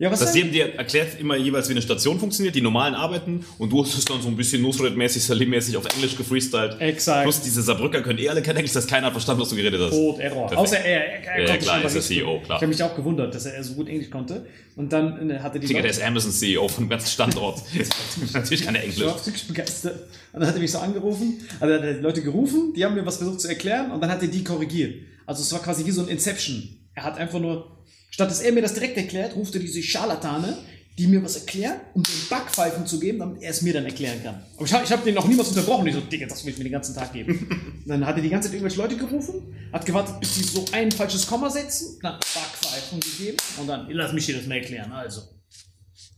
Ja, 0.00 0.10
was 0.10 0.20
Das 0.20 0.34
jedem 0.34 0.50
dir 0.50 0.74
erklärt 0.76 1.20
immer 1.20 1.36
jeweils, 1.36 1.68
wie 1.68 1.72
eine 1.74 1.82
Station 1.82 2.18
funktioniert, 2.18 2.54
die 2.54 2.62
normalen 2.62 2.94
arbeiten 2.94 3.44
und 3.58 3.70
du 3.70 3.84
hast 3.84 3.98
es 3.98 4.06
dann 4.06 4.22
so 4.22 4.28
ein 4.28 4.36
bisschen 4.36 4.62
Nusret-mäßig, 4.62 5.22
Salim-mäßig 5.22 5.76
auf 5.76 5.84
Englisch 5.94 6.16
gefreestylt. 6.16 6.80
Exakt. 6.80 7.24
Plus 7.24 7.42
diese 7.42 7.60
Saarbrücker 7.60 8.00
können 8.00 8.18
eh 8.18 8.30
alle 8.30 8.40
kein 8.40 8.56
Englisch, 8.56 8.72
dass 8.72 8.86
keiner 8.86 9.08
hat 9.08 9.12
verstanden, 9.12 9.42
was 9.42 9.50
du 9.50 9.56
geredet 9.56 9.78
hast. 9.78 9.90
Tod, 9.90 10.18
Error. 10.18 10.46
Perfekt. 10.48 10.58
Außer 10.58 10.78
er, 10.78 11.04
er, 11.04 11.24
er 11.24 11.40
Ja, 11.42 11.46
konnte 11.48 11.64
klar, 11.64 11.76
schon 11.80 11.86
ist 11.88 11.94
der 11.94 12.02
CEO, 12.02 12.36
Ich 12.38 12.42
klar. 12.44 12.56
habe 12.60 12.66
mich 12.68 12.82
auch 12.82 12.96
gewundert, 12.96 13.34
dass 13.34 13.44
er 13.44 13.62
so 13.62 13.74
gut 13.74 13.88
Englisch 13.88 14.08
konnte. 14.08 14.46
Und 14.74 14.90
dann 14.90 15.28
äh, 15.30 15.38
hatte 15.38 15.60
die 15.60 15.66
Digga, 15.66 15.82
der 15.82 15.90
ist 15.90 16.02
Amazon 16.02 16.32
CEO 16.32 16.66
von 16.68 16.84
dem 16.84 16.88
ganzen 16.90 17.08
Standort. 17.08 17.60
Natürlich 18.32 18.64
kann 18.64 18.74
er 18.74 18.82
ich 18.84 18.94
Englisch. 18.96 19.06
war 19.06 19.26
wirklich 19.26 19.46
begeistert. 19.46 19.96
Und 20.32 20.40
dann 20.40 20.48
hat 20.48 20.54
er 20.54 20.60
mich 20.62 20.72
so 20.72 20.78
angerufen, 20.78 21.40
also 21.60 21.74
hat 21.74 21.82
er 21.82 21.92
die 21.94 22.00
Leute 22.00 22.22
gerufen, 22.22 22.72
die 22.74 22.84
haben 22.86 22.94
mir 22.94 23.04
was 23.04 23.18
versucht 23.18 23.42
zu 23.42 23.48
erklären 23.48 23.90
und 23.90 24.00
dann 24.00 24.10
hat 24.10 24.22
er 24.22 24.28
die 24.28 24.42
korrigiert. 24.44 24.94
Also 25.26 25.42
es 25.42 25.52
war 25.52 25.60
quasi 25.60 25.84
wie 25.84 25.90
so 25.90 26.00
ein 26.00 26.08
Inception. 26.08 26.66
Er 26.94 27.04
hat 27.04 27.18
einfach 27.18 27.38
nur, 27.38 27.79
statt 28.10 28.30
dass 28.30 28.40
er 28.40 28.52
mir 28.52 28.62
das 28.62 28.74
direkt 28.74 28.96
erklärt, 28.96 29.34
ruft 29.34 29.54
er 29.54 29.60
diese 29.60 29.82
Scharlatane, 29.82 30.58
die 30.98 31.06
mir 31.06 31.22
was 31.22 31.36
erklären, 31.36 31.80
um 31.94 32.02
den 32.02 32.28
Backpfeifen 32.28 32.86
zu 32.86 33.00
geben, 33.00 33.20
damit 33.20 33.42
er 33.42 33.50
es 33.50 33.62
mir 33.62 33.72
dann 33.72 33.86
erklären 33.86 34.22
kann. 34.22 34.42
Aber 34.56 34.66
ich 34.66 34.72
habe 34.72 34.84
hab 34.84 35.02
den 35.02 35.14
noch 35.14 35.26
niemals 35.26 35.48
unterbrochen. 35.48 35.86
Ich 35.86 35.94
so, 35.94 36.00
Digga, 36.02 36.26
das 36.26 36.44
will 36.44 36.52
ich 36.52 36.58
mir 36.58 36.64
den 36.64 36.72
ganzen 36.72 36.94
Tag 36.94 37.12
geben. 37.12 37.82
dann 37.86 38.04
hat 38.04 38.16
er 38.16 38.22
die 38.22 38.28
ganze 38.28 38.48
Zeit 38.48 38.54
irgendwelche 38.54 38.82
Leute 38.82 38.96
gerufen, 38.96 39.54
hat 39.72 39.86
gewartet, 39.86 40.20
bis 40.20 40.34
die 40.34 40.42
so 40.42 40.64
ein 40.72 40.92
falsches 40.92 41.26
Komma 41.26 41.48
setzen, 41.48 41.98
dann 42.02 42.20
Backpfeifen 42.34 43.00
gegeben 43.00 43.38
und 43.58 43.66
dann, 43.66 43.88
lass 43.90 44.12
mich 44.12 44.26
dir 44.26 44.36
das 44.36 44.46
mal 44.46 44.56
erklären. 44.56 44.92
Also, 44.92 45.22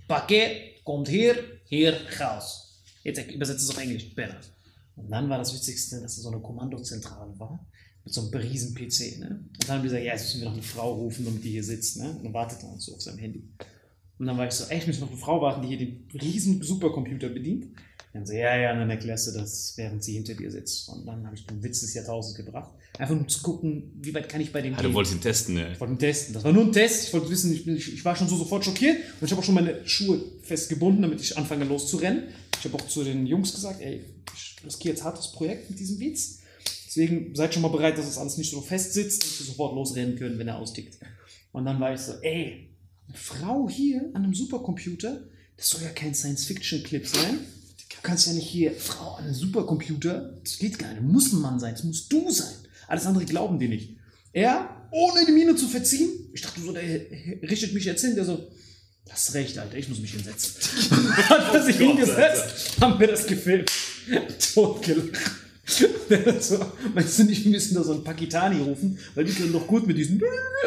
Paket 0.08 0.82
kommt 0.84 1.08
hier, 1.08 1.36
hier 1.66 1.96
raus. 2.20 2.82
Jetzt 3.04 3.30
übersetzt 3.30 3.62
es 3.62 3.70
auf 3.70 3.78
Englisch, 3.78 4.14
Banner. 4.14 4.40
Und 4.96 5.10
dann 5.10 5.28
war 5.28 5.38
das 5.38 5.54
Witzigste, 5.54 6.00
dass 6.00 6.16
da 6.16 6.22
so 6.22 6.30
eine 6.30 6.40
Kommandozentrale 6.40 7.38
war, 7.38 7.66
mit 8.04 8.12
so 8.12 8.20
einem 8.20 8.34
riesen 8.34 8.74
PC, 8.74 9.18
ne? 9.20 9.44
Und 9.52 9.68
dann 9.68 9.76
haben 9.76 9.82
wir 9.82 9.90
gesagt, 9.90 10.04
ja, 10.04 10.12
jetzt 10.12 10.24
müssen 10.24 10.40
wir 10.40 10.46
noch 10.46 10.54
eine 10.54 10.62
Frau 10.62 10.94
rufen, 10.94 11.24
damit 11.24 11.44
die 11.44 11.50
hier 11.50 11.64
sitzt, 11.64 11.98
ne? 11.98 12.10
Und 12.10 12.24
dann 12.24 12.32
wartet 12.32 12.62
er 12.62 12.78
so 12.78 12.94
auf 12.94 13.02
seinem 13.02 13.18
Handy. 13.18 13.44
Und 14.18 14.26
dann 14.26 14.36
war 14.38 14.46
ich 14.46 14.52
so, 14.52 14.64
ey, 14.68 14.78
ich 14.78 14.86
muss 14.86 15.00
noch 15.00 15.10
eine 15.10 15.16
Frau 15.16 15.40
warten, 15.40 15.62
die 15.62 15.68
hier 15.68 15.78
den 15.78 16.08
riesen 16.20 16.62
Supercomputer 16.62 17.28
bedient. 17.28 17.66
Dann 18.12 18.26
so, 18.26 18.34
ja, 18.34 18.56
ja, 18.56 18.72
und 18.72 18.78
dann 18.78 18.90
erklärst 18.90 19.28
du 19.28 19.38
das, 19.38 19.72
während 19.76 20.04
sie 20.04 20.12
hinter 20.12 20.34
dir 20.34 20.50
sitzt. 20.50 20.88
Und 20.90 21.06
dann 21.06 21.24
habe 21.24 21.34
ich 21.34 21.46
den 21.46 21.62
Witz 21.62 21.80
des 21.80 21.94
Jahrtausends 21.94 22.36
gebracht. 22.36 22.70
Einfach 22.98 23.14
nur 23.14 23.26
zu 23.26 23.40
gucken, 23.42 23.90
wie 24.02 24.12
weit 24.12 24.28
kann 24.28 24.40
ich 24.42 24.52
bei 24.52 24.60
dem 24.60 24.74
Ah, 24.74 24.82
du 24.82 24.92
wolltest 24.92 25.14
ihn 25.16 25.22
testen, 25.22 25.54
ne? 25.54 25.72
ich 25.72 25.80
wollte 25.80 25.94
ihn 25.94 25.98
testen. 25.98 26.34
Das 26.34 26.44
war 26.44 26.52
nur 26.52 26.64
ein 26.64 26.72
Test. 26.72 27.06
Ich 27.06 27.14
wollte 27.14 27.30
wissen, 27.30 27.52
ich, 27.54 27.64
bin, 27.64 27.76
ich, 27.76 27.94
ich 27.94 28.04
war 28.04 28.14
schon 28.14 28.28
so 28.28 28.36
sofort 28.36 28.64
schockiert 28.66 28.98
und 29.18 29.24
ich 29.24 29.30
habe 29.30 29.40
auch 29.40 29.44
schon 29.44 29.54
meine 29.54 29.86
Schuhe 29.88 30.20
festgebunden, 30.42 31.00
damit 31.00 31.22
ich 31.22 31.38
anfange 31.38 31.64
loszurennen. 31.64 32.24
Ich 32.58 32.64
habe 32.66 32.76
auch 32.76 32.86
zu 32.86 33.02
den 33.02 33.26
Jungs 33.26 33.54
gesagt, 33.54 33.80
ey, 33.80 34.04
ich 34.34 34.56
riskiere 34.64 34.94
jetzt 34.94 35.04
hartes 35.04 35.32
Projekt 35.32 35.70
mit 35.70 35.80
diesem 35.80 35.98
Witz. 35.98 36.40
Deswegen 36.94 37.34
seid 37.34 37.54
schon 37.54 37.62
mal 37.62 37.68
bereit, 37.68 37.96
dass 37.96 38.06
es 38.06 38.18
alles 38.18 38.36
nicht 38.36 38.50
so 38.50 38.60
fest 38.60 38.92
sitzt 38.92 39.24
und 39.24 39.38
wir 39.38 39.46
sofort 39.46 39.74
losrennen 39.74 40.14
können, 40.14 40.38
wenn 40.38 40.48
er 40.48 40.58
austickt. 40.58 40.98
Und 41.50 41.64
dann 41.64 41.80
war 41.80 41.94
ich 41.94 42.00
so, 42.00 42.12
ey, 42.20 42.68
eine 43.08 43.16
Frau 43.16 43.66
hier 43.66 44.10
an 44.12 44.24
einem 44.24 44.34
Supercomputer, 44.34 45.22
das 45.56 45.70
soll 45.70 45.80
ja 45.80 45.88
kein 45.88 46.14
Science-Fiction-Clip 46.14 47.06
sein. 47.06 47.38
Du 47.78 47.96
kannst 48.02 48.26
ja 48.26 48.34
nicht 48.34 48.46
hier, 48.46 48.72
Frau 48.72 49.14
an 49.14 49.24
einem 49.24 49.32
Supercomputer, 49.34 50.38
das 50.44 50.58
geht 50.58 50.78
gar 50.78 50.92
nicht, 50.92 51.02
muss 51.02 51.32
ein 51.32 51.40
Mann 51.40 51.58
sein, 51.58 51.72
das 51.72 51.84
musst 51.84 52.12
du 52.12 52.30
sein. 52.30 52.52
Alles 52.88 53.06
andere 53.06 53.24
glauben 53.24 53.58
die 53.58 53.68
nicht. 53.68 53.96
Er, 54.34 54.88
ohne 54.90 55.24
die 55.24 55.32
Miene 55.32 55.56
zu 55.56 55.68
verziehen, 55.68 56.10
ich 56.34 56.42
dachte 56.42 56.60
so, 56.60 56.72
der 56.72 56.82
richtet 56.82 57.72
mich 57.72 57.86
jetzt 57.86 58.04
hin, 58.04 58.16
der 58.16 58.26
so, 58.26 58.48
hast 59.08 59.32
recht, 59.32 59.56
Alter, 59.56 59.78
ich 59.78 59.88
muss 59.88 60.00
mich 60.00 60.12
hinsetzen. 60.12 60.60
Hat 61.16 61.54
er 61.54 61.62
sich 61.62 61.76
hingesetzt, 61.76 62.78
haben 62.82 63.00
wir 63.00 63.06
das 63.06 63.26
gefilmt. 63.26 63.70
Totgelacht. 64.54 65.51
So, 66.40 66.58
meinst 66.94 67.18
du 67.18 67.24
nicht, 67.24 67.44
wir 67.44 67.52
müssen 67.52 67.74
da 67.74 67.82
so 67.82 67.92
einen 67.92 68.04
Pakistani 68.04 68.60
rufen, 68.60 68.98
weil 69.14 69.24
die 69.24 69.32
können 69.32 69.52
doch 69.52 69.66
gut 69.66 69.86
mit 69.86 69.96
diesem 69.96 70.20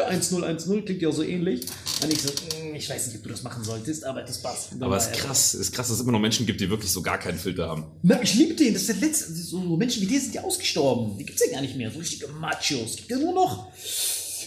1010, 0.08 0.84
klingt 0.84 1.02
ja 1.02 1.08
auch 1.08 1.12
so 1.14 1.22
ähnlich. 1.22 1.60
Und 2.02 2.12
ich 2.12 2.20
so, 2.20 2.30
"Mm, 2.30 2.74
ich 2.74 2.88
weiß 2.90 3.06
nicht, 3.06 3.16
ob 3.18 3.22
du 3.22 3.28
das 3.28 3.42
machen 3.44 3.62
solltest, 3.62 4.04
aber 4.04 4.22
das 4.22 4.42
passt. 4.42 4.72
Und 4.72 4.82
Aber 4.82 4.96
es 4.96 5.06
ist 5.06 5.12
krass, 5.12 5.54
es 5.54 5.60
ist 5.60 5.72
krass, 5.72 5.88
dass 5.88 5.96
es 5.98 6.02
immer 6.02 6.12
noch 6.12 6.18
Menschen 6.18 6.46
gibt, 6.46 6.60
die 6.60 6.68
wirklich 6.68 6.90
so 6.90 7.00
gar 7.02 7.18
keinen 7.18 7.38
Filter 7.38 7.68
haben. 7.68 7.84
na, 8.02 8.20
ich 8.22 8.34
liebe 8.34 8.54
den. 8.54 8.72
Das 8.72 8.82
ist 8.82 8.88
der 8.88 8.96
letzte. 9.08 9.32
So 9.34 9.58
Menschen 9.76 10.02
wie 10.02 10.06
der 10.06 10.20
sind 10.20 10.34
ja 10.34 10.42
ausgestorben. 10.42 11.16
Die 11.18 11.24
gibt 11.24 11.38
es 11.40 11.46
ja 11.46 11.52
gar 11.52 11.60
nicht 11.62 11.76
mehr. 11.76 11.90
So 11.92 11.98
richtige 12.00 12.26
Machos. 12.28 12.90
Es 12.90 12.96
gibt 12.96 13.10
ja 13.10 13.18
nur 13.18 13.34
noch 13.34 13.68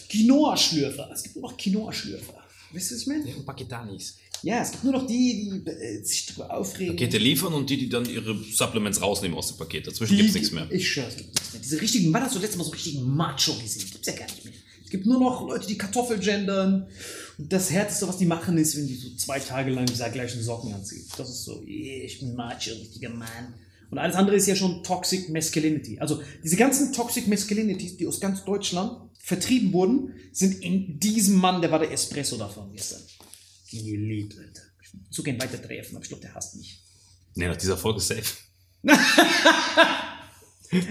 Quinoa-Schlürfer. 0.10 1.10
Es 1.14 1.24
gibt 1.24 1.36
nur 1.36 1.50
noch 1.50 1.58
Quinoa-Schlürfer. 1.58 2.34
Weißt 2.74 2.92
du, 2.92 2.96
was 2.96 3.02
ich 3.02 3.08
meine? 3.08 3.26
Pakistanis. 3.46 4.18
Ja, 4.44 4.62
es 4.62 4.72
gibt 4.72 4.84
nur 4.84 4.94
noch 4.94 5.06
die, 5.06 5.50
die 5.66 5.70
äh, 5.70 6.04
sich 6.04 6.28
darüber 6.28 6.56
aufregen. 6.56 6.96
Pakete 6.96 7.18
liefern 7.18 7.54
und 7.54 7.70
die, 7.70 7.78
die 7.78 7.90
dann 7.90 8.10
ihre 8.10 8.38
Supplements 8.54 9.02
rausnehmen 9.02 9.38
aus 9.38 9.48
dem 9.48 9.58
Paket. 9.58 9.88
Dazwischen 9.88 10.18
gibt's 10.18 10.34
nichts 10.34 10.52
mehr. 10.52 10.68
Ich 10.72 10.90
schwör's, 10.90 11.16
gibt 11.18 11.34
nichts 11.34 11.54
mehr. 11.54 11.62
Diese 11.62 11.82
richtigen, 11.82 12.14
wann 12.14 12.24
hast 12.24 12.36
du 12.36 12.40
letztes 12.40 12.58
Mal 12.58 12.64
so 12.64 12.72
richtigen 12.72 13.16
Macho 13.16 13.54
gesehen? 13.56 13.90
Gibt's 13.92 14.08
ja 14.08 14.14
gar 14.14 14.26
nicht 14.26 14.46
mehr. 14.46 14.54
Es 14.84 14.90
gibt 14.90 15.06
nur 15.06 15.20
noch 15.20 15.48
Leute, 15.48 15.68
die 15.68 15.78
Kartoffel 15.78 16.18
gendern. 16.18 16.88
Und 17.38 17.54
das 17.54 17.70
Härteste, 17.70 18.08
was 18.08 18.18
die 18.18 18.26
machen, 18.26 18.58
ist, 18.58 18.76
wenn 18.76 18.88
die 18.88 18.96
so 18.96 19.10
zwei 19.18 19.40
Tage 19.40 19.72
lang 19.72 19.86
diese 19.86 20.10
gleichen 20.10 20.42
Socken 20.42 20.74
anziehen. 20.74 21.06
Das 21.16 21.30
ist 21.30 21.44
so, 21.44 21.62
yeah, 21.62 22.06
ich 22.06 22.20
bin 22.20 22.34
Macho, 22.34 22.72
richtiger 22.72 23.10
Mann. 23.10 23.54
Und 23.92 23.98
alles 23.98 24.16
andere 24.16 24.36
ist 24.36 24.48
ja 24.48 24.56
schon 24.56 24.84
Toxic 24.84 25.30
Masculinity. 25.30 26.00
Also 26.00 26.22
diese 26.44 26.56
ganzen 26.56 26.94
Toxic 26.94 27.28
Masculinities, 27.28 27.98
die 27.98 28.08
aus 28.08 28.20
ganz 28.20 28.44
Deutschland 28.46 28.98
vertrieben 29.20 29.74
wurden, 29.74 30.14
sind 30.32 30.64
in 30.64 31.00
diesem 31.00 31.36
Mann, 31.36 31.62
der 31.62 31.72
war 31.72 31.80
der 31.80 31.92
Espresso 31.92 32.38
davon 32.38 32.72
gestern. 32.72 33.02
Geliebt, 33.70 34.38
Alter. 34.38 34.62
Gern 35.24 35.40
weiter 35.42 35.62
treffen, 35.62 35.96
aber 35.96 36.04
ich 36.04 36.10
glaube, 36.10 36.22
der 36.22 36.34
hasst 36.34 36.56
mich. 36.56 36.82
Nee, 37.36 37.48
nach 37.48 37.58
dieser 37.58 37.78
Folge 37.78 38.00
safe. 38.00 38.24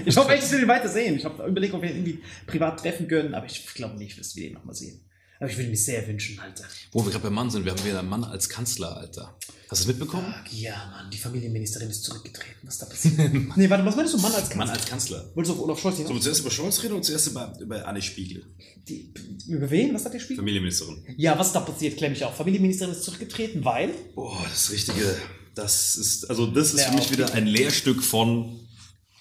Ich 0.05 0.17
hoffe 0.17 0.33
echt, 0.33 0.43
dass 0.43 0.53
wir 0.53 0.59
den 0.59 0.69
weiter 0.69 0.89
sehen. 0.89 1.17
Ich 1.17 1.25
habe 1.25 1.47
überlegt, 1.47 1.73
ob 1.73 1.83
wir 1.83 1.91
ihn 1.91 1.97
irgendwie 1.99 2.23
privat 2.47 2.81
treffen 2.81 3.07
können, 3.07 3.35
aber 3.35 3.47
ich 3.47 3.65
glaube 3.75 3.97
nicht, 3.97 4.19
dass 4.19 4.35
wir 4.35 4.49
den 4.49 4.55
nochmal 4.55 4.75
sehen. 4.75 5.01
Aber 5.41 5.51
ich 5.51 5.57
würde 5.57 5.71
mir 5.71 5.77
sehr 5.77 6.07
wünschen, 6.09 6.39
Alter. 6.41 6.65
Wo 6.91 7.05
wir 7.05 7.13
gerade 7.13 7.23
beim 7.23 7.35
Mann 7.35 7.51
sind, 7.51 7.65
wir 7.65 7.73
haben 7.73 7.85
wieder 7.85 8.01
einen 8.01 8.09
Mann 8.09 8.25
als 8.25 8.49
Kanzler, 8.49 8.97
Alter. 8.97 9.39
Hast 9.69 9.85
du 9.85 9.85
es 9.85 9.87
mitbekommen? 9.87 10.35
Ach, 10.37 10.53
ja, 10.53 10.91
Mann, 10.91 11.11
die 11.11 11.19
Familienministerin 11.19 11.89
ist 11.91 12.03
zurückgetreten. 12.03 12.57
Was 12.63 12.75
ist 12.75 12.83
da 12.83 12.87
passiert? 12.91 13.57
nee, 13.57 13.71
warte, 13.71 13.85
was 13.85 13.95
meinst 13.95 14.15
du? 14.15 14.19
Mann 14.19 14.33
als 14.33 14.49
Kanzler? 14.49 14.59
Mann 14.59 14.71
als 14.71 14.87
Kanzler. 14.87 15.31
Wolltest 15.35 15.55
du 15.55 15.61
auf 15.61 15.65
Olaf 15.65 15.81
Scholz 15.81 15.97
Sollen 15.99 16.15
wir 16.15 16.21
zuerst 16.21 16.41
über 16.41 16.51
Scholz 16.51 16.83
reden 16.83 16.95
oder 16.95 17.03
zuerst 17.03 17.29
über, 17.29 17.57
über 17.61 17.87
Anne 17.87 18.03
Spiegel? 18.03 18.47
Die, 18.89 19.13
über 19.47 19.71
wen? 19.71 19.95
Was 19.95 20.05
hat 20.05 20.15
der 20.15 20.21
Spiel? 20.21 20.37
Familienministerin. 20.37 21.05
Ja, 21.17 21.39
was 21.39 21.49
ist 21.49 21.53
da 21.53 21.61
passiert? 21.61 21.99
Klär 21.99 22.11
mich 22.11 22.25
auf. 22.25 22.35
Familienministerin 22.35 22.93
ist 22.93 23.05
zurückgetreten, 23.05 23.65
weil. 23.65 23.91
Boah, 24.15 24.45
das 24.49 24.73
Richtige, 24.73 25.17
das 25.55 25.97
ist, 25.97 26.31
also 26.31 26.47
das 26.47 26.69
ist 26.69 26.77
Lehr 26.77 26.89
für 26.89 26.95
mich 26.95 27.13
wieder 27.13 27.35
ein 27.35 27.47
Lehrstück 27.47 28.03
von, 28.03 28.61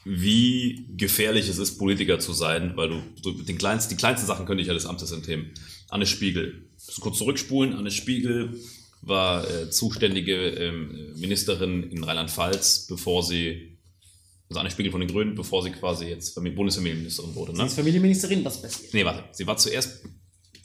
wie 0.05 0.87
gefährlich 0.95 1.49
es 1.49 1.57
ist, 1.57 1.77
Politiker 1.77 2.19
zu 2.19 2.33
sein, 2.33 2.73
weil 2.75 2.89
du, 2.89 3.03
du 3.21 3.43
den 3.43 3.57
kleinsten, 3.57 3.89
die 3.89 3.97
kleinsten 3.97 4.25
Sachen 4.25 4.45
können 4.45 4.59
dich 4.59 4.67
ja 4.67 4.73
des 4.73 4.85
Amtes 4.85 5.11
enthehmen. 5.11 5.51
Anne 5.89 6.05
Spiegel. 6.05 6.69
Kurz 6.99 7.17
zurückspulen. 7.17 7.73
Anne 7.73 7.91
Spiegel 7.91 8.59
war 9.01 9.49
äh, 9.49 9.69
zuständige 9.69 10.35
ähm, 10.49 11.13
Ministerin 11.17 11.83
in 11.91 12.03
Rheinland-Pfalz, 12.03 12.87
bevor 12.87 13.23
sie, 13.23 13.77
also 14.49 14.59
Anne 14.59 14.71
Spiegel 14.71 14.91
von 14.91 14.99
den 15.01 15.09
Grünen, 15.09 15.35
bevor 15.35 15.63
sie 15.63 15.69
quasi 15.71 16.05
jetzt 16.05 16.37
Famili- 16.37 16.55
Bundesfamilienministerin 16.55 17.33
wurde. 17.35 17.53
Sie 17.53 17.61
Ne? 17.61 17.67
ist 17.67 17.73
Familienministerin, 17.75 18.43
was 18.43 18.61
passiert? 18.61 18.93
Nee, 18.93 19.05
warte. 19.05 19.23
Sie 19.31 19.45
war 19.47 19.57
zuerst, 19.57 20.03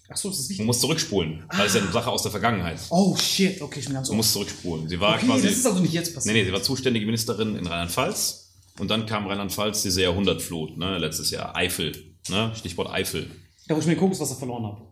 Achso, 0.09 0.29
das 0.29 0.39
ist 0.41 0.45
man 0.45 0.51
wichtig. 0.51 0.67
muss 0.67 0.81
zurückspulen, 0.81 1.45
weil 1.57 1.67
es 1.67 1.75
ja 1.75 1.81
eine 1.83 1.93
Sache 1.93 2.11
aus 2.11 2.23
der 2.23 2.31
Vergangenheit. 2.31 2.81
Oh 2.91 3.17
shit, 3.17 3.61
okay, 3.63 3.79
ich 3.81 3.87
bin 3.87 3.95
ganz 3.95 4.09
Man 4.09 4.17
muss 4.19 4.33
zurückspulen. 4.33 4.89
Sie 4.89 4.99
war 5.01 5.17
Okay, 5.17 5.27
quasi. 5.27 5.47
das 5.49 5.57
ist 5.57 5.67
also 5.67 5.81
nicht 5.81 5.93
jetzt 5.95 6.09
Nee, 6.09 6.15
passiert. 6.15 6.35
nee, 6.37 6.45
sie 6.45 6.53
war 6.53 6.63
zuständige 6.63 7.07
Ministerin 7.07 7.57
in 7.57 7.67
Rheinland-Pfalz. 7.67 8.41
Und 8.79 8.91
dann 8.91 9.07
kam 9.07 9.27
Rheinland-Pfalz 9.27 9.83
diese 9.83 10.03
Jahrhundertflut, 10.03 10.77
ne, 10.79 10.99
letztes 10.99 11.31
Jahr. 11.31 11.55
Eifel, 11.57 11.93
ne, 12.29 12.53
Stichwort 12.57 12.91
Eifel. 12.91 13.31
Da 13.69 13.75
wo 13.77 13.81
ich 13.81 13.87
mir 13.87 13.97
Kokoswasser 13.97 14.35
verloren 14.37 14.65
habe. 14.65 14.92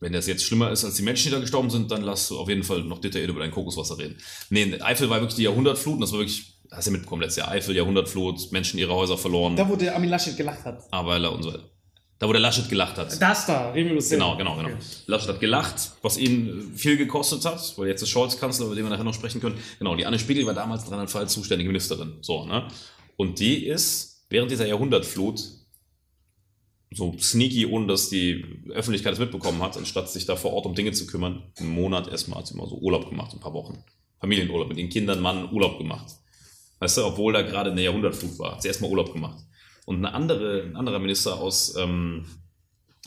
Wenn 0.00 0.12
das 0.12 0.26
jetzt 0.26 0.44
schlimmer 0.44 0.70
ist 0.70 0.84
als 0.84 0.94
die 0.94 1.02
Menschen, 1.02 1.28
die 1.28 1.30
da 1.30 1.40
gestorben 1.40 1.70
sind, 1.70 1.90
dann 1.90 2.02
lass 2.02 2.28
du 2.28 2.38
auf 2.38 2.48
jeden 2.48 2.62
Fall 2.62 2.82
noch 2.82 3.00
detailliert 3.00 3.30
über 3.30 3.40
dein 3.40 3.50
Kokoswasser 3.50 3.98
reden. 3.98 4.18
Nee, 4.50 4.78
Eifel 4.80 5.08
war 5.08 5.20
wirklich 5.20 5.36
die 5.36 5.44
Jahrhundertflut 5.44 5.94
und 5.94 6.00
das 6.00 6.12
war 6.12 6.18
wirklich 6.18 6.54
hast 6.70 6.86
du 6.86 6.90
ja 6.90 6.92
mitbekommen, 6.92 7.22
letztes 7.22 7.44
Jahr 7.44 7.50
Eifel, 7.50 7.76
Jahrhundertflut, 7.76 8.52
Menschen 8.52 8.78
ihre 8.78 8.94
Häuser 8.94 9.16
verloren, 9.16 9.56
Da, 9.56 9.68
wo 9.68 9.76
der 9.76 9.94
Armin 9.94 10.10
Laschet 10.10 10.36
gelacht 10.36 10.64
hat. 10.64 10.82
Aweiler 10.92 11.32
und 11.32 11.42
so 11.42 11.52
weiter. 11.52 11.70
Da, 12.18 12.28
wo 12.28 12.32
der 12.32 12.40
Laschet 12.40 12.68
gelacht 12.68 12.96
hat. 12.96 13.20
Das 13.20 13.46
da, 13.46 13.72
Remulus 13.72 14.08
Genau, 14.08 14.36
genau, 14.36 14.56
genau. 14.56 14.70
Laschet 15.06 15.28
hat 15.28 15.40
gelacht, 15.40 15.92
was 16.02 16.16
ihn 16.16 16.72
viel 16.76 16.96
gekostet 16.96 17.44
hat, 17.44 17.76
weil 17.76 17.88
jetzt 17.88 18.02
ist 18.02 18.10
Scholz 18.10 18.38
Kanzler, 18.38 18.66
über 18.66 18.74
den 18.74 18.84
wir 18.84 18.90
nachher 18.90 19.04
noch 19.04 19.14
sprechen 19.14 19.40
können. 19.40 19.58
Genau, 19.78 19.96
die 19.96 20.06
Anne 20.06 20.18
Spiegel 20.18 20.46
war 20.46 20.54
damals 20.54 20.84
in 20.84 20.90
Rheinland-Pfalz 20.90 21.32
zuständige 21.32 21.68
Ministerin. 21.68 22.18
So, 22.20 22.46
ne? 22.46 22.68
Und 23.16 23.40
die 23.40 23.66
ist 23.66 24.24
während 24.30 24.50
dieser 24.50 24.66
Jahrhundertflut 24.66 25.42
so 26.94 27.16
sneaky, 27.18 27.66
ohne 27.66 27.86
dass 27.86 28.08
die 28.08 28.44
Öffentlichkeit 28.70 29.14
es 29.14 29.18
mitbekommen 29.18 29.62
hat, 29.62 29.76
anstatt 29.76 30.10
sich 30.10 30.26
da 30.26 30.36
vor 30.36 30.52
Ort 30.52 30.66
um 30.66 30.74
Dinge 30.74 30.92
zu 30.92 31.06
kümmern, 31.06 31.42
einen 31.58 31.70
Monat 31.70 32.08
erstmal 32.08 32.38
hat 32.38 32.46
sie 32.46 32.56
mal 32.56 32.68
so 32.68 32.76
Urlaub 32.76 33.08
gemacht, 33.08 33.32
ein 33.32 33.40
paar 33.40 33.54
Wochen. 33.54 33.82
Familienurlaub, 34.20 34.68
mit 34.68 34.78
den 34.78 34.88
Kindern, 34.88 35.20
Mann, 35.20 35.52
Urlaub 35.52 35.78
gemacht. 35.78 36.06
Weißt 36.78 36.96
du, 36.96 37.04
obwohl 37.04 37.32
da 37.32 37.42
gerade 37.42 37.70
eine 37.70 37.82
Jahrhundertflut 37.82 38.38
war, 38.38 38.52
hat 38.52 38.62
sie 38.62 38.68
erstmal 38.68 38.90
Urlaub 38.90 39.12
gemacht. 39.12 39.38
Und 39.84 39.96
eine 39.96 40.14
andere, 40.14 40.62
ein 40.62 40.76
anderer 40.76 40.98
Minister 40.98 41.38
aus, 41.38 41.76
ähm, 41.76 42.24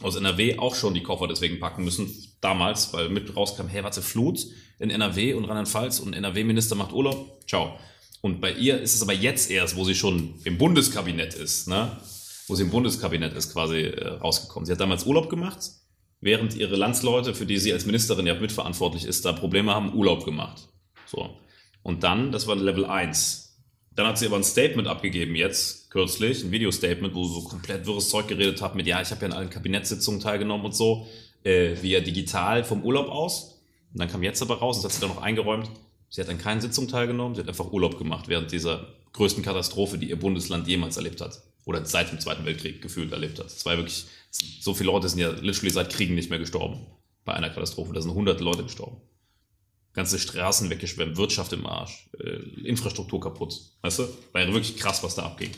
aus 0.01 0.15
NRW 0.15 0.59
auch 0.59 0.75
schon 0.75 0.93
die 0.93 1.01
Koffer 1.01 1.27
deswegen 1.27 1.59
packen 1.59 1.83
müssen, 1.83 2.07
damals, 2.39 2.93
weil 2.93 3.09
mit 3.09 3.35
rauskam, 3.35 3.67
hey, 3.67 3.83
warte, 3.83 4.01
Flut 4.01 4.45
in 4.79 4.91
NRW 4.91 5.33
und 5.33 5.45
Rheinland-Pfalz 5.45 5.99
und 5.99 6.13
NRW-Minister 6.13 6.75
macht 6.75 6.93
Urlaub, 6.93 7.43
ciao. 7.47 7.79
Und 8.21 8.41
bei 8.41 8.51
ihr 8.51 8.79
ist 8.79 8.93
es 8.93 9.01
aber 9.01 9.13
jetzt 9.13 9.49
erst, 9.49 9.75
wo 9.75 9.83
sie 9.83 9.95
schon 9.95 10.35
im 10.43 10.57
Bundeskabinett 10.57 11.33
ist, 11.33 11.67
ne? 11.67 11.97
Wo 12.47 12.55
sie 12.55 12.63
im 12.63 12.69
Bundeskabinett 12.69 13.33
ist, 13.33 13.53
quasi 13.53 13.81
äh, 13.81 14.07
rausgekommen. 14.07 14.65
Sie 14.65 14.71
hat 14.71 14.79
damals 14.79 15.05
Urlaub 15.05 15.29
gemacht, 15.29 15.59
während 16.21 16.55
ihre 16.55 16.75
Landsleute, 16.75 17.33
für 17.35 17.45
die 17.45 17.57
sie 17.57 17.73
als 17.73 17.85
Ministerin 17.85 18.25
ja 18.25 18.33
mitverantwortlich 18.33 19.05
ist, 19.05 19.25
da 19.25 19.33
Probleme 19.33 19.75
haben, 19.75 19.93
Urlaub 19.93 20.25
gemacht. 20.25 20.69
So. 21.05 21.37
Und 21.83 22.03
dann, 22.03 22.31
das 22.31 22.47
war 22.47 22.55
Level 22.55 22.85
1. 22.85 23.47
Dann 23.95 24.07
hat 24.07 24.17
sie 24.17 24.27
aber 24.27 24.37
ein 24.37 24.43
Statement 24.43 24.87
abgegeben 24.87 25.35
jetzt, 25.35 25.89
kürzlich, 25.89 26.43
ein 26.43 26.51
Videostatement, 26.51 27.15
wo 27.15 27.25
sie 27.25 27.33
so 27.33 27.41
komplett 27.47 27.85
wirres 27.85 28.09
Zeug 28.09 28.27
geredet 28.27 28.61
hat 28.61 28.75
mit, 28.75 28.87
ja, 28.87 29.01
ich 29.01 29.11
habe 29.11 29.21
ja 29.21 29.27
an 29.27 29.33
allen 29.33 29.49
Kabinettssitzungen 29.49 30.19
teilgenommen 30.19 30.65
und 30.65 30.75
so, 30.75 31.07
äh, 31.43 31.75
via 31.81 31.99
digital 31.99 32.63
vom 32.63 32.83
Urlaub 32.83 33.09
aus. 33.09 33.59
Und 33.93 33.99
dann 33.99 34.07
kam 34.07 34.23
jetzt 34.23 34.41
aber 34.41 34.59
raus, 34.59 34.77
das 34.77 34.85
hat 34.85 34.91
sie 34.91 35.01
dann 35.01 35.09
noch 35.09 35.21
eingeräumt, 35.21 35.69
sie 36.09 36.21
hat 36.21 36.29
an 36.29 36.37
keinen 36.37 36.61
Sitzungen 36.61 36.89
teilgenommen, 36.89 37.35
sie 37.35 37.41
hat 37.41 37.49
einfach 37.49 37.71
Urlaub 37.71 37.97
gemacht 37.97 38.27
während 38.27 38.51
dieser 38.51 38.87
größten 39.13 39.43
Katastrophe, 39.43 39.97
die 39.97 40.09
ihr 40.09 40.19
Bundesland 40.19 40.67
jemals 40.67 40.97
erlebt 40.97 41.21
hat. 41.21 41.41
Oder 41.67 41.85
seit 41.85 42.11
dem 42.11 42.19
Zweiten 42.19 42.45
Weltkrieg 42.45 42.81
gefühlt 42.81 43.11
erlebt 43.11 43.37
hat. 43.37 43.47
Es 43.47 43.65
war 43.65 43.77
wirklich, 43.77 44.05
so 44.31 44.73
viele 44.73 44.89
Leute 44.89 45.09
sind 45.09 45.19
ja 45.19 45.29
literally 45.29 45.69
seit 45.69 45.91
Kriegen 45.91 46.15
nicht 46.15 46.29
mehr 46.29 46.39
gestorben. 46.39 46.85
Bei 47.25 47.33
einer 47.33 47.49
Katastrophe. 47.49 47.93
Da 47.93 48.01
sind 48.01 48.13
hunderte 48.13 48.43
Leute 48.43 48.63
gestorben 48.63 49.01
ganze 49.97 50.19
Straßen 50.19 50.69
weggeschwemmt, 50.69 51.17
Wirtschaft 51.17 51.51
im 51.53 51.65
Arsch, 51.65 52.07
äh, 52.19 52.67
Infrastruktur 52.67 53.19
kaputt. 53.19 53.59
Weißt 53.81 53.97
du? 53.99 54.03
War 54.31 54.41
ja 54.41 54.47
wirklich 54.53 54.77
krass, 54.77 55.03
was 55.03 55.15
da 55.15 55.23
abging. 55.23 55.49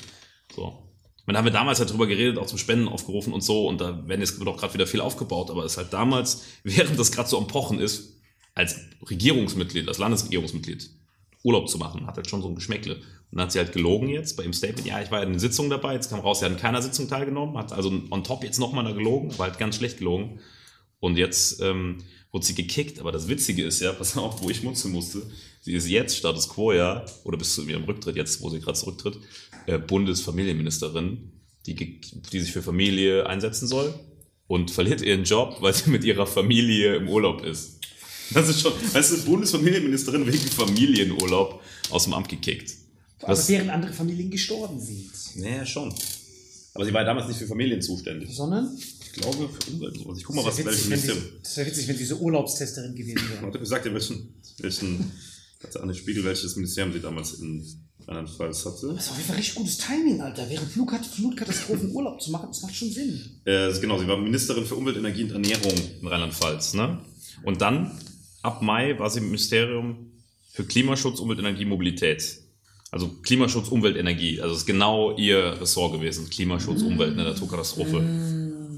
So. 0.56 0.82
Man 1.26 1.38
haben 1.38 1.44
wir 1.44 1.52
damals 1.52 1.80
halt 1.80 1.92
drüber 1.92 2.08
geredet, 2.08 2.38
auch 2.38 2.48
zum 2.48 2.58
Spenden 2.58 2.88
aufgerufen 2.88 3.34
und 3.34 3.42
so, 3.42 3.68
und 3.68 3.82
da 3.82 4.08
werden 4.08 4.22
jetzt 4.22 4.42
auch 4.42 4.58
gerade 4.58 4.74
wieder 4.74 4.88
viel 4.88 5.02
aufgebaut, 5.02 5.52
aber 5.52 5.66
es 5.66 5.74
ist 5.74 5.78
halt 5.78 5.92
damals, 5.92 6.46
während 6.64 6.98
das 6.98 7.12
gerade 7.12 7.30
so 7.30 7.38
am 7.38 7.48
Pochen 7.48 7.80
ist, 7.80 8.18
als 8.56 8.78
Regierungsmitglied, 9.10 9.88
als 9.90 9.98
Landesregierungsmitglied, 9.98 10.90
Urlaub 11.44 11.70
zu 11.70 11.78
machen, 11.78 12.08
hat 12.08 12.16
halt 12.16 12.30
schon 12.30 12.42
so 12.42 12.48
ein 12.48 12.56
Geschmäckle. 12.56 13.02
Dann 13.32 13.42
hat 13.42 13.52
sie 13.52 13.60
halt 13.60 13.74
gelogen 13.74 14.10
jetzt 14.10 14.38
bei 14.38 14.44
ihrem 14.44 14.54
Statement, 14.54 14.88
ja, 14.88 15.02
ich 15.02 15.12
war 15.12 15.22
in 15.22 15.30
den 15.30 15.40
Sitzungen 15.40 15.70
dabei, 15.70 15.94
jetzt 15.94 16.10
kam 16.10 16.20
raus, 16.20 16.40
sie 16.40 16.46
hat 16.46 16.52
in 16.52 16.58
keiner 16.58 16.82
Sitzung 16.82 17.08
teilgenommen, 17.08 17.58
hat 17.58 17.72
also 17.72 17.92
on 18.10 18.24
top 18.24 18.44
jetzt 18.44 18.60
nochmal 18.60 18.84
da 18.84 18.92
gelogen, 18.92 19.38
war 19.38 19.48
halt 19.48 19.60
ganz 19.60 19.76
schlecht 19.76 20.00
gelogen. 20.00 20.40
Und 21.00 21.18
jetzt 21.18 21.62
ähm, 21.62 22.00
wurde 22.32 22.46
sie 22.46 22.56
gekickt. 22.56 23.00
Aber 23.00 23.12
das 23.12 23.28
Witzige 23.28 23.64
ist 23.64 23.80
ja, 23.80 23.92
pass 23.98 24.18
auf, 24.18 24.42
wo 24.42 24.50
ich 24.50 24.64
munzeln 24.64 24.94
musste, 24.94 25.22
sie 25.62 25.74
ist 25.74 25.88
jetzt 25.88 26.18
Status 26.18 26.50
Quo 26.50 26.72
ja, 26.72 27.06
oder 27.24 27.38
bis 27.38 27.56
zu 27.56 27.64
ihrem 27.68 27.84
Rücktritt, 27.84 28.16
jetzt, 28.16 28.42
wo 28.42 28.50
sie 28.50 28.60
gerade 28.60 28.78
zurücktritt, 28.78 29.20
äh, 29.66 29.78
Bundesfamilienministerin, 29.78 31.32
die, 31.66 31.76
die 32.02 32.40
sich 32.40 32.52
für 32.52 32.64
Familie 32.64 33.28
einsetzen 33.28 33.68
soll 33.68 33.94
und 34.48 34.72
verliert 34.72 35.02
ihren 35.02 35.24
Job, 35.24 35.58
weil 35.60 35.74
sie 35.74 35.90
mit 35.90 36.04
ihrer 36.04 36.26
Familie 36.26 36.96
im 36.96 37.08
Urlaub 37.08 37.44
ist. 37.44 37.80
Das 38.32 38.48
ist 38.48 38.62
schon, 38.62 38.74
weißt 38.94 39.12
du, 39.12 39.26
Bundesfamilienministerin 39.26 40.26
wegen 40.26 40.38
Familienurlaub 40.38 41.62
aus 41.90 42.04
dem 42.04 42.14
Amt 42.14 42.30
gekickt. 42.30 42.79
Aber 43.22 43.48
während 43.48 43.70
andere 43.70 43.94
Familien 43.94 44.30
gestorben 44.32 44.80
sind. 44.80 45.10
Naja, 45.36 45.66
schon. 45.66 45.94
Aber 46.74 46.86
sie 46.86 46.94
war 46.94 47.02
ja 47.02 47.08
damals 47.08 47.28
nicht 47.28 47.38
für 47.38 47.48
Familien 47.48 47.82
zuständig. 47.82 48.30
Sondern? 48.34 48.78
Ich 48.78 49.12
glaube, 49.14 49.50
für 49.50 49.72
Umwelt. 49.72 49.98
Ich 50.18 50.24
guck 50.24 50.36
mal, 50.36 50.46
was 50.46 50.56
Das 50.56 50.58
wäre 50.60 50.68
welches 50.68 50.90
witzig, 50.90 50.90
Ministerium. 50.90 51.24
die- 51.38 51.44
das 51.44 51.58
wär 51.58 51.66
witzig, 51.66 51.88
wenn 51.88 51.98
diese 51.98 52.18
Urlaubstesterin 52.20 52.96
gewesen 52.96 53.22
wäre. 53.30 53.42
Hat 53.48 53.54
er 53.56 53.60
gesagt, 53.60 53.86
ja, 53.86 53.94
welchen, 53.94 54.34
welchen, 54.60 55.12
hatte 55.64 55.82
Anne 55.82 55.94
Spiegel, 55.96 56.24
welches 56.24 56.56
Ministerium 56.56 56.94
sie 56.94 57.00
damals 57.02 57.34
in 57.34 57.66
Rheinland-Pfalz 58.08 58.66
hatte. 58.66 58.94
Das 58.96 59.06
ist 59.06 59.12
auf 59.12 59.18
jeden 59.18 59.28
Fall 59.28 59.36
richtig 59.38 59.56
gutes 59.56 59.78
Timing, 59.80 60.22
Alter. 60.22 60.50
Während 60.50 60.72
Flugkat 60.72 61.06
Flutkatastrophen 61.06 61.92
Urlaub 61.96 62.22
zu 62.22 62.32
machen, 62.32 62.48
das 62.50 62.62
macht 62.62 62.76
schon 62.76 62.92
Sinn. 62.92 63.20
Äh, 63.46 63.72
genau, 63.82 64.00
sie 64.00 64.08
war 64.08 64.18
Ministerin 64.18 64.66
für 64.66 64.76
Umwelt, 64.76 64.96
Energie 64.98 65.24
und 65.24 65.32
Ernährung 65.32 65.74
in 66.02 66.08
Rheinland-Pfalz. 66.08 66.76
Ne? 66.76 67.00
Und 67.44 67.62
dann, 67.62 68.00
ab 68.44 68.62
Mai, 68.62 68.98
war 69.00 69.10
sie 69.10 69.20
im 69.20 69.26
Ministerium 69.26 70.12
für 70.54 70.64
Klimaschutz, 70.64 71.20
Umwelt, 71.20 71.40
Energie, 71.40 71.66
Mobilität. 71.66 72.40
Also 72.92 73.10
Klimaschutz, 73.22 73.70
Umwelt, 73.70 73.98
Energie. 73.98 74.42
Also 74.42 74.54
das 74.54 74.62
ist 74.62 74.66
genau 74.66 75.16
ihr 75.16 75.60
Ressort 75.62 75.94
gewesen. 75.94 76.30
Klimaschutz, 76.30 76.82
Umwelt, 76.82 77.14
eine 77.14 77.24
Naturkatastrophe. 77.24 77.98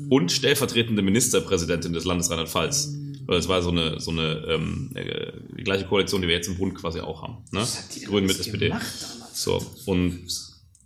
Und 0.09 0.31
stellvertretende 0.31 1.01
Ministerpräsidentin 1.01 1.93
des 1.93 2.03
Landes 2.03 2.29
Rheinland-Pfalz. 2.29 2.93
Weil 3.25 3.37
es 3.37 3.47
war 3.47 3.61
so 3.61 3.69
eine, 3.69 3.99
so 3.99 4.11
eine 4.11 4.43
ähm, 4.49 4.91
äh, 4.95 5.31
die 5.57 5.63
gleiche 5.63 5.85
Koalition, 5.85 6.21
die 6.21 6.27
wir 6.27 6.35
jetzt 6.35 6.47
im 6.47 6.57
Bund 6.57 6.75
quasi 6.75 6.99
auch 6.99 7.21
haben. 7.21 7.37
Ne? 7.51 7.61
Was 7.61 7.77
hat 7.77 7.95
die 7.95 8.01
Grünen 8.01 8.27
mit 8.27 8.37
SPD. 8.39 8.69
gemacht? 8.69 8.85
So, 9.33 9.63
und 9.85 10.27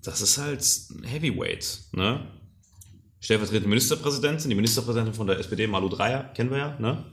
das 0.03 0.21
ist 0.21 0.37
halt 0.37 0.63
Heavyweight, 1.03 1.79
ne? 1.93 2.27
Stellvertretende 3.19 3.67
Ministerpräsidentin, 3.67 4.49
die 4.49 4.55
Ministerpräsidentin 4.55 5.15
von 5.15 5.25
der 5.25 5.39
SPD, 5.39 5.65
Malu 5.65 5.89
Dreyer, 5.89 6.25
kennen 6.35 6.51
wir 6.51 6.57
ja, 6.57 6.79
ne? 6.79 7.05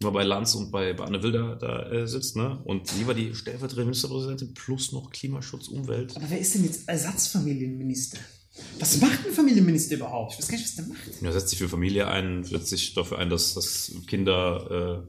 Immer 0.00 0.10
bei 0.12 0.24
Lanz 0.24 0.54
und 0.54 0.70
bei, 0.70 0.92
bei 0.92 1.04
Anne 1.04 1.22
Wilder 1.22 1.56
da 1.56 1.90
äh, 1.90 2.06
sitzt, 2.08 2.36
ne? 2.36 2.60
Und 2.64 2.88
sie 2.88 3.06
war 3.06 3.14
die 3.14 3.34
stellvertretende 3.34 3.84
Ministerpräsidentin 3.84 4.54
plus 4.54 4.92
noch 4.92 5.10
Klimaschutz, 5.10 5.68
Umwelt. 5.68 6.16
Aber 6.16 6.28
wer 6.30 6.38
ist 6.38 6.54
denn 6.54 6.64
jetzt 6.64 6.88
Ersatzfamilienminister? 6.88 8.18
Was 8.78 9.00
macht 9.00 9.26
ein 9.26 9.32
Familienminister 9.32 9.96
überhaupt? 9.96 10.32
Ich 10.34 10.38
weiß 10.38 10.48
gar 10.48 10.56
nicht, 10.58 10.66
was 10.66 10.74
der 10.76 10.86
macht. 10.86 11.00
Ja, 11.22 11.32
setzt 11.32 11.48
sich 11.48 11.58
für 11.58 11.68
Familie 11.68 12.06
ein, 12.08 12.44
setzt 12.44 12.68
sich 12.68 12.94
dafür 12.94 13.18
ein, 13.18 13.28
dass, 13.28 13.54
dass 13.54 13.92
Kinder, 14.06 15.04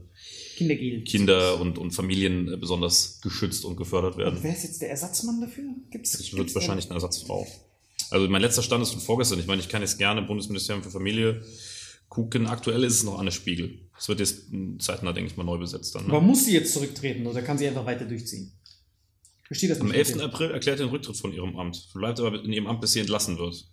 äh, 0.57 1.01
Kinder 1.01 1.59
und, 1.61 1.77
und 1.77 1.91
Familien 1.91 2.51
äh, 2.51 2.57
besonders 2.57 3.19
geschützt 3.21 3.65
und 3.65 3.75
gefördert 3.75 4.17
werden. 4.17 4.37
Und 4.37 4.43
wer 4.43 4.53
ist 4.55 4.63
jetzt 4.63 4.81
der 4.81 4.89
Ersatzmann 4.89 5.41
dafür? 5.41 5.65
Gibt's, 5.91 6.17
gibt's 6.17 6.53
da- 6.53 6.59
wahrscheinlich 6.59 6.85
eine 6.85 6.95
Ersatzfrau. 6.95 7.45
Also 8.09 8.27
mein 8.29 8.41
letzter 8.41 8.63
Stand 8.63 8.81
ist 8.83 8.91
von 8.91 9.01
vorgestern. 9.01 9.39
Ich 9.39 9.47
meine, 9.47 9.61
ich 9.61 9.69
kann 9.69 9.81
jetzt 9.81 9.97
gerne 9.97 10.21
Bundesministerium 10.21 10.83
für 10.83 10.91
Familie 10.91 11.41
gucken. 12.09 12.47
Aktuell 12.47 12.83
ist 12.83 12.93
es 12.93 13.03
noch 13.03 13.19
Anne 13.19 13.31
Spiegel. 13.31 13.79
Es 13.97 14.07
wird 14.07 14.19
jetzt 14.19 14.51
mh, 14.51 14.79
zeitnah, 14.79 15.13
denke 15.13 15.31
ich 15.31 15.37
mal, 15.37 15.43
neu 15.43 15.57
besetzt 15.57 15.95
dann. 15.95 16.05
Aber 16.09 16.21
Ne? 16.21 16.27
muss 16.27 16.45
sie 16.45 16.53
jetzt 16.53 16.73
zurücktreten 16.73 17.25
oder 17.27 17.41
kann 17.41 17.57
sie 17.57 17.67
einfach 17.67 17.85
weiter 17.85 18.05
durchziehen? 18.05 18.51
Verstehe 19.47 19.69
das 19.69 19.79
Am 19.79 19.87
nicht. 19.87 19.97
11. 19.97 20.19
April 20.21 20.51
erklärt 20.51 20.79
er 20.79 20.85
den 20.87 20.91
Rücktritt 20.91 21.17
von 21.17 21.31
ihrem 21.31 21.55
Amt. 21.57 21.89
Bleibt 21.93 22.19
aber 22.19 22.43
in 22.43 22.51
ihrem 22.51 22.67
Amt, 22.67 22.81
bis 22.81 22.93
sie 22.93 22.99
entlassen 22.99 23.37
wird. 23.37 23.65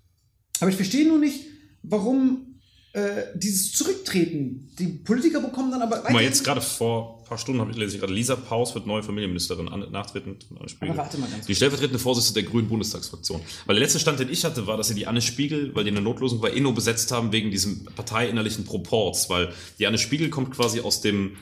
Aber 0.61 0.71
ich 0.71 0.77
verstehe 0.77 1.07
nur 1.09 1.18
nicht, 1.18 1.40
warum 1.83 2.52
äh, 2.95 3.25
dieses 3.35 3.73
Zurücktreten. 3.73 4.71
Die 4.79 4.87
Politiker 4.87 5.41
bekommen 5.41 5.71
dann 5.71 5.81
aber 5.81 6.01
Guck 6.01 6.11
mal, 6.11 6.23
jetzt 6.23 6.45
gerade 6.45 6.61
vor 6.61 7.21
ein 7.21 7.25
paar 7.25 7.39
Stunden 7.39 7.61
habe 7.61 7.71
ich 7.71 7.79
lese 7.79 7.95
ich 7.95 8.01
gerade, 8.01 8.13
Lisa 8.13 8.37
Paus 8.37 8.75
wird 8.75 8.87
neue 8.87 9.03
Familienministerin, 9.03 9.69
an, 9.69 9.91
nachtretend 9.91 10.47
Anne 10.59 10.69
Spiegel. 10.69 10.91
Aber 10.91 10.99
warte 10.99 11.17
mal 11.17 11.31
ganz 11.31 11.47
Die 11.47 11.55
stellvertretende 11.55 11.99
Vorsitzende 11.99 12.43
der 12.43 12.51
Grünen 12.51 12.69
Bundestagsfraktion. 12.69 13.41
Weil 13.65 13.77
der 13.77 13.85
letzte 13.85 13.99
Stand, 13.99 14.21
den 14.21 14.29
ich 14.29 14.45
hatte, 14.45 14.67
war, 14.67 14.77
dass 14.77 14.89
sie 14.89 14.95
die 14.95 15.07
Anne 15.07 15.23
Spiegel, 15.23 15.75
weil 15.75 15.85
die 15.85 15.91
eine 15.91 16.03
Notlosung 16.03 16.43
war, 16.43 16.53
eh 16.53 16.61
nur 16.61 16.75
besetzt 16.75 17.11
haben 17.13 17.33
wegen 17.33 17.51
diesem 17.51 17.87
parteiinnerlichen 17.97 18.67
Proports. 18.67 19.31
Weil 19.31 19.55
die 19.79 19.87
Anne 19.87 19.99
Spiegel 19.99 20.29
kommt 20.29 20.51
quasi 20.51 20.81
aus 20.81 21.01
dem, 21.01 21.37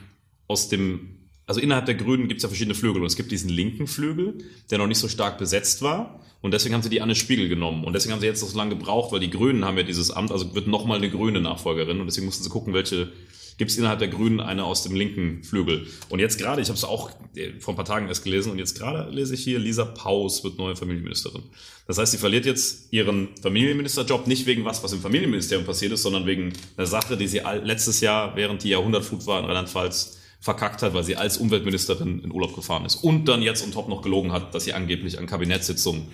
aus 0.47 0.69
dem, 0.69 1.19
also 1.51 1.61
innerhalb 1.61 1.87
der 1.87 1.97
Grünen 1.97 2.29
gibt 2.29 2.39
es 2.39 2.43
ja 2.45 2.49
verschiedene 2.49 2.77
Flügel. 2.77 3.03
Und 3.03 3.09
es 3.09 3.17
gibt 3.17 3.33
diesen 3.33 3.51
linken 3.51 3.89
Flügel, 3.89 4.39
der 4.71 4.79
noch 4.79 4.87
nicht 4.87 4.99
so 4.99 5.09
stark 5.09 5.37
besetzt 5.37 5.83
war. 5.83 6.21
Und 6.43 6.55
deswegen 6.55 6.77
haben 6.77 6.83
sie 6.83 6.91
die 6.91 7.01
Anne 7.01 7.17
Spiegel 7.17 7.49
genommen. 7.49 7.83
Und 7.83 7.93
deswegen 7.93 8.13
haben 8.13 8.21
sie 8.21 8.29
jetzt 8.29 8.41
noch 8.41 8.49
so 8.49 8.57
lange 8.57 8.77
gebraucht, 8.77 9.11
weil 9.11 9.19
die 9.19 9.31
Grünen 9.31 9.65
haben 9.65 9.77
ja 9.77 9.83
dieses 9.83 10.13
Amt, 10.13 10.31
also 10.31 10.55
wird 10.55 10.69
nochmal 10.69 10.99
eine 10.99 11.11
grüne 11.11 11.41
Nachfolgerin. 11.41 11.99
Und 11.99 12.07
deswegen 12.07 12.27
mussten 12.27 12.45
sie 12.45 12.51
gucken, 12.51 12.73
welche 12.73 13.11
gibt 13.59 13.73
es 13.73 13.79
innerhalb 13.79 13.99
der 13.99 14.07
Grünen 14.07 14.39
eine 14.39 14.63
aus 14.63 14.85
dem 14.85 14.95
linken 14.95 15.43
Flügel. 15.43 15.89
Und 16.09 16.21
jetzt 16.21 16.39
gerade, 16.39 16.63
ich 16.63 16.69
habe 16.69 16.79
es 16.79 16.85
auch 16.85 17.11
äh, 17.35 17.59
vor 17.59 17.75
ein 17.75 17.77
paar 17.77 17.85
Tagen 17.85 18.07
erst 18.07 18.23
gelesen, 18.23 18.53
und 18.53 18.61
jetzt 18.61 18.79
gerade 18.79 19.11
lese 19.11 19.35
ich 19.35 19.43
hier, 19.43 19.59
Lisa 19.59 19.87
Paus 19.87 20.45
wird 20.45 20.57
neue 20.57 20.77
Familienministerin. 20.77 21.43
Das 21.89 21.99
heißt, 21.99 22.13
sie 22.13 22.19
verliert 22.19 22.47
jetzt 22.47 22.93
ihren 22.93 23.31
Familienministerjob 23.43 24.29
nicht 24.29 24.47
wegen 24.47 24.65
was, 24.65 24.85
was 24.85 24.93
im 24.93 25.01
Familienministerium 25.01 25.67
passiert 25.67 25.91
ist, 25.91 26.03
sondern 26.03 26.27
wegen 26.27 26.53
einer 26.77 26.87
Sache, 26.87 27.17
die 27.17 27.27
sie 27.27 27.41
letztes 27.65 28.01
Jahr, 28.01 28.37
während 28.37 28.63
die 28.63 28.69
Jahrhundertflut 28.69 29.27
war 29.27 29.41
in 29.41 29.47
Rheinland-Pfalz, 29.47 30.19
verkackt 30.40 30.83
hat, 30.83 30.94
weil 30.94 31.05
sie 31.05 31.16
als 31.16 31.37
Umweltministerin 31.37 32.20
in 32.20 32.33
Urlaub 32.33 32.55
gefahren 32.55 32.85
ist. 32.87 32.96
Und 32.96 33.26
dann 33.26 33.42
jetzt 33.42 33.62
on 33.62 33.72
top 33.72 33.88
noch 33.88 34.03
gelogen 34.03 34.33
hat, 34.33 34.55
dass 34.55 34.64
sie 34.64 34.72
angeblich 34.72 35.18
an 35.18 35.26
Kabinettssitzungen 35.26 36.09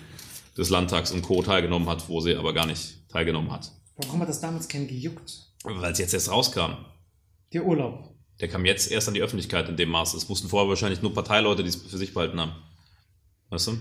des 0.57 0.69
Landtags 0.69 1.11
und 1.11 1.21
Co. 1.21 1.41
teilgenommen 1.41 1.87
hat, 1.87 2.09
wo 2.09 2.19
sie 2.19 2.35
aber 2.35 2.53
gar 2.53 2.65
nicht 2.65 3.09
teilgenommen 3.09 3.51
hat. 3.51 3.71
Warum 3.95 4.21
hat 4.21 4.29
das 4.29 4.41
damals 4.41 4.67
keinen 4.67 4.87
gejuckt? 4.87 5.47
Weil 5.63 5.91
es 5.91 5.99
jetzt 5.99 6.13
erst 6.13 6.29
rauskam. 6.29 6.73
Der 7.53 7.65
Urlaub. 7.65 8.13
Der 8.39 8.47
kam 8.47 8.65
jetzt 8.65 8.91
erst 8.91 9.07
an 9.07 9.13
die 9.13 9.21
Öffentlichkeit 9.21 9.69
in 9.69 9.77
dem 9.77 9.89
Maße. 9.89 10.17
Es 10.17 10.29
mussten 10.29 10.49
vorher 10.49 10.69
wahrscheinlich 10.69 11.01
nur 11.01 11.13
Parteileute, 11.13 11.63
die 11.63 11.69
es 11.69 11.77
für 11.77 11.97
sich 11.97 12.13
behalten 12.13 12.39
haben. 12.39 12.51
Weißt 13.49 13.67
du? 13.67 13.77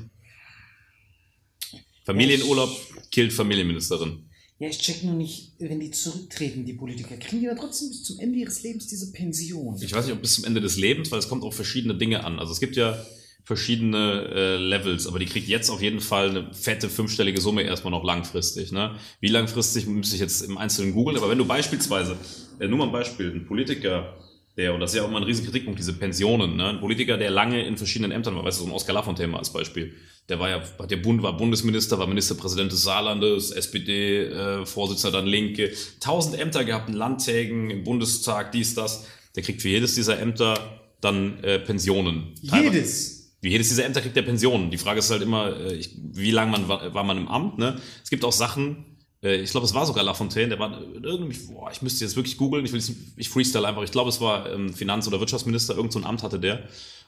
Familienurlaub 2.05 2.71
killt 3.11 3.33
Familienministerin. 3.33 4.31
Ja, 4.59 4.69
ich 4.69 4.79
check 4.79 5.05
nur 5.05 5.15
nicht, 5.15 5.53
wenn 5.59 5.81
die 5.81 5.91
zurücktreten, 5.91 6.65
die 6.65 6.73
Politiker, 6.73 7.17
kriegen 7.19 7.41
die 7.41 7.47
da 7.47 7.55
trotzdem 7.55 7.91
bis 7.91 8.05
zum 8.05 8.19
Ende 8.19 8.39
ihres 8.39 8.63
Lebens 8.63 8.87
diese 8.87 9.13
Pension? 9.13 9.77
Ich 9.83 9.93
weiß 9.93 10.07
nicht, 10.07 10.15
ob 10.15 10.23
bis 10.23 10.35
zum 10.35 10.45
Ende 10.45 10.63
des 10.63 10.79
Lebens, 10.79 11.11
weil 11.13 11.19
es 11.19 11.29
kommt 11.29 11.43
auf 11.43 11.55
verschiedene 11.55 11.95
Dinge 11.95 12.25
an. 12.25 12.39
Also 12.39 12.53
es 12.53 12.61
gibt 12.61 12.75
ja 12.77 12.99
verschiedene 13.45 14.29
äh, 14.35 14.57
Levels, 14.57 15.07
aber 15.07 15.19
die 15.19 15.27
kriegt 15.27 15.47
jetzt 15.47 15.69
auf 15.69 15.83
jeden 15.83 16.01
Fall 16.01 16.31
eine 16.31 16.55
fette 16.55 16.89
fünfstellige 16.89 17.41
Summe 17.41 17.63
erstmal 17.63 17.91
noch 17.91 18.03
langfristig. 18.03 18.73
Ne? 18.73 18.97
Wie 19.21 19.29
langfristig 19.29 19.87
müsste 19.87 20.17
ich 20.17 20.21
jetzt 20.21 20.41
im 20.41 20.57
Einzelnen 20.57 20.95
googeln, 20.95 21.19
aber 21.19 21.29
wenn 21.29 21.39
du 21.39 21.45
beispielsweise, 21.45 22.17
äh, 22.59 22.67
nur 22.67 22.79
mal 22.79 22.87
ein 22.87 22.93
Beispiel, 22.93 23.31
ein 23.31 23.47
Politiker, 23.47 24.17
der, 24.57 24.73
und 24.73 24.81
das 24.81 24.93
ist 24.93 24.97
ja 24.97 25.05
auch 25.05 25.11
mal 25.11 25.19
ein 25.19 25.25
riesen 25.25 25.45
Kritikpunkt, 25.45 25.79
diese 25.79 25.93
Pensionen, 25.93 26.57
ne? 26.57 26.69
ein 26.69 26.81
Politiker, 26.81 27.19
der 27.19 27.31
lange 27.31 27.65
in 27.67 27.77
verschiedenen 27.77 28.11
Ämtern 28.11 28.37
war, 28.37 28.45
weißt 28.45 28.61
du, 28.61 28.65
so 28.65 28.71
ein 28.71 28.75
Oskar 28.75 28.95
Lafontaine 28.95 29.29
mal 29.33 29.39
als 29.39 29.53
Beispiel, 29.53 29.95
der 30.29 30.41
war 30.41 30.49
ja, 30.49 30.63
der 30.87 30.97
Bund, 30.97 31.23
war 31.23 31.37
Bundesminister, 31.37 31.99
war 31.99 32.07
Ministerpräsident 32.07 32.73
des 32.73 32.83
Saarlandes, 32.83 33.51
SPD, 33.51 34.25
äh, 34.25 34.65
dann 35.13 35.27
Linke, 35.27 35.73
tausend 36.01 36.39
Ämter 36.39 36.65
gehabt 36.65 36.89
in 36.89 36.95
Landtägen, 36.95 37.71
im 37.71 37.85
Bundestag, 37.85 38.53
dies, 38.53 38.75
das, 38.75 39.07
der 39.37 39.43
kriegt 39.43 39.61
für 39.63 39.69
jedes 39.69 39.95
dieser 39.95 40.19
Ämter 40.19 40.81
dann 41.01 41.43
äh, 41.45 41.59
Pensionen. 41.59 42.35
Teilweise- 42.49 42.75
Jedes. 42.75 43.37
wie 43.43 43.51
jedes 43.51 43.69
dieser 43.69 43.85
Ämter 43.85 44.01
kriegt 44.01 44.17
der 44.17 44.23
Pensionen. 44.23 44.71
Die 44.71 44.79
Frage 44.79 44.99
ist 44.99 45.11
halt 45.11 45.23
immer, 45.23 45.55
äh, 45.61 45.75
ich, 45.75 45.91
wie 46.13 46.31
lange 46.31 46.51
man 46.51 46.69
war, 46.69 46.95
war 46.95 47.05
man 47.05 47.19
im 47.19 47.29
Amt. 47.29 47.59
Ne? 47.59 47.77
Es 48.03 48.09
gibt 48.11 48.25
auch 48.25 48.33
Sachen, 48.33 48.96
ich 49.35 49.51
glaube, 49.51 49.67
es 49.67 49.75
war 49.75 49.87
sogar 49.87 50.05
Lafontaine, 50.05 50.49
der 50.49 50.59
war 50.59 50.81
irgendwie, 51.03 51.39
boah, 51.53 51.71
ich 51.71 51.83
müsste 51.83 52.05
jetzt 52.05 52.17
wirklich 52.17 52.37
googeln, 52.37 52.65
ich, 52.65 52.73
will 52.73 52.83
ich 53.17 53.29
freestyle 53.29 53.67
einfach. 53.67 53.83
Ich 53.83 53.93
glaube, 53.93 54.11
es 54.11 54.21
war 54.21 54.51
ähm, 54.51 54.73
Finanz- 54.73 55.09
oder 55.09 55.21
Wirtschaftsminister, 55.21 55.77
irgend 55.77 55.93
so 55.93 55.99
ein 55.99 56.05
Amt 56.05 56.23
hatte 56.23 56.39
der. 56.39 56.65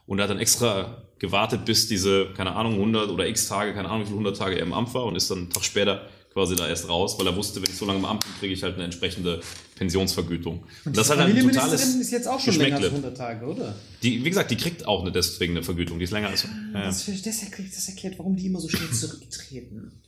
Und 0.07 0.19
er 0.19 0.23
hat 0.23 0.31
dann 0.31 0.39
extra 0.39 1.03
gewartet, 1.19 1.67
bis 1.67 1.87
diese, 1.87 2.29
keine 2.35 2.55
Ahnung, 2.57 2.75
100 2.75 3.11
oder 3.11 3.29
x 3.29 3.47
Tage, 3.49 3.75
keine 3.75 3.89
Ahnung, 3.89 4.03
wie 4.03 4.07
viele 4.07 4.21
100 4.21 4.37
Tage 4.39 4.57
er 4.57 4.63
im 4.63 4.73
Amt 4.73 4.95
war 4.95 5.05
und 5.05 5.17
ist 5.17 5.31
dann 5.31 5.39
einen 5.39 5.51
Tag 5.51 5.65
später 5.65 6.09
quasi 6.33 6.57
da 6.57 6.69
erst 6.69 6.89
raus, 6.89 7.19
weil 7.19 7.27
er 7.27 7.37
wusste, 7.37 7.61
wenn 7.61 7.71
ich 7.71 7.77
so 7.77 7.85
lange 7.85 7.99
im 7.99 8.05
Amt 8.05 8.25
bin, 8.25 8.33
kriege 8.39 8.55
ich 8.55 8.63
halt 8.63 8.77
eine 8.77 8.85
entsprechende 8.85 9.41
Pensionsvergütung. 9.77 10.65
Und 10.85 10.97
das 10.97 11.11
ist 11.11 11.17
halt 11.17 11.29
ein 11.29 11.41
totales 11.41 11.83
ist 11.83 12.11
jetzt 12.11 12.29
auch 12.29 12.41
schon 12.41 12.55
länger 12.55 12.77
als 12.77 12.85
Geschmäckle. 12.85 13.09
100 13.09 13.17
Tage, 13.17 13.47
oder? 13.47 13.75
Die, 14.03 14.25
wie 14.25 14.29
gesagt, 14.29 14.51
die 14.51 14.57
kriegt 14.57 14.87
auch 14.87 15.03
eine 15.03 15.13
deswegen 15.13 15.55
eine 15.55 15.63
Vergütung, 15.63 15.99
die 15.99 16.05
ist 16.05 16.13
länger 16.13 16.29
als. 16.29 16.45
Ja, 16.45 16.51
ja. 16.75 16.87
Das, 16.87 17.05
das, 17.05 17.43
erklärt, 17.43 17.71
das 17.75 17.89
erklärt, 17.89 18.19
warum 18.19 18.37
die 18.37 18.47
immer 18.47 18.61
so 18.61 18.69
schnell 18.69 18.91
zurücktreten. 18.91 20.01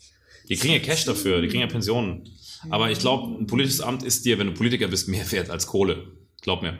Die 0.50 0.56
kriegen 0.56 0.74
ja 0.74 0.80
Cash 0.80 1.04
dafür, 1.04 1.40
die 1.40 1.48
kriegen 1.48 1.60
ja 1.60 1.68
Pensionen. 1.68 2.28
Aber 2.68 2.90
ich 2.90 2.98
glaube, 2.98 3.40
ein 3.40 3.46
politisches 3.46 3.80
Amt 3.80 4.02
ist 4.02 4.24
dir, 4.26 4.38
wenn 4.38 4.48
du 4.48 4.52
Politiker 4.52 4.88
bist, 4.88 5.08
mehr 5.08 5.30
wert 5.32 5.48
als 5.48 5.66
Kohle. 5.66 6.08
Glaub 6.42 6.60
mir. 6.60 6.76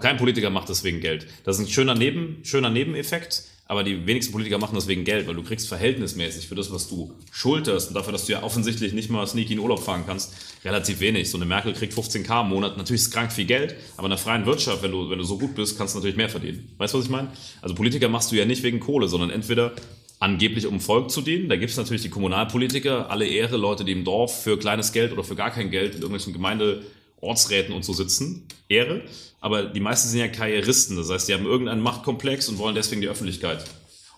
Kein 0.00 0.16
Politiker 0.16 0.50
macht 0.50 0.68
das 0.68 0.84
wegen 0.84 1.00
Geld. 1.00 1.26
Das 1.44 1.58
ist 1.58 1.66
ein 1.66 1.68
schöner, 1.68 1.94
Neben, 1.94 2.44
schöner 2.44 2.70
Nebeneffekt, 2.70 3.44
aber 3.64 3.82
die 3.82 4.06
wenigsten 4.06 4.32
Politiker 4.32 4.58
machen 4.58 4.74
das 4.74 4.86
wegen 4.86 5.04
Geld, 5.04 5.26
weil 5.26 5.34
du 5.34 5.42
kriegst 5.42 5.68
verhältnismäßig 5.68 6.48
für 6.48 6.54
das, 6.54 6.72
was 6.72 6.88
du 6.88 7.14
schulterst 7.32 7.88
und 7.88 7.94
dafür, 7.94 8.12
dass 8.12 8.26
du 8.26 8.32
ja 8.32 8.42
offensichtlich 8.42 8.92
nicht 8.92 9.10
mal 9.10 9.26
sneaky 9.26 9.54
in 9.54 9.58
Urlaub 9.58 9.82
fahren 9.82 10.04
kannst, 10.06 10.34
relativ 10.64 11.00
wenig. 11.00 11.30
So 11.30 11.38
eine 11.38 11.46
Merkel 11.46 11.72
kriegt 11.72 11.94
15k 11.94 12.42
im 12.42 12.48
Monat. 12.48 12.76
Natürlich 12.76 13.02
ist 13.02 13.10
krank 13.10 13.32
viel 13.32 13.46
Geld, 13.46 13.76
aber 13.96 14.06
in 14.06 14.10
der 14.10 14.18
freien 14.18 14.46
Wirtschaft, 14.46 14.82
wenn 14.82 14.92
du, 14.92 15.10
wenn 15.10 15.18
du 15.18 15.24
so 15.24 15.38
gut 15.38 15.54
bist, 15.54 15.76
kannst 15.78 15.94
du 15.94 15.98
natürlich 15.98 16.16
mehr 16.16 16.28
verdienen. 16.28 16.72
Weißt 16.78 16.94
du, 16.94 16.98
was 16.98 17.06
ich 17.06 17.10
meine? 17.10 17.28
Also 17.62 17.74
Politiker 17.74 18.08
machst 18.08 18.30
du 18.32 18.36
ja 18.36 18.44
nicht 18.44 18.62
wegen 18.62 18.80
Kohle, 18.80 19.08
sondern 19.08 19.30
entweder 19.30 19.74
angeblich 20.20 20.66
um 20.66 20.80
Volk 20.80 21.10
zu 21.10 21.20
dienen. 21.20 21.48
Da 21.48 21.56
gibt 21.56 21.70
es 21.70 21.76
natürlich 21.76 22.02
die 22.02 22.10
Kommunalpolitiker, 22.10 23.10
alle 23.10 23.26
Ehre, 23.26 23.56
Leute, 23.56 23.84
die 23.84 23.92
im 23.92 24.04
Dorf 24.04 24.42
für 24.42 24.58
kleines 24.58 24.92
Geld 24.92 25.12
oder 25.12 25.24
für 25.24 25.36
gar 25.36 25.50
kein 25.50 25.70
Geld 25.70 25.94
in 25.94 26.00
irgendwelchen 26.00 26.32
Gemeindeortsräten 26.32 27.74
und 27.74 27.84
so 27.84 27.92
sitzen. 27.92 28.46
Ehre. 28.68 29.02
Aber 29.40 29.64
die 29.64 29.80
meisten 29.80 30.08
sind 30.08 30.20
ja 30.20 30.28
Karrieristen. 30.28 30.96
Das 30.96 31.10
heißt, 31.10 31.28
die 31.28 31.34
haben 31.34 31.46
irgendeinen 31.46 31.82
Machtkomplex 31.82 32.48
und 32.48 32.58
wollen 32.58 32.74
deswegen 32.74 33.00
die 33.00 33.08
Öffentlichkeit. 33.08 33.64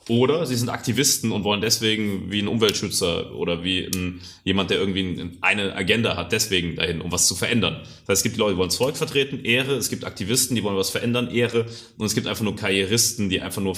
Oder 0.08 0.44
sie 0.46 0.56
sind 0.56 0.70
Aktivisten 0.70 1.30
und 1.30 1.44
wollen 1.44 1.60
deswegen 1.60 2.32
wie 2.32 2.40
ein 2.40 2.48
Umweltschützer 2.48 3.32
oder 3.34 3.62
wie 3.62 3.84
ein, 3.84 4.20
jemand, 4.44 4.70
der 4.70 4.78
irgendwie 4.78 5.02
ein- 5.20 5.38
eine 5.40 5.76
Agenda 5.76 6.16
hat, 6.16 6.32
deswegen 6.32 6.74
dahin, 6.74 7.00
um 7.00 7.12
was 7.12 7.28
zu 7.28 7.34
verändern. 7.36 7.80
Das 7.82 8.08
heißt, 8.08 8.08
es 8.18 8.22
gibt 8.24 8.34
die 8.36 8.40
Leute, 8.40 8.54
die 8.54 8.58
wollen 8.58 8.70
das 8.70 8.76
Volk 8.78 8.96
vertreten, 8.96 9.44
Ehre, 9.44 9.74
es 9.74 9.88
gibt 9.90 10.04
Aktivisten, 10.04 10.56
die 10.56 10.64
wollen 10.64 10.76
was 10.76 10.90
verändern, 10.90 11.30
Ehre, 11.30 11.66
und 11.98 12.06
es 12.06 12.14
gibt 12.14 12.26
einfach 12.26 12.42
nur 12.42 12.56
Karrieristen, 12.56 13.28
die 13.28 13.40
einfach 13.40 13.62
nur 13.62 13.76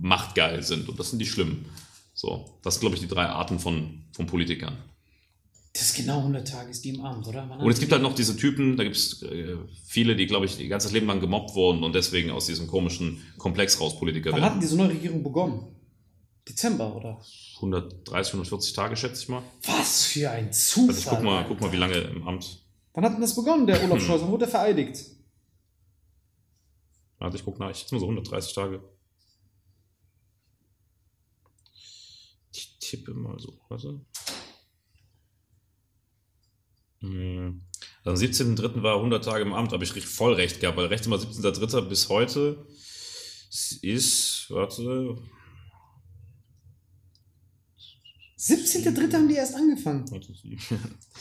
machtgeil 0.00 0.62
sind. 0.62 0.88
Und 0.88 0.98
das 0.98 1.10
sind 1.10 1.20
die 1.20 1.26
Schlimmen. 1.26 1.66
So, 2.14 2.58
das 2.64 2.74
sind, 2.74 2.80
glaube 2.80 2.96
ich, 2.96 3.02
die 3.02 3.06
drei 3.08 3.26
Arten 3.26 3.60
von, 3.60 4.02
von 4.12 4.26
Politikern. 4.26 4.76
Das 5.72 5.82
ist 5.82 5.96
genau 5.96 6.18
100 6.18 6.48
Tage 6.48 6.70
ist 6.70 6.84
die 6.84 6.90
im 6.90 7.00
Amt, 7.02 7.26
oder? 7.28 7.48
Wann 7.48 7.60
Und 7.60 7.70
es 7.70 7.78
gibt 7.78 7.92
halt 7.92 8.02
noch 8.02 8.14
diese 8.14 8.36
Typen, 8.36 8.76
da 8.76 8.84
gibt 8.84 8.96
es 8.96 9.22
äh, 9.22 9.56
viele, 9.84 10.16
die, 10.16 10.26
glaube 10.26 10.46
ich, 10.46 10.58
ihr 10.58 10.68
ganzes 10.68 10.92
Leben 10.92 11.06
lang 11.06 11.20
gemobbt 11.20 11.54
wurden 11.54 11.84
und 11.84 11.94
deswegen 11.94 12.30
aus 12.30 12.46
diesem 12.46 12.66
komischen 12.66 13.22
Komplex 13.36 13.80
raus 13.80 13.98
Politiker 13.98 14.32
Wann 14.32 14.40
hat 14.40 14.42
werden. 14.42 14.54
denn 14.54 14.60
diese 14.60 14.76
neue 14.76 14.90
Regierung 14.90 15.22
begonnen? 15.22 15.76
Dezember, 16.48 16.96
oder? 16.96 17.20
130, 17.56 18.32
140 18.32 18.72
Tage, 18.72 18.96
schätze 18.96 19.22
ich 19.22 19.28
mal. 19.28 19.42
Was 19.66 20.06
für 20.06 20.30
ein 20.30 20.52
Zufall. 20.52 20.88
Also 20.88 21.00
ich 21.00 21.06
guck 21.06 21.22
mal, 21.22 21.44
guck 21.46 21.60
mal, 21.60 21.72
wie 21.72 21.76
lange 21.76 21.96
im 21.96 22.26
Amt. 22.26 22.64
Wann 22.94 23.04
hat 23.04 23.12
denn 23.12 23.20
das 23.20 23.36
begonnen, 23.36 23.66
der 23.66 23.84
Olaf 23.84 24.02
Scholz? 24.02 24.22
Wann 24.22 24.30
wurde 24.30 24.46
er 24.46 24.50
vereidigt? 24.50 24.98
Warte, 27.18 27.36
ich 27.36 27.44
guck 27.44 27.58
nach. 27.58 27.70
Ich 27.70 27.78
schätze 27.78 27.94
mal 27.94 28.00
so 28.00 28.06
130 28.06 28.54
Tage. 28.54 28.82
Ich 32.52 32.78
tippe 32.80 33.12
mal 33.12 33.38
so. 33.38 33.52
Warte. 33.68 33.88
Hm. 33.88 34.06
Also 37.00 37.10
am 38.04 38.14
17.03. 38.14 38.82
war 38.82 38.94
er 38.94 38.96
100 38.96 39.24
Tage 39.24 39.42
im 39.42 39.52
Amt, 39.52 39.72
habe 39.72 39.84
ich 39.84 39.92
voll 40.06 40.34
recht 40.34 40.60
gehabt, 40.60 40.76
weil 40.76 40.86
rechts 40.86 41.06
mal 41.06 41.18
17.03. 41.18 41.82
bis 41.82 42.08
heute 42.08 42.66
ist, 43.82 44.46
warte, 44.50 45.16
17.3. 48.38 49.12
haben 49.12 49.28
die 49.28 49.34
erst 49.34 49.54
angefangen. 49.54 50.04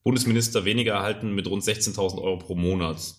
Bundesminister 0.04 0.64
weniger 0.64 0.94
erhalten 0.94 1.34
mit 1.34 1.48
rund 1.48 1.64
16.000 1.64 2.22
Euro 2.22 2.38
pro 2.38 2.54
Monat. 2.54 3.16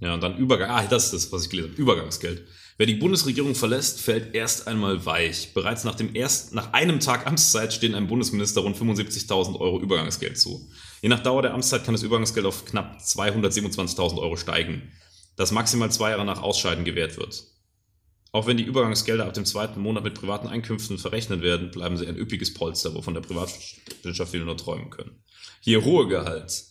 Ja, 0.00 0.14
und 0.14 0.22
dann 0.22 0.38
Übergang. 0.38 0.70
Ah, 0.70 0.86
das 0.86 1.06
ist 1.06 1.12
das, 1.12 1.32
was 1.32 1.44
ich 1.44 1.50
gelesen 1.50 1.70
habe. 1.70 1.80
Übergangsgeld. 1.82 2.46
Wer 2.78 2.86
die 2.86 2.94
Bundesregierung 2.94 3.54
verlässt, 3.54 4.00
fällt 4.00 4.34
erst 4.34 4.66
einmal 4.66 5.04
weich. 5.04 5.52
Bereits 5.52 5.84
nach, 5.84 5.94
dem 5.94 6.14
erst, 6.14 6.54
nach 6.54 6.72
einem 6.72 6.98
Tag 6.98 7.26
Amtszeit 7.26 7.74
stehen 7.74 7.94
einem 7.94 8.08
Bundesminister 8.08 8.62
rund 8.62 8.74
75.000 8.74 9.60
Euro 9.60 9.78
Übergangsgeld 9.78 10.38
zu. 10.38 10.66
Je 11.02 11.10
nach 11.10 11.22
Dauer 11.22 11.42
der 11.42 11.52
Amtszeit 11.52 11.84
kann 11.84 11.92
das 11.92 12.02
Übergangsgeld 12.02 12.46
auf 12.46 12.64
knapp 12.64 12.98
227.000 13.00 14.18
Euro 14.18 14.36
steigen, 14.36 14.90
das 15.36 15.52
maximal 15.52 15.92
zwei 15.92 16.10
Jahre 16.10 16.24
nach 16.24 16.40
Ausscheiden 16.40 16.86
gewährt 16.86 17.18
wird. 17.18 17.44
Auch 18.32 18.46
wenn 18.46 18.56
die 18.56 18.64
Übergangsgelder 18.64 19.26
ab 19.26 19.34
dem 19.34 19.44
zweiten 19.44 19.80
Monat 19.80 20.04
mit 20.04 20.14
privaten 20.14 20.48
Einkünften 20.48 20.96
verrechnet 20.96 21.42
werden, 21.42 21.70
bleiben 21.70 21.98
sie 21.98 22.06
ein 22.06 22.16
üppiges 22.16 22.54
Polster, 22.54 22.94
wovon 22.94 23.12
der 23.12 23.20
Privatwirtschaft 23.20 24.30
viele 24.30 24.46
nur 24.46 24.56
träumen 24.56 24.88
können. 24.88 25.22
Hier 25.60 25.80
Ruhegehalt. 25.80 26.69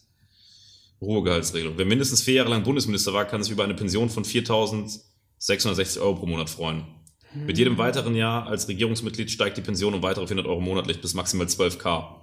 Ruhegehaltsregelung. 1.02 1.78
Wer 1.78 1.86
mindestens 1.86 2.22
vier 2.22 2.36
Jahre 2.36 2.50
lang 2.50 2.64
Bundesminister 2.64 3.14
war, 3.14 3.26
kann 3.26 3.44
sich 3.44 3.52
über 3.52 3.64
eine 3.64 3.74
Pension 3.74 4.10
von 4.10 4.26
4.660 4.26 6.02
Euro 6.02 6.16
pro 6.16 6.26
Monat 6.26 6.50
freuen. 6.50 6.86
Mit 7.34 7.58
jedem 7.58 7.78
weiteren 7.78 8.16
Jahr 8.16 8.48
als 8.48 8.68
Regierungsmitglied 8.68 9.30
steigt 9.30 9.58
die 9.58 9.62
Pension 9.62 9.94
um 9.94 10.02
weitere 10.02 10.26
400 10.26 10.48
Euro 10.48 10.62
monatlich 10.62 11.00
bis 11.00 11.14
maximal 11.14 11.48
12k. 11.48 12.16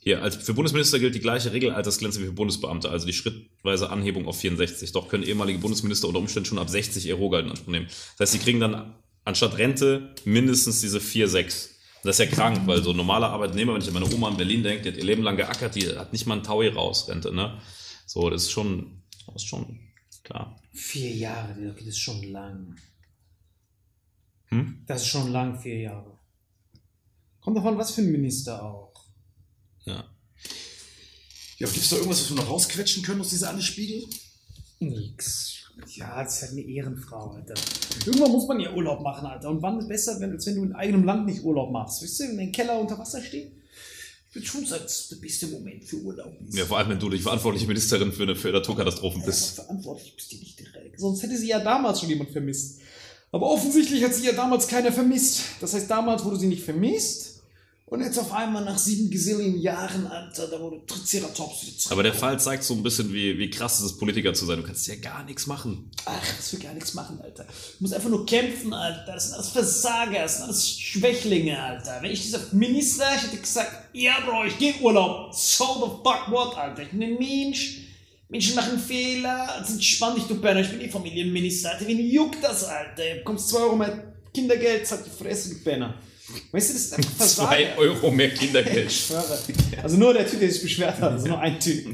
Hier, 0.00 0.22
als, 0.22 0.36
für 0.36 0.54
Bundesminister 0.54 0.98
gilt 0.98 1.14
die 1.14 1.20
gleiche 1.20 1.52
Regel 1.52 1.72
Altersgrenze 1.72 2.20
wie 2.20 2.26
für 2.26 2.32
Bundesbeamte, 2.32 2.88
also 2.88 3.06
die 3.06 3.12
schrittweise 3.12 3.90
Anhebung 3.90 4.26
auf 4.26 4.38
64. 4.38 4.92
Doch 4.92 5.08
können 5.08 5.24
ehemalige 5.24 5.58
Bundesminister 5.58 6.08
unter 6.08 6.20
Umständen 6.20 6.48
schon 6.48 6.58
ab 6.58 6.70
60 6.70 7.04
ihr 7.04 7.16
Rohgeld 7.16 7.44
in 7.44 7.50
Anspruch 7.50 7.72
nehmen. 7.72 7.86
Das 8.16 8.20
heißt, 8.20 8.32
sie 8.32 8.38
kriegen 8.38 8.60
dann 8.60 8.94
anstatt 9.24 9.58
Rente 9.58 10.14
mindestens 10.24 10.80
diese 10.80 10.98
4,6. 10.98 11.77
Das 12.02 12.18
ist 12.18 12.26
ja 12.26 12.26
krank, 12.26 12.66
weil 12.66 12.82
so 12.82 12.90
ein 12.90 12.96
normaler 12.96 13.30
Arbeitnehmer, 13.30 13.74
wenn 13.74 13.82
ich 13.82 13.88
an 13.88 13.94
meine 13.94 14.12
Oma 14.12 14.30
in 14.30 14.36
Berlin 14.36 14.62
denke, 14.62 14.82
die 14.82 14.88
hat 14.90 14.98
ihr 14.98 15.04
Leben 15.04 15.22
lang 15.22 15.36
geackert, 15.36 15.74
die 15.74 15.96
hat 15.96 16.12
nicht 16.12 16.26
mal 16.26 16.34
einen 16.34 16.44
Taui 16.44 16.68
raus, 16.68 17.08
Rente, 17.08 17.34
ne? 17.34 17.60
So, 18.06 18.30
das 18.30 18.44
ist 18.44 18.50
schon, 18.52 19.02
das 19.26 19.42
ist 19.42 19.48
schon 19.48 19.80
klar. 20.22 20.60
Vier 20.72 21.10
Jahre, 21.14 21.54
das 21.76 21.84
ist 21.84 21.98
schon 21.98 22.22
lang. 22.22 22.76
Hm? 24.46 24.84
Das 24.86 25.02
ist 25.02 25.08
schon 25.08 25.32
lang, 25.32 25.60
vier 25.60 25.78
Jahre. 25.78 26.18
Kommt 27.40 27.56
davon, 27.56 27.76
was 27.78 27.90
für 27.92 28.02
ein 28.02 28.12
Minister 28.12 28.62
auch. 28.62 28.94
Ja. 29.84 30.04
Ja, 31.58 31.66
gibt 31.66 31.78
es 31.78 31.90
da 31.90 31.96
irgendwas, 31.96 32.22
was 32.22 32.30
wir 32.30 32.36
noch 32.36 32.48
rausquetschen 32.48 33.02
können 33.02 33.20
aus 33.20 33.30
dieser 33.30 33.50
Anne-Spiegel? 33.50 34.06
Nix. 34.78 35.57
Ja, 35.86 36.22
das 36.22 36.36
ist 36.36 36.42
halt 36.42 36.52
eine 36.52 36.62
Ehrenfrau, 36.62 37.30
Alter. 37.30 37.54
Irgendwann 38.06 38.32
muss 38.32 38.46
man 38.46 38.60
ja 38.60 38.72
Urlaub 38.72 39.02
machen, 39.02 39.26
Alter. 39.26 39.50
Und 39.50 39.62
wann 39.62 39.78
ist 39.78 39.88
besser, 39.88 40.20
wenn, 40.20 40.32
als 40.32 40.46
wenn 40.46 40.56
du 40.56 40.64
in 40.64 40.74
eigenem 40.74 41.04
Land 41.04 41.26
nicht 41.26 41.42
Urlaub 41.42 41.70
machst? 41.70 42.02
Weißt 42.02 42.20
du, 42.20 42.24
wenn 42.28 42.36
dein 42.36 42.52
Keller 42.52 42.78
unter 42.78 42.98
Wasser 42.98 43.22
steht? 43.22 43.52
Ich 44.30 44.34
würde 44.34 44.46
schon 44.46 44.66
sagen, 44.66 44.82
das 44.82 45.00
ist 45.00 45.10
der 45.12 45.16
beste 45.16 45.46
Moment 45.46 45.84
für 45.84 45.96
Urlaub. 45.96 46.36
Ja, 46.50 46.66
vor 46.66 46.78
allem, 46.78 46.90
wenn 46.90 46.98
du 46.98 47.08
die 47.08 47.18
verantwortliche 47.18 47.66
Ministerin 47.66 48.12
für, 48.12 48.24
eine, 48.24 48.36
für 48.36 48.50
Naturkatastrophen 48.50 49.22
bist. 49.24 49.56
verantwortlich 49.56 50.14
bist 50.14 50.32
du 50.32 50.36
nicht 50.36 50.58
direkt. 50.58 51.00
Sonst 51.00 51.22
hätte 51.22 51.36
sie 51.36 51.48
ja 51.48 51.60
damals 51.60 52.00
schon 52.00 52.10
jemand 52.10 52.30
vermisst. 52.30 52.80
Aber 53.32 53.50
offensichtlich 53.50 54.02
hat 54.04 54.14
sie 54.14 54.26
ja 54.26 54.32
damals 54.32 54.68
keiner 54.68 54.92
vermisst. 54.92 55.42
Das 55.60 55.74
heißt, 55.74 55.90
damals 55.90 56.24
wurde 56.24 56.38
sie 56.38 56.46
nicht 56.46 56.62
vermisst. 56.62 57.27
Und 57.90 58.02
jetzt 58.02 58.18
auf 58.18 58.32
einmal 58.32 58.62
nach 58.64 58.76
sieben 58.76 59.10
Gazillion 59.10 59.58
Jahren, 59.58 60.06
Alter, 60.06 60.46
da 60.48 60.60
wurde 60.60 60.84
Triceratops 60.86 61.62
wieder 61.62 61.78
zurück. 61.78 61.92
Aber 61.92 62.02
der 62.02 62.12
Fall 62.12 62.38
zeigt 62.38 62.62
so 62.62 62.74
ein 62.74 62.82
bisschen, 62.82 63.10
wie, 63.14 63.38
wie 63.38 63.48
krass 63.48 63.78
es 63.78 63.92
ist, 63.92 63.98
Politiker 63.98 64.34
zu 64.34 64.44
sein. 64.44 64.58
Du 64.58 64.62
kannst 64.62 64.86
ja 64.88 64.96
gar 64.96 65.24
nichts 65.24 65.46
machen. 65.46 65.90
Ach, 66.04 66.36
das 66.36 66.52
will 66.52 66.60
gar 66.60 66.74
nichts 66.74 66.92
machen, 66.92 67.18
Alter. 67.22 67.44
Du 67.44 67.52
musst 67.78 67.94
einfach 67.94 68.10
nur 68.10 68.26
kämpfen, 68.26 68.74
Alter. 68.74 69.14
Das 69.14 69.28
sind 69.28 69.34
alles 69.36 69.48
Versager, 69.48 70.20
das 70.20 70.36
sind 70.36 70.44
alles 70.44 70.70
Schwächlinge, 70.70 71.58
Alter. 71.58 71.98
Wenn 72.02 72.10
ich 72.10 72.20
dieser 72.20 72.40
Minister, 72.52 73.06
ich 73.16 73.22
hätte 73.22 73.38
gesagt, 73.38 73.88
ja, 73.94 74.20
Bro, 74.20 74.44
ich 74.44 74.58
geh 74.58 74.74
Urlaub. 74.82 75.34
So 75.34 75.64
the 75.64 76.02
fuck 76.04 76.30
what, 76.30 76.58
Alter. 76.58 76.82
Ich 76.82 76.90
bin 76.90 77.02
ein 77.02 77.18
Mensch. 77.18 77.84
Menschen 78.28 78.54
machen 78.54 78.78
Fehler. 78.78 79.50
Also 79.54 79.72
entspann 79.72 80.14
dich, 80.14 80.24
du 80.24 80.34
Penner. 80.34 80.60
Ich 80.60 80.68
bin 80.68 80.82
eh 80.82 80.90
Familienminister, 80.90 81.70
Alter. 81.70 81.86
Wen 81.86 82.00
juckt 82.00 82.44
das, 82.44 82.64
Alter? 82.64 83.02
Du 83.02 83.18
bekommst 83.20 83.48
zwei 83.48 83.60
Euro 83.60 83.76
mehr 83.76 84.12
Kindergeld, 84.34 84.86
sag 84.86 85.02
die 85.04 85.10
Fresse, 85.10 85.54
du 85.54 85.64
Penner. 85.64 85.94
Weißt 86.52 86.68
du, 86.70 86.72
das 86.74 86.82
ist 86.82 86.94
einfach 86.94 87.10
Versager. 87.16 87.48
Zwei 87.48 87.76
Euro 87.78 88.10
mehr 88.10 88.30
Kindergeld. 88.34 88.92
Also 89.82 89.96
nur 89.96 90.12
der 90.12 90.28
Typ, 90.28 90.40
der 90.40 90.50
sich 90.50 90.62
beschwert 90.62 91.00
hat, 91.00 91.12
also 91.12 91.28
nur 91.28 91.38
ein 91.40 91.58
Typ. 91.58 91.86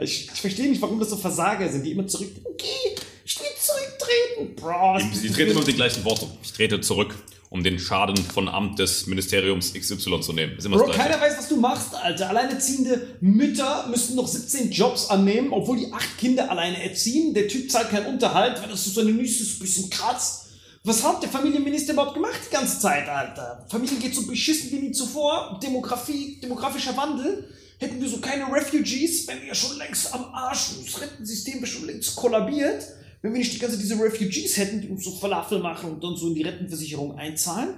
Ich, 0.00 0.28
ich 0.32 0.40
verstehe 0.40 0.68
nicht, 0.68 0.82
warum 0.82 0.98
das 0.98 1.10
so 1.10 1.16
Versager 1.16 1.68
sind, 1.70 1.84
die 1.84 1.92
immer 1.92 2.06
zurück. 2.06 2.30
Okay, 2.44 2.96
ich 3.24 3.38
will 3.38 3.46
zurücktreten. 3.60 4.54
Bro, 4.56 4.98
Sie 5.12 5.30
treten 5.30 5.50
immer 5.50 5.60
mit 5.60 5.68
den 5.68 5.76
gleichen 5.76 6.04
Worten. 6.04 6.26
Ich 6.42 6.52
trete 6.52 6.80
zurück, 6.80 7.14
um 7.50 7.62
den 7.62 7.78
Schaden 7.78 8.16
von 8.16 8.48
Amt 8.48 8.78
des 8.78 9.06
Ministeriums 9.06 9.72
XY 9.72 10.20
zu 10.20 10.32
nehmen. 10.32 10.56
Ist 10.58 10.66
immer 10.66 10.78
Bro, 10.78 10.90
keiner 10.90 11.20
weiß, 11.20 11.38
was 11.38 11.48
du 11.48 11.56
machst, 11.56 11.94
Alter. 11.94 12.28
Alleinerziehende 12.28 13.16
Mütter 13.20 13.86
müssten 13.88 14.16
noch 14.16 14.26
17 14.26 14.72
Jobs 14.72 15.10
annehmen, 15.10 15.52
obwohl 15.52 15.78
die 15.78 15.92
acht 15.92 16.18
Kinder 16.18 16.50
alleine 16.50 16.82
erziehen. 16.82 17.34
Der 17.34 17.46
Typ 17.46 17.70
zahlt 17.70 17.90
keinen 17.90 18.06
Unterhalt, 18.06 18.60
weil 18.62 18.68
das 18.68 18.84
so 18.84 18.90
seine 18.90 19.12
Nüsse 19.12 19.44
bisschen 19.60 19.90
kratzt. 19.90 20.45
Was 20.86 21.02
hat 21.02 21.20
der 21.20 21.28
Familienminister 21.28 21.94
überhaupt 21.94 22.14
gemacht 22.14 22.38
die 22.48 22.54
ganze 22.54 22.78
Zeit, 22.78 23.08
Alter? 23.08 23.66
Familien 23.68 23.98
geht 23.98 24.14
so 24.14 24.24
beschissen 24.24 24.70
wie 24.70 24.76
nie 24.76 24.92
zuvor. 24.92 25.58
Demografie, 25.60 26.38
demografischer 26.40 26.96
Wandel. 26.96 27.48
Hätten 27.80 28.00
wir 28.00 28.08
so 28.08 28.18
keine 28.18 28.44
Refugees, 28.44 29.26
wären 29.26 29.40
wir 29.40 29.48
ja 29.48 29.54
schon 29.56 29.76
längst 29.78 30.14
am 30.14 30.26
Arsch. 30.26 30.74
Das 30.84 31.00
Rentensystem 31.00 31.56
wäre 31.56 31.66
schon 31.66 31.86
längst 31.86 32.14
kollabiert. 32.14 32.86
Wenn 33.20 33.32
wir 33.32 33.40
nicht 33.40 33.52
die 33.52 33.58
ganze 33.58 33.76
diese 33.78 33.98
Refugees 33.98 34.56
hätten, 34.58 34.80
die 34.80 34.86
uns 34.86 35.02
so 35.02 35.10
Falafel 35.10 35.58
machen 35.58 35.90
und 35.90 36.04
dann 36.04 36.14
so 36.14 36.28
in 36.28 36.36
die 36.36 36.42
Rentenversicherung 36.42 37.18
einzahlen. 37.18 37.74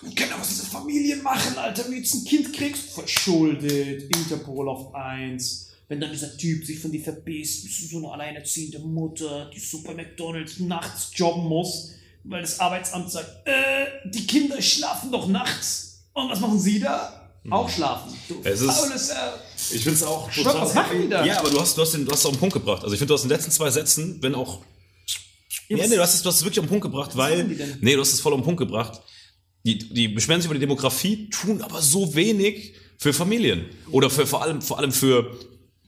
Und 0.00 0.16
genau, 0.16 0.36
was 0.38 0.48
diese 0.48 0.64
Familien 0.64 1.22
machen, 1.22 1.58
Alter. 1.58 1.84
Wenn 1.84 1.90
du 1.90 1.98
jetzt 1.98 2.14
ein 2.14 2.24
Kind 2.24 2.54
kriegst, 2.54 2.94
verschuldet, 2.94 4.16
Interpol 4.16 4.66
auf 4.70 4.94
1. 4.94 5.72
Wenn 5.88 6.00
dann 6.00 6.10
dieser 6.10 6.34
Typ 6.38 6.64
sich 6.64 6.78
von 6.78 6.90
dir 6.90 7.02
verbisst, 7.02 7.64
bist 7.64 7.82
du 7.82 7.86
so 7.86 7.98
eine 7.98 8.12
alleinerziehende 8.12 8.78
Mutter, 8.78 9.50
die 9.54 9.60
super 9.60 9.92
McDonalds 9.92 10.58
nachts 10.60 11.10
jobben 11.14 11.44
muss, 11.44 11.90
weil 12.24 12.42
das 12.42 12.60
Arbeitsamt 12.60 13.10
sagt, 13.10 13.46
äh, 13.46 13.86
die 14.04 14.26
Kinder 14.26 14.60
schlafen 14.60 15.10
doch 15.12 15.26
nachts. 15.28 16.04
Und 16.12 16.30
was 16.30 16.40
machen 16.40 16.58
sie 16.58 16.80
da? 16.80 17.16
Auch 17.50 17.68
schlafen. 17.70 18.12
Du 18.28 18.40
Es 18.44 18.60
ist- 18.60 18.70
faules, 18.70 19.08
äh, 19.08 19.14
Ich 19.72 19.82
finde 19.82 19.92
es 19.92 20.02
auch 20.02 20.30
Stopp, 20.30 20.60
was 20.60 20.74
machen 20.74 21.00
die 21.02 21.08
da? 21.08 21.24
Ja, 21.24 21.38
aber 21.38 21.48
du 21.50 21.58
hast, 21.60 21.76
du 21.76 21.80
hast, 21.82 21.92
den, 21.94 22.04
du 22.04 22.10
hast 22.12 22.20
es 22.20 22.26
auf 22.26 22.32
den 22.32 22.38
Punkt 22.40 22.52
gebracht. 22.52 22.82
Also 22.82 22.92
ich 22.92 22.98
finde, 22.98 23.08
du 23.08 23.14
hast 23.14 23.22
in 23.22 23.28
den 23.30 23.36
letzten 23.36 23.50
zwei 23.50 23.70
Sätzen, 23.70 24.18
wenn 24.20 24.34
auch. 24.34 24.60
Ja, 25.68 25.78
was- 25.78 25.88
nee, 25.88 25.96
du 25.96 26.02
hast 26.02 26.14
es, 26.14 26.22
du 26.22 26.28
hast 26.28 26.36
es 26.36 26.42
wirklich 26.44 26.58
auf 26.60 26.66
den 26.66 26.68
Punkt 26.70 26.82
gebracht, 26.82 27.16
weil. 27.16 27.44
Nee, 27.80 27.94
du 27.94 28.00
hast 28.00 28.12
es 28.12 28.20
voll 28.20 28.32
auf 28.34 28.40
den 28.40 28.44
Punkt 28.44 28.58
gebracht. 28.58 29.00
Die, 29.64 29.78
die 29.78 30.08
beschweren 30.08 30.40
sich 30.40 30.46
über 30.46 30.54
die 30.54 30.60
Demografie, 30.60 31.30
tun 31.30 31.62
aber 31.62 31.80
so 31.80 32.14
wenig 32.14 32.74
für 32.98 33.12
Familien. 33.14 33.66
Oder 33.90 34.10
für, 34.10 34.26
vor 34.26 34.42
allem, 34.42 34.60
vor 34.60 34.78
allem 34.78 34.92
für, 34.92 35.34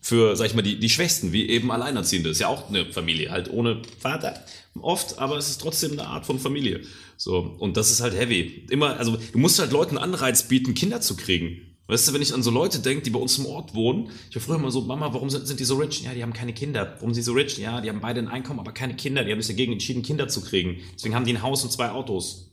für, 0.02 0.36
sag 0.36 0.46
ich 0.46 0.54
mal, 0.54 0.62
die, 0.62 0.78
die 0.78 0.90
Schwächsten, 0.90 1.32
wie 1.32 1.48
eben 1.48 1.70
Alleinerziehende. 1.70 2.28
Ist 2.28 2.40
ja 2.40 2.48
auch 2.48 2.68
eine 2.68 2.84
Familie, 2.86 3.30
halt 3.30 3.48
ohne 3.50 3.80
Vater 3.98 4.34
oft, 4.80 5.18
aber 5.18 5.36
es 5.36 5.48
ist 5.48 5.60
trotzdem 5.60 5.92
eine 5.92 6.06
Art 6.06 6.26
von 6.26 6.38
Familie. 6.38 6.80
So, 7.16 7.56
und 7.58 7.76
das 7.76 7.90
ist 7.90 8.00
halt 8.00 8.14
heavy. 8.14 8.66
Immer, 8.70 8.96
also 8.98 9.16
du 9.16 9.38
musst 9.38 9.58
halt 9.58 9.70
Leuten 9.70 9.96
Anreiz 9.98 10.48
bieten, 10.48 10.74
Kinder 10.74 11.00
zu 11.00 11.16
kriegen. 11.16 11.72
Weißt 11.86 12.08
du, 12.08 12.14
wenn 12.14 12.22
ich 12.22 12.32
an 12.32 12.42
so 12.42 12.50
Leute 12.50 12.78
denke, 12.80 13.02
die 13.02 13.10
bei 13.10 13.18
uns 13.18 13.38
im 13.38 13.46
Ort 13.46 13.74
wohnen, 13.74 14.10
ich 14.30 14.36
war 14.36 14.42
früher 14.42 14.56
immer 14.56 14.70
so, 14.70 14.80
Mama, 14.80 15.12
warum 15.12 15.30
sind, 15.30 15.46
sind 15.46 15.60
die 15.60 15.64
so 15.64 15.76
rich? 15.76 16.02
Ja, 16.02 16.14
die 16.14 16.22
haben 16.22 16.32
keine 16.32 16.52
Kinder. 16.52 16.94
Warum 16.96 17.12
sind 17.12 17.22
die 17.22 17.26
so 17.26 17.32
rich? 17.32 17.58
Ja, 17.58 17.80
die 17.80 17.90
haben 17.90 18.00
beide 18.00 18.20
ein 18.20 18.28
Einkommen, 18.28 18.60
aber 18.60 18.72
keine 18.72 18.96
Kinder. 18.96 19.24
Die 19.24 19.30
haben 19.30 19.42
sich 19.42 19.54
dagegen 19.54 19.72
entschieden, 19.72 20.02
Kinder 20.02 20.26
zu 20.26 20.40
kriegen. 20.40 20.80
Deswegen 20.94 21.14
haben 21.14 21.26
die 21.26 21.34
ein 21.34 21.42
Haus 21.42 21.62
und 21.64 21.70
zwei 21.70 21.90
Autos. 21.90 22.50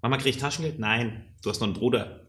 Mama 0.00 0.16
kriegt 0.16 0.40
Taschengeld? 0.40 0.78
Nein. 0.78 1.24
Du 1.42 1.50
hast 1.50 1.60
noch 1.60 1.66
einen 1.66 1.76
Bruder. 1.76 2.27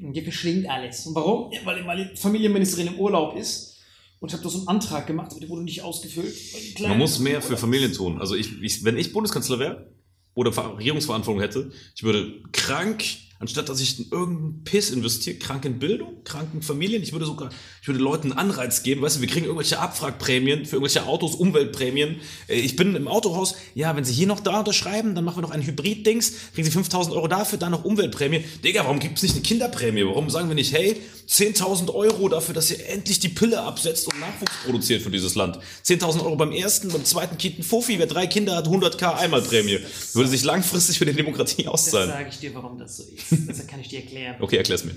Die 0.00 0.22
verschlingt 0.22 0.68
alles. 0.68 1.06
Und 1.06 1.14
warum? 1.14 1.52
Ja, 1.52 1.60
weil 1.64 1.84
meine 1.84 2.16
Familienministerin 2.16 2.88
im 2.88 2.98
Urlaub 2.98 3.36
ist. 3.36 3.76
Und 4.20 4.28
ich 4.28 4.32
habe 4.34 4.42
da 4.42 4.50
so 4.50 4.58
einen 4.58 4.68
Antrag 4.68 5.06
gemacht, 5.06 5.30
aber 5.30 5.40
der 5.40 5.48
wurde 5.48 5.62
nicht 5.62 5.82
ausgefüllt. 5.82 6.34
Man 6.80 6.98
muss 6.98 7.18
mehr 7.18 7.40
für 7.40 7.56
Familien 7.56 7.92
tun. 7.92 8.20
Also 8.20 8.34
ich, 8.34 8.60
ich 8.62 8.84
wenn 8.84 8.96
ich 8.98 9.12
Bundeskanzler 9.12 9.58
wäre 9.58 9.90
oder 10.34 10.52
Ver- 10.52 10.76
Regierungsverantwortung 10.78 11.40
hätte, 11.40 11.70
ich 11.94 12.02
würde 12.02 12.42
krank, 12.52 13.02
anstatt 13.40 13.68
dass 13.68 13.80
ich 13.80 13.98
in 13.98 14.10
irgendeinen 14.10 14.64
Piss 14.64 14.90
investiere, 14.90 15.36
krank 15.36 15.64
in 15.64 15.78
Bildung, 15.78 16.22
krank 16.24 16.50
in 16.54 16.62
Familien, 16.62 17.02
ich 17.02 17.12
würde 17.12 17.24
sogar, 17.26 17.48
ich 17.80 17.88
würde 17.88 17.98
Leuten 17.98 18.30
einen 18.32 18.38
Anreiz 18.38 18.82
geben, 18.82 19.00
weißt 19.02 19.16
du, 19.16 19.20
wir 19.22 19.28
kriegen 19.28 19.46
irgendwelche 19.46 19.78
Abwrackprämien 19.78 20.66
für 20.66 20.76
irgendwelche 20.76 21.06
Autos, 21.06 21.34
Umweltprämien. 21.34 22.16
Äh, 22.48 22.60
Ich 22.60 22.76
bin 22.76 22.94
im 22.94 23.08
Autohaus, 23.08 23.54
ja, 23.74 23.96
wenn 23.96 24.04
Sie 24.04 24.12
hier 24.12 24.26
noch 24.26 24.40
da 24.40 24.60
unterschreiben, 24.60 25.14
dann 25.14 25.24
machen 25.24 25.38
wir 25.38 25.42
noch 25.42 25.50
ein 25.50 25.62
Hybrid-Dings, 25.66 26.32
kriegen 26.54 26.64
Sie 26.66 26.70
5000 26.70 27.16
Euro 27.16 27.26
dafür, 27.28 27.58
dann 27.58 27.72
noch 27.72 27.84
Umweltprämie. 27.84 28.44
Digga, 28.62 28.84
warum 28.84 28.98
gibt 29.00 29.16
es 29.16 29.22
nicht 29.22 29.34
eine 29.34 29.42
Kinderprämie? 29.42 30.04
Warum 30.04 30.28
sagen 30.30 30.48
wir 30.48 30.54
nicht, 30.54 30.72
hey, 30.72 30.96
10.000 31.28 31.94
Euro 31.94 32.28
dafür, 32.28 32.54
dass 32.54 32.70
ihr 32.70 32.86
endlich 32.88 33.20
die 33.20 33.28
Pille 33.28 33.62
absetzt 33.62 34.06
und 34.08 34.18
Nachwuchs 34.18 34.52
produziert 34.64 35.00
für 35.02 35.10
dieses 35.10 35.34
Land? 35.36 35.58
10.000 35.86 36.24
Euro 36.24 36.36
beim 36.36 36.52
ersten, 36.52 36.88
beim 36.88 37.04
zweiten 37.04 37.38
Kind 37.38 37.60
ein 37.60 37.62
Fuffi, 37.62 37.98
wer 37.98 38.06
drei 38.06 38.26
Kinder 38.26 38.56
hat, 38.56 38.66
100k 38.66 39.14
Einmalprämie. 39.16 39.78
Würde 40.12 40.28
sich 40.28 40.42
langfristig 40.44 40.98
für 40.98 41.06
die 41.06 41.12
Demokratie 41.12 41.68
auszahlen. 41.68 42.10
sage 42.10 42.28
ich 42.30 42.38
dir, 42.40 42.52
warum 42.54 42.76
das 42.78 42.96
so 42.98 43.04
ist. 43.04 43.29
Das 43.46 43.66
kann 43.66 43.80
ich 43.80 43.88
dir 43.88 44.00
erklären. 44.00 44.36
Okay, 44.40 44.56
erklär's 44.56 44.84
mir. 44.84 44.94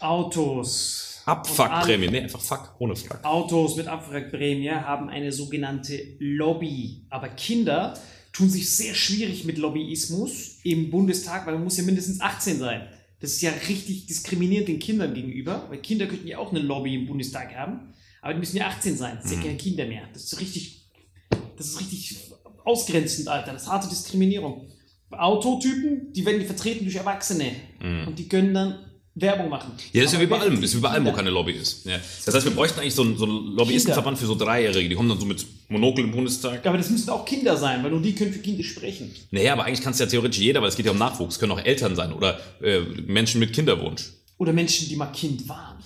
Autos. 0.00 1.22
Abfuckprämie, 1.26 2.08
nee, 2.08 2.20
einfach 2.20 2.40
fuck, 2.40 2.74
ohne 2.78 2.96
fuck. 2.96 3.22
Autos 3.24 3.76
mit 3.76 3.86
Abwrackprämie 3.86 4.70
haben 4.70 5.08
eine 5.08 5.32
sogenannte 5.32 6.16
Lobby. 6.18 7.04
Aber 7.10 7.28
Kinder 7.28 7.94
tun 8.32 8.48
sich 8.48 8.74
sehr 8.74 8.94
schwierig 8.94 9.44
mit 9.44 9.58
Lobbyismus 9.58 10.58
im 10.64 10.90
Bundestag, 10.90 11.46
weil 11.46 11.54
man 11.54 11.64
muss 11.64 11.76
ja 11.76 11.84
mindestens 11.84 12.20
18 12.20 12.58
sein. 12.58 12.88
Das 13.20 13.32
ist 13.32 13.42
ja 13.42 13.52
richtig 13.68 14.06
diskriminierend 14.06 14.68
den 14.68 14.78
Kindern 14.78 15.12
gegenüber, 15.12 15.66
weil 15.68 15.78
Kinder 15.78 16.06
könnten 16.06 16.26
ja 16.26 16.38
auch 16.38 16.50
eine 16.50 16.60
Lobby 16.60 16.94
im 16.94 17.06
Bundestag 17.06 17.54
haben, 17.54 17.92
aber 18.22 18.32
die 18.32 18.40
müssen 18.40 18.56
ja 18.56 18.66
18 18.68 18.96
sein. 18.96 19.18
Das 19.20 19.30
sind 19.30 19.40
ja 19.40 19.46
keine 19.46 19.58
Kinder 19.58 19.86
mehr. 19.86 20.02
Das 20.12 20.24
ist 20.24 20.40
richtig, 20.40 20.88
das 21.56 21.66
ist 21.68 21.80
richtig 21.80 22.16
ausgrenzend, 22.64 23.28
Alter. 23.28 23.52
Das 23.52 23.64
ist 23.64 23.68
harte 23.68 23.88
Diskriminierung. 23.88 24.68
Autotypen, 25.10 26.12
die 26.12 26.24
werden 26.24 26.44
vertreten 26.44 26.84
durch 26.84 26.96
Erwachsene 26.96 27.52
und 28.06 28.18
die 28.18 28.28
können 28.28 28.54
dann 28.54 28.78
Werbung 29.14 29.48
machen. 29.48 29.72
Ja, 29.92 30.02
das 30.02 30.12
ist 30.12 30.18
ja 30.18 30.24
wie 30.24 30.30
bei 30.30 30.38
allem, 30.38 30.60
das 30.60 30.70
ist 30.70 30.76
wie 30.76 30.80
bei 30.80 30.90
allem, 30.90 31.04
wo 31.04 31.12
keine 31.12 31.30
Lobby 31.30 31.52
ist. 31.52 31.84
Ja. 31.84 31.98
Das 32.24 32.34
heißt, 32.34 32.46
wir 32.46 32.54
bräuchten 32.54 32.80
eigentlich 32.80 32.94
so 32.94 33.02
einen, 33.02 33.16
so 33.16 33.24
einen 33.24 33.56
Lobbyistenverband 33.56 34.18
für 34.18 34.26
so 34.26 34.36
Dreijährige, 34.36 34.88
die 34.88 34.94
kommen 34.94 35.08
dann 35.08 35.18
so 35.18 35.26
mit 35.26 35.44
Monokel 35.68 36.04
im 36.04 36.12
Bundestag. 36.12 36.64
Aber 36.64 36.78
das 36.78 36.90
müssten 36.90 37.10
auch 37.10 37.24
Kinder 37.24 37.56
sein, 37.56 37.82
weil 37.82 37.90
nur 37.90 38.00
die 38.00 38.14
können 38.14 38.32
für 38.32 38.38
Kinder 38.38 38.62
sprechen. 38.62 39.12
Naja, 39.30 39.52
aber 39.54 39.64
eigentlich 39.64 39.82
kann 39.82 39.92
es 39.92 39.98
ja 39.98 40.06
theoretisch 40.06 40.38
jeder, 40.38 40.62
weil 40.62 40.68
es 40.68 40.76
geht 40.76 40.86
ja 40.86 40.92
um 40.92 40.98
Nachwuchs. 40.98 41.38
Können 41.38 41.52
auch 41.52 41.64
Eltern 41.64 41.96
sein 41.96 42.12
oder 42.12 42.38
äh, 42.62 42.80
Menschen 43.06 43.40
mit 43.40 43.52
Kinderwunsch. 43.52 44.12
Oder 44.38 44.52
Menschen, 44.52 44.88
die 44.88 44.96
mal 44.96 45.06
Kind 45.06 45.48
waren. 45.48 45.76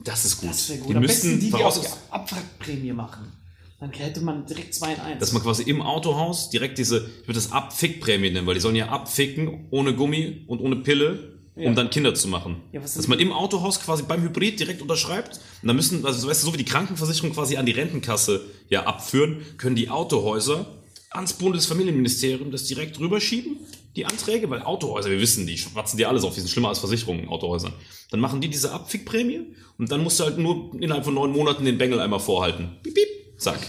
Das 0.00 0.24
ist 0.24 0.40
gut. 0.40 0.50
Das 0.50 0.68
wäre 0.70 0.78
gut. 0.80 0.90
Die 0.90 0.96
Am 0.96 1.02
müssten 1.02 1.28
besten 1.28 1.40
die, 1.40 1.50
die 1.50 1.62
auch 1.62 1.78
die 1.78 1.86
Abwrackprämie 2.10 2.92
machen. 2.92 3.41
Dann 3.82 3.90
hätte 3.90 4.20
man 4.20 4.46
direkt 4.46 4.74
2 4.74 4.92
in 4.92 5.00
1. 5.00 5.18
dass 5.18 5.32
man 5.32 5.42
quasi 5.42 5.64
im 5.64 5.82
Autohaus 5.82 6.50
direkt 6.50 6.78
diese, 6.78 6.98
ich 6.98 7.26
würde 7.26 7.34
das 7.34 7.50
Abfickprämie 7.50 8.30
nennen, 8.30 8.46
weil 8.46 8.54
die 8.54 8.60
sollen 8.60 8.76
ja 8.76 8.90
abficken 8.90 9.66
ohne 9.70 9.92
Gummi 9.92 10.44
und 10.46 10.60
ohne 10.60 10.76
Pille 10.76 11.32
um 11.54 11.74
dann 11.74 11.90
Kinder 11.90 12.14
zu 12.14 12.28
machen. 12.28 12.62
Ja, 12.72 12.80
Dass 12.80 13.08
man 13.08 13.18
im 13.18 13.30
Autohaus 13.30 13.80
quasi 13.80 14.04
beim 14.04 14.22
Hybrid 14.22 14.58
direkt 14.58 14.80
unterschreibt. 14.80 15.40
Und 15.60 15.68
dann 15.68 15.76
müssen, 15.76 16.06
also 16.06 16.26
weißt 16.26 16.42
du, 16.42 16.46
so 16.46 16.52
wie 16.54 16.58
die 16.58 16.64
Krankenversicherung 16.64 17.34
quasi 17.34 17.56
an 17.56 17.66
die 17.66 17.72
Rentenkasse 17.72 18.40
ja 18.70 18.84
abführen, 18.84 19.42
können 19.58 19.76
die 19.76 19.90
Autohäuser 19.90 20.64
ans 21.10 21.34
Bundesfamilienministerium 21.34 22.50
das 22.50 22.64
direkt 22.64 22.98
rüberschieben, 23.00 23.58
die 23.96 24.06
Anträge, 24.06 24.48
weil 24.48 24.62
Autohäuser, 24.62 25.10
wir 25.10 25.20
wissen, 25.20 25.46
die 25.46 25.58
schwatzen 25.58 25.98
dir 25.98 26.08
alles 26.08 26.24
auf, 26.24 26.32
die 26.34 26.40
sind 26.40 26.48
schlimmer 26.48 26.70
als 26.70 26.78
Versicherungen, 26.78 27.28
Autohäuser. 27.28 27.72
Dann 28.10 28.20
machen 28.20 28.40
die 28.40 28.48
diese 28.48 28.72
Abfickprämie 28.72 29.54
und 29.76 29.92
dann 29.92 30.02
musst 30.02 30.20
du 30.20 30.24
halt 30.24 30.38
nur 30.38 30.70
innerhalb 30.80 31.04
von 31.04 31.12
neun 31.12 31.32
Monaten 31.32 31.66
den 31.66 31.76
Bengel 31.76 32.00
einmal 32.00 32.20
vorhalten. 32.20 32.78
Piep, 32.82 32.94
piep, 32.94 33.08
zack. 33.42 33.60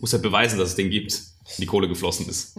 Muss 0.00 0.12
halt 0.12 0.22
beweisen, 0.22 0.58
dass 0.58 0.70
es 0.70 0.74
den 0.76 0.90
gibt, 0.90 1.20
die 1.58 1.66
Kohle 1.66 1.88
geflossen 1.88 2.28
ist. 2.28 2.54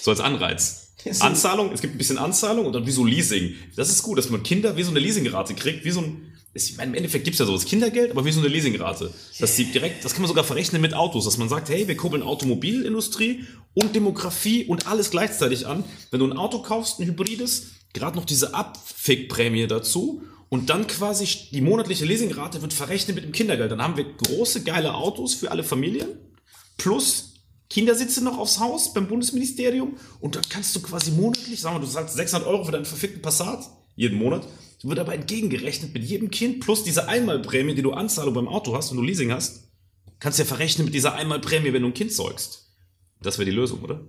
So 0.00 0.10
als 0.10 0.20
Anreiz. 0.20 0.88
Anzahlung, 1.20 1.72
es 1.72 1.80
gibt 1.80 1.94
ein 1.94 1.98
bisschen 1.98 2.18
Anzahlung 2.18 2.66
und 2.66 2.72
dann 2.72 2.86
wie 2.86 2.92
so 2.92 3.04
Leasing. 3.04 3.54
Das 3.76 3.90
ist 3.90 4.02
gut, 4.02 4.18
dass 4.18 4.30
man 4.30 4.42
Kinder 4.42 4.76
wie 4.76 4.82
so 4.82 4.90
eine 4.90 5.00
Leasingrate 5.00 5.54
kriegt, 5.54 5.84
wie 5.84 5.90
so 5.90 6.00
ein, 6.00 6.32
ich 6.54 6.76
meine, 6.76 6.90
im 6.90 6.94
Endeffekt 6.94 7.24
gibt 7.24 7.34
es 7.34 7.40
ja 7.40 7.46
sowas 7.46 7.64
Kindergeld, 7.64 8.10
aber 8.12 8.24
wie 8.24 8.32
so 8.32 8.40
eine 8.40 8.48
Leasingrate. 8.48 9.12
Dass 9.40 9.56
die 9.56 9.64
direkt, 9.64 10.04
das 10.04 10.12
kann 10.12 10.22
man 10.22 10.28
sogar 10.28 10.44
verrechnen 10.44 10.80
mit 10.80 10.94
Autos, 10.94 11.24
dass 11.24 11.38
man 11.38 11.48
sagt, 11.48 11.70
hey, 11.70 11.88
wir 11.88 11.96
kurbeln 11.96 12.22
Automobilindustrie 12.22 13.44
und 13.74 13.94
Demografie 13.94 14.64
und 14.64 14.86
alles 14.86 15.10
gleichzeitig 15.10 15.66
an. 15.66 15.84
Wenn 16.10 16.20
du 16.20 16.26
ein 16.26 16.36
Auto 16.36 16.62
kaufst, 16.62 17.00
ein 17.00 17.06
hybrides, 17.06 17.68
gerade 17.94 18.16
noch 18.16 18.24
diese 18.24 18.54
Abfickprämie 18.54 19.66
dazu 19.66 20.22
und 20.52 20.68
dann 20.68 20.86
quasi 20.86 21.26
die 21.50 21.62
monatliche 21.62 22.04
Leasingrate 22.04 22.60
wird 22.60 22.74
verrechnet 22.74 23.16
mit 23.16 23.24
dem 23.24 23.32
Kindergeld. 23.32 23.72
Dann 23.72 23.80
haben 23.80 23.96
wir 23.96 24.04
große, 24.04 24.64
geile 24.64 24.92
Autos 24.92 25.32
für 25.32 25.50
alle 25.50 25.64
Familien 25.64 26.10
plus 26.76 27.36
Kindersitze 27.70 28.22
noch 28.22 28.36
aufs 28.36 28.60
Haus 28.60 28.92
beim 28.92 29.08
Bundesministerium 29.08 29.96
und 30.20 30.36
dann 30.36 30.42
kannst 30.50 30.76
du 30.76 30.82
quasi 30.82 31.10
monatlich, 31.12 31.58
sagen 31.58 31.76
wir, 31.76 31.80
du 31.80 31.90
zahlst 31.90 32.16
600 32.16 32.46
Euro 32.46 32.66
für 32.66 32.72
deinen 32.72 32.84
verfickten 32.84 33.22
Passat 33.22 33.64
jeden 33.96 34.18
Monat, 34.18 34.46
wird 34.82 34.98
aber 34.98 35.14
entgegengerechnet 35.14 35.94
mit 35.94 36.04
jedem 36.04 36.30
Kind 36.30 36.60
plus 36.60 36.84
diese 36.84 37.08
Einmalprämie, 37.08 37.74
die 37.74 37.80
du 37.80 37.92
Anzahlung 37.92 38.34
beim 38.34 38.48
Auto 38.48 38.76
hast, 38.76 38.90
wenn 38.90 38.98
du 38.98 39.04
Leasing 39.04 39.32
hast, 39.32 39.70
kannst 40.18 40.38
du 40.38 40.42
ja 40.42 40.46
verrechnen 40.46 40.84
mit 40.84 40.92
dieser 40.92 41.14
Einmalprämie, 41.14 41.72
wenn 41.72 41.80
du 41.80 41.88
ein 41.88 41.94
Kind 41.94 42.12
zeugst. 42.12 42.66
Das 43.22 43.38
wäre 43.38 43.48
die 43.48 43.56
Lösung, 43.56 43.80
oder? 43.80 44.06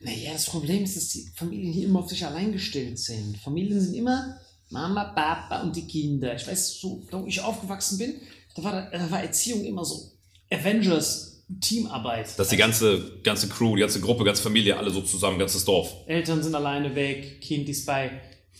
Naja, 0.00 0.34
das 0.34 0.44
Problem 0.44 0.84
ist, 0.84 0.98
dass 0.98 1.08
die 1.08 1.32
Familien 1.34 1.72
hier 1.72 1.86
immer 1.86 2.00
auf 2.00 2.10
sich 2.10 2.26
allein 2.26 2.52
gestellt 2.52 2.98
sind. 2.98 3.38
Familien 3.38 3.80
sind 3.80 3.94
immer 3.94 4.38
Mama, 4.70 5.04
Papa 5.04 5.62
und 5.62 5.76
die 5.76 5.86
Kinder. 5.86 6.34
Ich 6.34 6.46
weiß, 6.46 6.80
so, 6.80 7.02
da 7.10 7.20
wo 7.22 7.26
ich 7.26 7.40
aufgewachsen 7.40 7.98
bin, 7.98 8.14
da 8.56 8.64
war, 8.64 8.90
da 8.90 9.10
war 9.10 9.22
Erziehung 9.22 9.64
immer 9.64 9.84
so 9.84 10.12
Avengers, 10.50 11.44
Teamarbeit. 11.60 12.38
Dass 12.38 12.48
die 12.48 12.56
ganze, 12.56 13.20
ganze 13.22 13.48
Crew, 13.48 13.76
die 13.76 13.80
ganze 13.80 14.00
Gruppe, 14.00 14.24
ganze 14.24 14.42
Familie, 14.42 14.76
alle 14.76 14.90
so 14.90 15.02
zusammen, 15.02 15.38
ganzes 15.38 15.64
Dorf. 15.64 15.92
Eltern 16.06 16.42
sind 16.42 16.54
alleine 16.54 16.94
weg, 16.94 17.40
Kind 17.40 17.68
ist 17.68 17.86
bei 17.86 18.10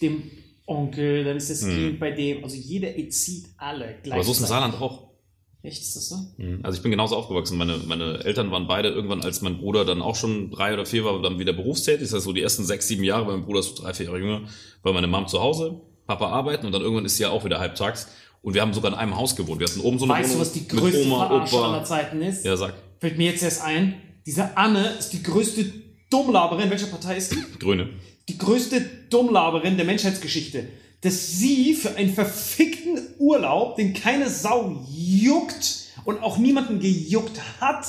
dem 0.01 0.31
Onkel, 0.67 1.25
dann 1.25 1.37
ist 1.37 1.51
das 1.51 1.61
Kind 1.61 1.99
bei 1.99 2.11
dem. 2.11 2.45
Also 2.45 2.57
jeder 2.57 2.97
erzieht 2.97 3.47
alle. 3.57 3.97
Hm. 4.03 4.13
Aber 4.13 4.23
so 4.23 4.33
ist 4.33 4.41
im 4.41 4.47
Saarland 4.47 4.81
auch. 4.81 5.15
Echt, 5.63 5.81
ist 5.81 5.97
das 5.97 6.11
so? 6.11 6.17
Also 6.63 6.77
ich 6.77 6.83
bin 6.83 6.91
genauso 6.91 7.17
aufgewachsen. 7.17 7.57
Meine, 7.57 7.79
meine 7.87 8.23
Eltern 8.23 8.51
waren 8.51 8.67
beide 8.67 8.91
irgendwann, 8.91 9.23
als 9.23 9.41
mein 9.41 9.57
Bruder 9.57 9.87
dann 9.87 10.03
auch 10.03 10.15
schon 10.15 10.51
drei 10.51 10.75
oder 10.75 10.85
vier 10.85 11.07
war, 11.07 11.23
dann 11.23 11.39
wieder 11.39 11.55
berufstätig. 11.55 12.03
Das 12.03 12.13
heißt, 12.13 12.25
so 12.25 12.35
die 12.35 12.43
ersten 12.43 12.67
sechs, 12.67 12.87
sieben 12.87 13.03
Jahre, 13.03 13.27
weil 13.27 13.39
mein 13.39 13.47
Bruder 13.47 13.61
ist 13.61 13.75
so 13.75 13.83
drei, 13.83 13.95
vier 13.95 14.07
Jahre 14.07 14.19
jünger, 14.19 14.43
war 14.83 14.93
meine 14.93 15.07
Mom 15.07 15.27
zu 15.27 15.41
Hause, 15.41 15.81
Papa 16.07 16.29
arbeiten 16.29 16.67
und 16.67 16.73
dann 16.73 16.83
irgendwann 16.83 17.05
ist 17.05 17.17
sie 17.17 17.23
ja 17.23 17.31
auch 17.31 17.45
wieder 17.45 17.59
halbtags. 17.59 18.09
Und 18.43 18.53
wir 18.55 18.61
haben 18.61 18.75
sogar 18.75 18.93
in 18.93 18.99
einem 18.99 19.17
Haus 19.17 19.37
gewohnt. 19.37 19.59
Wir 19.61 19.67
hatten 19.67 19.81
oben 19.81 19.99
so 19.99 20.05
eine 20.05 20.15
Weißt 20.15 20.31
du, 20.31 20.35
Wohnung 20.35 20.41
was 20.43 20.53
die 20.53 20.69
größte 20.69 21.03
Oma, 21.07 21.27
Verarsche 21.27 21.57
aller 21.57 21.77
Opa. 21.79 21.85
Zeiten 21.85 22.21
ist? 22.21 22.45
Ja, 22.45 22.57
sag. 22.57 22.75
Fällt 23.01 23.17
mir 23.17 23.31
jetzt 23.31 23.43
erst 23.43 23.63
ein, 23.63 23.95
diese 24.27 24.57
Anne 24.57 24.87
ist 24.99 25.11
die 25.15 25.23
größte 25.23 25.65
Dummlaberin. 26.11 26.69
Welcher 26.69 26.87
Partei 26.89 27.17
ist 27.17 27.33
die? 27.33 27.43
Grüne. 27.59 27.89
Die 28.29 28.37
größte 28.37 28.81
Dummlaberin 29.11 29.77
der 29.77 29.87
Menschheitsgeschichte. 29.87 30.69
Dass 31.01 31.33
sie 31.33 31.75
für 31.75 31.97
einen 31.97 32.13
verfickten 32.13 32.99
Urlaub, 33.19 33.77
den 33.77 33.95
keine 33.95 34.29
Sau 34.29 34.85
juckt 34.95 35.85
und 36.05 36.23
auch 36.23 36.37
niemanden 36.39 36.81
gejuckt 36.81 37.41
hat, 37.61 37.87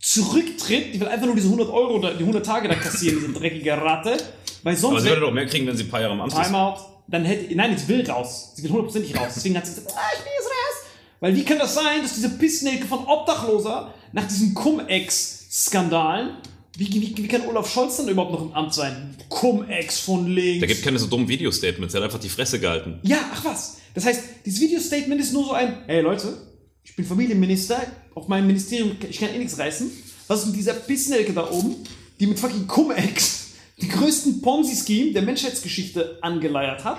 zurücktritt. 0.00 0.94
Die 0.94 1.00
will 1.00 1.08
einfach 1.08 1.26
nur 1.26 1.34
diese 1.34 1.48
100 1.48 1.68
Euro 1.70 1.96
oder 1.96 2.12
die 2.14 2.20
100 2.20 2.44
Tage 2.44 2.68
da 2.68 2.74
kassieren, 2.74 3.18
diese 3.20 3.32
dreckige 3.38 3.72
Ratte. 3.72 4.16
Weil 4.62 4.72
Aber 4.72 4.80
sonst 4.80 5.02
sie 5.02 5.08
würde 5.08 5.22
doch 5.22 5.32
mehr 5.32 5.46
kriegen, 5.46 5.66
wenn 5.66 5.76
sie 5.76 5.84
ein 5.84 5.90
paar 5.90 6.00
Jahre 6.00 6.14
im 6.14 6.20
Amt 6.20 6.32
ist. 6.32 6.42
Timeout, 6.42 6.76
dann 7.06 7.24
hätte, 7.24 7.54
nein, 7.54 7.76
sie 7.76 7.88
will 7.88 8.08
raus. 8.08 8.52
Sie 8.54 8.62
will 8.62 8.70
hundertprozentig 8.70 9.16
raus. 9.16 9.32
Deswegen 9.34 9.56
hat 9.56 9.66
sie 9.66 9.74
gesagt, 9.74 9.94
ah, 9.96 10.10
ich 10.14 10.24
will 10.24 10.32
jetzt 10.38 10.46
raus. 10.46 10.90
Weil 11.20 11.36
wie 11.36 11.44
kann 11.44 11.58
das 11.58 11.74
sein, 11.74 12.02
dass 12.02 12.14
diese 12.14 12.30
Pissnelke 12.30 12.86
von 12.86 13.06
Obdachloser 13.06 13.92
nach 14.12 14.26
diesen 14.26 14.54
Cum-Ex-Skandalen, 14.54 16.36
wie, 16.76 16.92
wie, 16.92 17.16
wie 17.16 17.28
kann 17.28 17.46
Olaf 17.46 17.72
Scholz 17.72 17.98
dann 17.98 18.08
überhaupt 18.08 18.32
noch 18.32 18.42
im 18.42 18.52
Amt 18.52 18.74
sein? 18.74 19.16
Cum-Ex 19.28 20.00
von 20.00 20.26
links. 20.26 20.60
Da 20.60 20.66
gibt 20.66 20.82
keine 20.82 20.98
so 20.98 21.06
dummen 21.06 21.28
Video-Statements. 21.28 21.94
Er 21.94 22.00
hat 22.00 22.06
einfach 22.06 22.20
die 22.20 22.28
Fresse 22.28 22.58
gehalten. 22.58 22.98
ja, 23.02 23.18
ach 23.32 23.44
was. 23.44 23.76
Das 23.94 24.04
heißt, 24.06 24.22
dieses 24.44 24.60
Video-Statement 24.60 25.20
ist 25.20 25.32
nur 25.32 25.44
so 25.44 25.52
ein, 25.52 25.84
hey 25.86 26.00
Leute, 26.00 26.36
ich 26.82 26.96
bin 26.96 27.04
Familienminister, 27.04 27.80
auf 28.14 28.28
meinem 28.28 28.46
Ministerium, 28.48 28.96
ich 29.08 29.18
kann 29.18 29.30
eh 29.30 29.38
nichts 29.38 29.58
reißen. 29.58 29.90
Was 30.26 30.40
ist 30.40 30.46
mit 30.46 30.56
dieser 30.56 30.74
Pissnelke 30.74 31.32
da 31.32 31.48
oben, 31.50 31.76
die 32.18 32.26
mit 32.26 32.38
fucking 32.38 32.66
Cum-Ex 32.66 33.43
die 33.80 33.88
größten 33.88 34.40
Ponzi-Scheme 34.42 35.12
der 35.12 35.22
Menschheitsgeschichte 35.22 36.18
angeleiert 36.22 36.84
hat? 36.84 36.98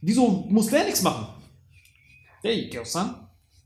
Wieso 0.00 0.46
muss 0.48 0.68
der 0.68 0.84
nichts 0.84 1.02
machen? 1.02 1.26
Hey, 2.42 2.68
Gersan, 2.68 3.14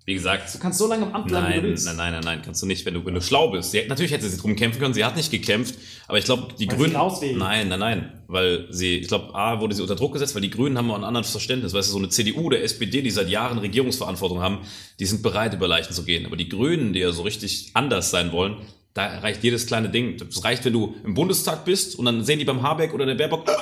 Wie 0.06 0.14
gesagt, 0.14 0.54
du 0.54 0.58
kannst 0.58 0.78
so 0.78 0.86
lange 0.86 1.04
im 1.04 1.14
Amt 1.14 1.26
bleiben, 1.26 1.48
wie 1.48 1.52
du 1.52 1.56
Nein, 1.60 1.62
willst. 1.64 1.84
nein, 1.86 1.96
nein, 1.96 2.12
nein, 2.12 2.22
nein, 2.24 2.42
kannst 2.44 2.62
du 2.62 2.66
nicht, 2.66 2.86
wenn 2.86 2.94
du, 2.94 3.04
wenn 3.04 3.12
du 3.14 3.20
schlau 3.20 3.50
bist. 3.50 3.72
Sie, 3.72 3.82
natürlich 3.88 4.12
hätte 4.12 4.28
sie 4.28 4.38
drum 4.38 4.54
kämpfen 4.56 4.78
können, 4.80 4.94
sie 4.94 5.04
hat 5.04 5.16
nicht 5.16 5.30
gekämpft, 5.30 5.74
aber 6.06 6.16
ich 6.16 6.24
glaube, 6.24 6.54
die 6.58 6.68
Weil 6.68 6.76
Grünen. 6.76 7.38
Nein, 7.38 7.68
nein, 7.68 7.78
nein, 7.80 8.22
weil 8.28 8.68
sie, 8.70 8.98
ich 8.98 9.08
glaube, 9.08 9.34
A, 9.34 9.60
wurde 9.60 9.74
sie 9.74 9.82
unter 9.82 9.96
Druck 9.96 10.12
gesetzt, 10.12 10.34
weil 10.36 10.42
die 10.42 10.48
Grünen 10.50 10.78
haben 10.78 10.90
auch 10.92 10.96
ein 10.96 11.04
anderes 11.04 11.30
Verständnis. 11.30 11.74
Weißt 11.74 11.88
du, 11.88 11.92
so 11.92 11.98
eine 11.98 12.08
CDU 12.08 12.42
oder 12.42 12.62
SPD, 12.62 13.02
die 13.02 13.10
seit 13.10 13.28
Jahren 13.28 13.58
Regierungsverantwortung 13.58 14.40
haben, 14.40 14.60
die 15.00 15.06
sind 15.06 15.22
bereit, 15.22 15.52
über 15.54 15.66
Leichen 15.68 15.92
zu 15.92 16.04
gehen. 16.04 16.24
Aber 16.24 16.36
die 16.36 16.48
Grünen, 16.48 16.92
die 16.92 17.00
ja 17.00 17.10
so 17.12 17.22
richtig 17.22 17.72
anders 17.74 18.10
sein 18.10 18.30
wollen, 18.32 18.56
da 18.98 19.18
reicht 19.20 19.42
jedes 19.44 19.66
kleine 19.66 19.88
Ding. 19.88 20.16
Das 20.18 20.44
reicht, 20.44 20.64
wenn 20.64 20.72
du 20.72 20.94
im 21.04 21.14
Bundestag 21.14 21.64
bist 21.64 21.96
und 21.98 22.04
dann 22.04 22.24
sehen 22.24 22.38
die 22.38 22.44
beim 22.44 22.62
Habeck 22.62 22.92
oder 22.92 23.06
der 23.06 23.14
Baerbock, 23.14 23.48
äh, 23.48 23.52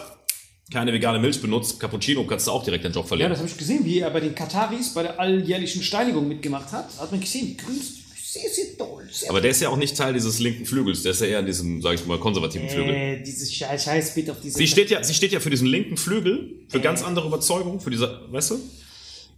keine 0.72 0.92
vegane 0.92 1.18
Milch 1.20 1.40
benutzt, 1.40 1.78
Cappuccino, 1.78 2.24
kannst 2.24 2.46
du 2.48 2.50
auch 2.50 2.64
direkt 2.64 2.84
deinen 2.84 2.92
Job 2.94 3.04
Ja, 3.04 3.08
verlieren. 3.08 3.30
das 3.30 3.38
habe 3.38 3.48
ich 3.48 3.56
gesehen, 3.56 3.84
wie 3.84 4.00
er 4.00 4.10
bei 4.10 4.20
den 4.20 4.34
Kataris 4.34 4.92
bei 4.94 5.02
der 5.02 5.20
alljährlichen 5.20 5.82
Steinigung 5.82 6.26
mitgemacht 6.26 6.72
hat. 6.72 6.88
Hat 6.98 7.10
man 7.12 7.20
gesehen, 7.20 7.56
Grünen 7.56 7.80
sind 7.80 8.02
sehr, 8.18 8.50
sehr 8.50 8.76
toll. 8.76 9.06
Sehr 9.10 9.30
aber 9.30 9.40
der 9.40 9.52
ist 9.52 9.60
ja 9.62 9.68
auch 9.68 9.76
nicht 9.76 9.96
Teil 9.96 10.12
dieses 10.12 10.40
linken 10.40 10.66
Flügels, 10.66 11.02
der 11.04 11.12
ist 11.12 11.20
ja 11.20 11.26
eher 11.28 11.38
in 11.40 11.46
diesem, 11.46 11.80
sag 11.82 11.94
ich 11.94 12.04
mal, 12.06 12.18
konservativen 12.18 12.68
Flügel. 12.68 12.94
äh, 12.94 13.22
dieses 13.22 13.54
scheiß, 13.54 14.14
Bild 14.14 14.28
auf 14.30 14.38
diese, 14.42 14.58
Sie 14.58 14.66
steht 14.66 14.90
ja, 14.90 15.02
sie 15.04 15.14
steht 15.14 15.32
ja 15.32 15.38
für 15.40 15.50
diesen 15.50 15.68
linken 15.68 15.96
Flügel, 15.96 16.64
für 16.68 16.80
ganz 16.80 17.02
andere 17.04 17.28
Überzeugungen, 17.28 17.78
für 17.80 17.90
diese, 17.90 18.22
weißt 18.30 18.50
du? 18.50 18.60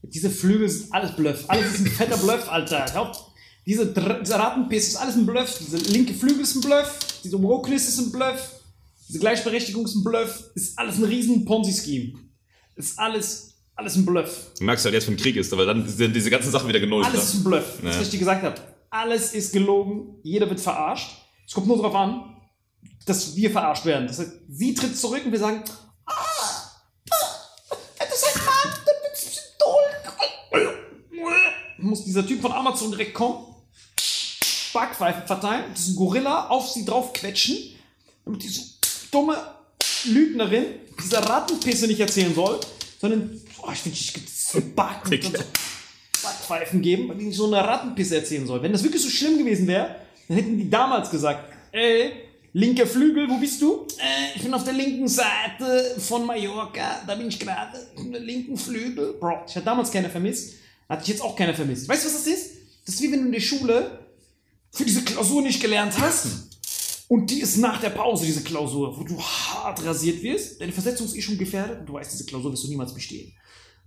diese 0.03 0.31
Flügel 0.31 0.69
sind 0.69 0.93
alles 0.93 1.15
Bluff. 1.17 1.45
Alles 1.49 1.75
ist 1.75 1.81
ein 1.81 1.87
fetter 1.89 2.17
Bluff, 2.17 2.49
Alter. 2.49 2.87
Glaub, 2.91 3.28
diese, 3.69 3.87
dieser 3.87 4.39
Rattenpiss 4.39 4.89
ist 4.89 4.97
alles 4.97 5.15
ein 5.17 5.27
Bluff. 5.27 5.59
Diese 5.61 5.77
linke 5.77 6.15
Flügel 6.15 6.41
ist 6.41 6.55
ein 6.55 6.63
Bluff. 6.63 6.99
Diese 7.23 7.43
Wokeness 7.43 7.87
ist 7.89 7.99
ein 7.99 8.11
Bluff. 8.11 8.55
Diese 9.09 9.19
Gleichberechtigung 9.19 9.85
ist 9.85 9.95
ein 9.95 10.05
Bluff. 10.05 10.45
Ist 10.55 10.79
alles 10.79 10.97
ein 10.97 11.05
riesen 11.05 11.45
Ponzi-Scheme. 11.45 12.19
Ist 12.77 12.99
alles, 12.99 13.55
alles 13.75 13.97
ein 13.97 14.07
Bluff. 14.07 14.53
Du 14.59 14.65
merkst 14.65 14.85
halt 14.87 14.95
jetzt, 14.95 15.07
wenn 15.07 15.17
Krieg 15.19 15.37
ist, 15.37 15.53
aber 15.53 15.67
dann 15.67 15.87
sind 15.87 16.17
diese 16.17 16.31
ganzen 16.31 16.51
Sachen 16.51 16.69
wieder 16.69 16.81
genullt. 16.81 17.07
Alles 17.07 17.25
ist 17.25 17.35
ein 17.35 17.45
Bluff, 17.45 17.79
das 17.83 17.95
Ja. 17.95 18.01
was 18.01 18.07
ich 18.07 18.11
dir 18.13 18.19
gesagt 18.21 18.43
habe. 18.43 18.55
Alles 18.91 19.35
ist 19.35 19.53
gelogen, 19.53 20.17
jeder 20.23 20.49
wird 20.49 20.61
verarscht. 20.61 21.11
Es 21.47 21.53
kommt 21.53 21.67
nur 21.67 21.77
darauf 21.77 21.95
an, 21.95 22.37
dass 23.05 23.37
wir 23.37 23.51
verarscht 23.51 23.85
werden. 23.85 24.07
Das 24.07 24.19
heißt, 24.19 24.33
sie 24.49 24.73
tritt 24.75 24.97
zurück 24.97 25.23
und 25.27 25.33
wir 25.33 25.39
sagen, 25.39 25.63
ah, 26.07 26.15
das 27.99 28.19
ist 28.19 28.35
ein 28.35 28.45
Mann, 28.47 28.73
wird 28.85 28.97
ein 28.97 29.13
bisschen 29.13 29.43
toll. 29.59 30.75
Muss 31.81 32.05
dieser 32.05 32.27
Typ 32.27 32.41
von 32.41 32.53
Amazon 32.53 32.91
direkt 32.91 33.15
kommen, 33.15 33.48
Backpfeifen 34.73 35.27
verteilen, 35.27 35.65
diesen 35.77 35.97
Gorilla 35.97 36.49
auf 36.49 36.69
sie 36.69 36.85
drauf 36.85 37.13
quetschen, 37.13 37.57
damit 38.25 38.43
diese 38.43 38.63
dumme 39.11 39.37
Lügnerin 40.05 40.65
dieser 41.03 41.21
Rattenpisse 41.21 41.87
nicht 41.87 42.01
erzählen 42.01 42.35
soll, 42.35 42.61
sondern, 43.01 43.41
oh, 43.63 43.71
ich 43.73 43.79
finde, 43.79 43.99
ich 43.99 44.75
Backen 44.75 45.15
und 45.15 45.37
so. 45.37 45.45
Backpfeifen 46.23 46.83
geben, 46.83 47.09
weil 47.09 47.17
die 47.17 47.27
nicht 47.27 47.37
so 47.37 47.47
eine 47.47 47.59
Rattenpisse 47.59 48.17
erzählen 48.17 48.47
soll. 48.47 48.63
Wenn 48.63 48.73
das 48.73 48.83
wirklich 48.83 49.03
so 49.03 49.09
schlimm 49.09 49.39
gewesen 49.39 49.67
wäre, 49.67 49.97
dann 50.27 50.37
hätten 50.37 50.59
die 50.59 50.69
damals 50.69 51.11
gesagt, 51.11 51.53
ey, 51.73 52.13
linker 52.53 52.87
Flügel, 52.87 53.29
wo 53.29 53.39
bist 53.39 53.63
du? 53.63 53.87
Äh, 53.99 54.37
ich 54.37 54.43
bin 54.43 54.53
auf 54.53 54.65
der 54.65 54.73
linken 54.73 55.07
Seite 55.07 55.95
von 55.99 56.27
Mallorca, 56.27 57.03
da 57.07 57.15
bin 57.15 57.29
ich 57.29 57.39
gerade, 57.39 57.79
auf 57.97 58.11
der 58.11 58.21
linken 58.21 58.57
Flügel. 58.57 59.15
Bro, 59.15 59.45
ich 59.47 59.55
hatte 59.55 59.65
damals 59.65 59.91
keiner 59.91 60.11
vermisst, 60.11 60.55
hatte 60.89 61.03
ich 61.03 61.09
jetzt 61.09 61.23
auch 61.23 61.37
keiner 61.37 61.55
vermisst. 61.55 61.89
Weißt 61.89 62.05
du, 62.05 62.09
was 62.09 62.25
das 62.25 62.27
ist? 62.27 62.51
Das 62.85 62.95
ist 62.97 63.03
wie 63.03 63.13
wenn 63.13 63.21
du 63.21 63.27
in 63.27 63.33
der 63.33 63.41
Schule 63.41 63.98
für 64.79 64.87
diese 64.87 65.03
Klausur 65.03 65.43
nicht 65.43 65.61
gelernt 65.61 65.99
hast. 65.99 66.27
Und 67.09 67.31
die 67.31 67.41
ist 67.41 67.57
nach 67.57 67.81
der 67.81 67.91
Pause, 67.91 68.27
diese 68.27 68.43
Klausur, 68.43 68.99
wo 68.99 69.05
du 69.05 69.21
hart 69.21 69.85
rasiert 69.85 70.23
wirst. 70.23 70.61
Deine 70.61 70.73
Versetzung 70.73 71.07
ist 71.07 71.17
eh 71.17 71.23
schon 71.23 71.39
gefährdet 71.39 71.81
und 71.81 71.87
du 71.87 71.93
weißt, 71.95 72.13
diese 72.13 72.25
Klausur 72.25 72.53
wirst 72.53 72.65
du 72.65 72.69
niemals 72.69 72.95
bestehen 72.95 73.33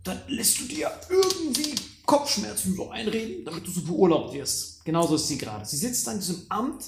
dann 0.04 0.22
lässt 0.28 0.60
du 0.60 0.66
dir 0.66 0.92
irgendwie 1.10 1.76
Kopfschmerzen 2.06 2.76
so 2.76 2.90
einreden, 2.90 3.46
damit 3.46 3.66
du 3.66 3.72
so 3.72 3.82
beurlaubt 3.82 4.34
wirst. 4.34 4.84
Genauso 4.84 5.16
ist 5.16 5.28
sie 5.28 5.38
gerade. 5.38 5.66
Sie 5.66 5.78
sitzt 5.78 6.08
an 6.08 6.20
diesem 6.20 6.46
Amt, 6.50 6.84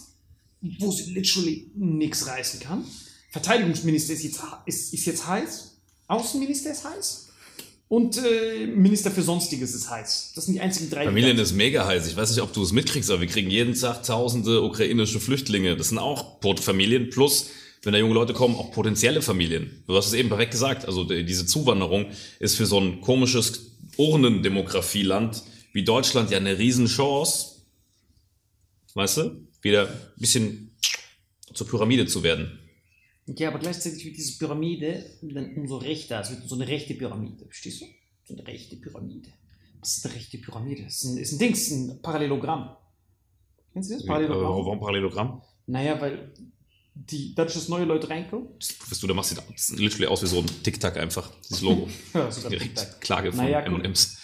wo 0.80 0.92
sie 0.92 1.14
literally 1.14 1.72
nichts 1.76 2.26
reißen 2.26 2.60
kann. 2.60 2.86
Verteidigungsminister 3.30 4.14
ist 4.14 4.24
jetzt, 4.24 4.42
ist, 4.66 4.94
ist 4.94 5.06
jetzt 5.06 5.28
heiß. 5.28 5.76
Außenminister 6.08 6.72
ist 6.72 6.84
heiß. 6.86 7.23
Und 7.94 8.18
äh, 8.18 8.66
Minister 8.66 9.12
für 9.12 9.22
Sonstiges 9.22 9.76
ist 9.76 9.88
heiß. 9.88 10.32
Das 10.34 10.46
sind 10.46 10.56
die 10.56 10.62
einzigen 10.62 10.90
drei. 10.90 11.06
Familien 11.06 11.38
ist 11.38 11.54
mega 11.54 11.86
heiß. 11.86 12.08
Ich 12.08 12.16
weiß 12.18 12.32
nicht, 12.32 12.42
ob 12.42 12.52
du 12.52 12.64
es 12.64 12.72
mitkriegst, 12.72 13.12
aber 13.12 13.22
wir 13.22 13.28
kriegen 13.28 13.52
jeden 13.52 13.76
Tag 13.76 14.02
tausende 14.02 14.64
ukrainische 14.64 15.20
Flüchtlinge. 15.20 15.78
Das 15.78 15.90
sind 15.90 16.00
auch 16.00 16.40
Familien 16.60 17.12
plus, 17.12 17.52
wenn 17.84 17.94
da 17.94 18.00
junge 18.00 18.16
Leute 18.16 18.34
kommen, 18.34 18.56
auch 18.56 18.72
potenzielle 18.72 19.22
Familien. 19.22 19.84
Du 19.86 19.96
hast 19.96 20.08
es 20.08 20.14
eben 20.14 20.28
perfekt 20.30 20.50
gesagt. 20.54 20.86
Also 20.88 21.04
die- 21.04 21.24
diese 21.24 21.46
Zuwanderung 21.46 22.08
ist 22.40 22.56
für 22.56 22.66
so 22.66 22.80
ein 22.80 23.00
komisches 23.02 23.74
Urnendemografieland 23.98 25.44
wie 25.74 25.84
Deutschland 25.84 26.32
ja 26.32 26.38
eine 26.38 26.58
Riesenchance. 26.58 27.58
Weißt 28.96 29.18
du? 29.18 29.48
Wieder 29.62 29.88
ein 29.88 30.00
bisschen 30.18 30.72
zur 31.54 31.68
Pyramide 31.68 32.08
zu 32.08 32.24
werden. 32.24 32.58
Ja, 33.26 33.50
aber 33.50 33.60
gleichzeitig 33.60 34.04
wird 34.06 34.18
diese 34.18 34.38
Pyramide 34.38 35.06
dann 35.22 35.56
umso 35.56 35.78
rechter. 35.78 36.20
Es 36.20 36.30
wird 36.32 36.48
so 36.48 36.56
eine 36.56 36.68
rechte 36.68 36.94
Pyramide. 36.94 37.46
Verstehst 37.46 37.82
du? 37.82 37.86
So 38.26 38.34
eine 38.34 38.46
rechte 38.46 38.76
Pyramide. 38.76 39.30
Was 39.80 39.98
ist 39.98 40.06
eine 40.06 40.16
rechte 40.16 40.38
Pyramide? 40.38 40.84
Das 40.84 40.96
ist 40.96 41.04
ein, 41.06 41.18
ist 41.18 41.32
ein 41.34 41.40
Dings, 41.40 41.72
ein 41.72 42.02
Parallelogramm. 42.02 42.76
Kennst 43.72 43.92
du 43.92 43.96
das? 43.96 44.04
Äh, 44.04 44.08
Parallelogramm? 44.08 44.50
Warum 44.50 44.80
Parallelogramm? 44.80 45.42
Naja, 45.68 46.00
weil 46.02 46.34
die, 46.96 47.34
dadurch, 47.34 47.56
dass 47.56 47.70
neue 47.70 47.86
Leute 47.86 48.10
reinkommen. 48.10 48.50
Weißt 48.60 49.02
du, 49.02 49.08
da 49.08 49.14
machst 49.14 49.32
du 49.32 49.36
das 49.36 49.68
sieht 49.68 49.80
literally 49.80 50.08
aus 50.08 50.22
wie 50.22 50.28
so 50.28 50.40
ein 50.40 50.64
Tic-Tac 50.64 50.98
einfach. 50.98 51.32
Dieses 51.42 51.62
Logo. 51.62 51.88
Ja, 52.14 52.30
sogar 52.30 52.52
Direkt. 52.52 53.02
Klage 53.02 53.32
von 53.32 53.44
Naja. 53.44 53.62
M&M's. 53.62 54.18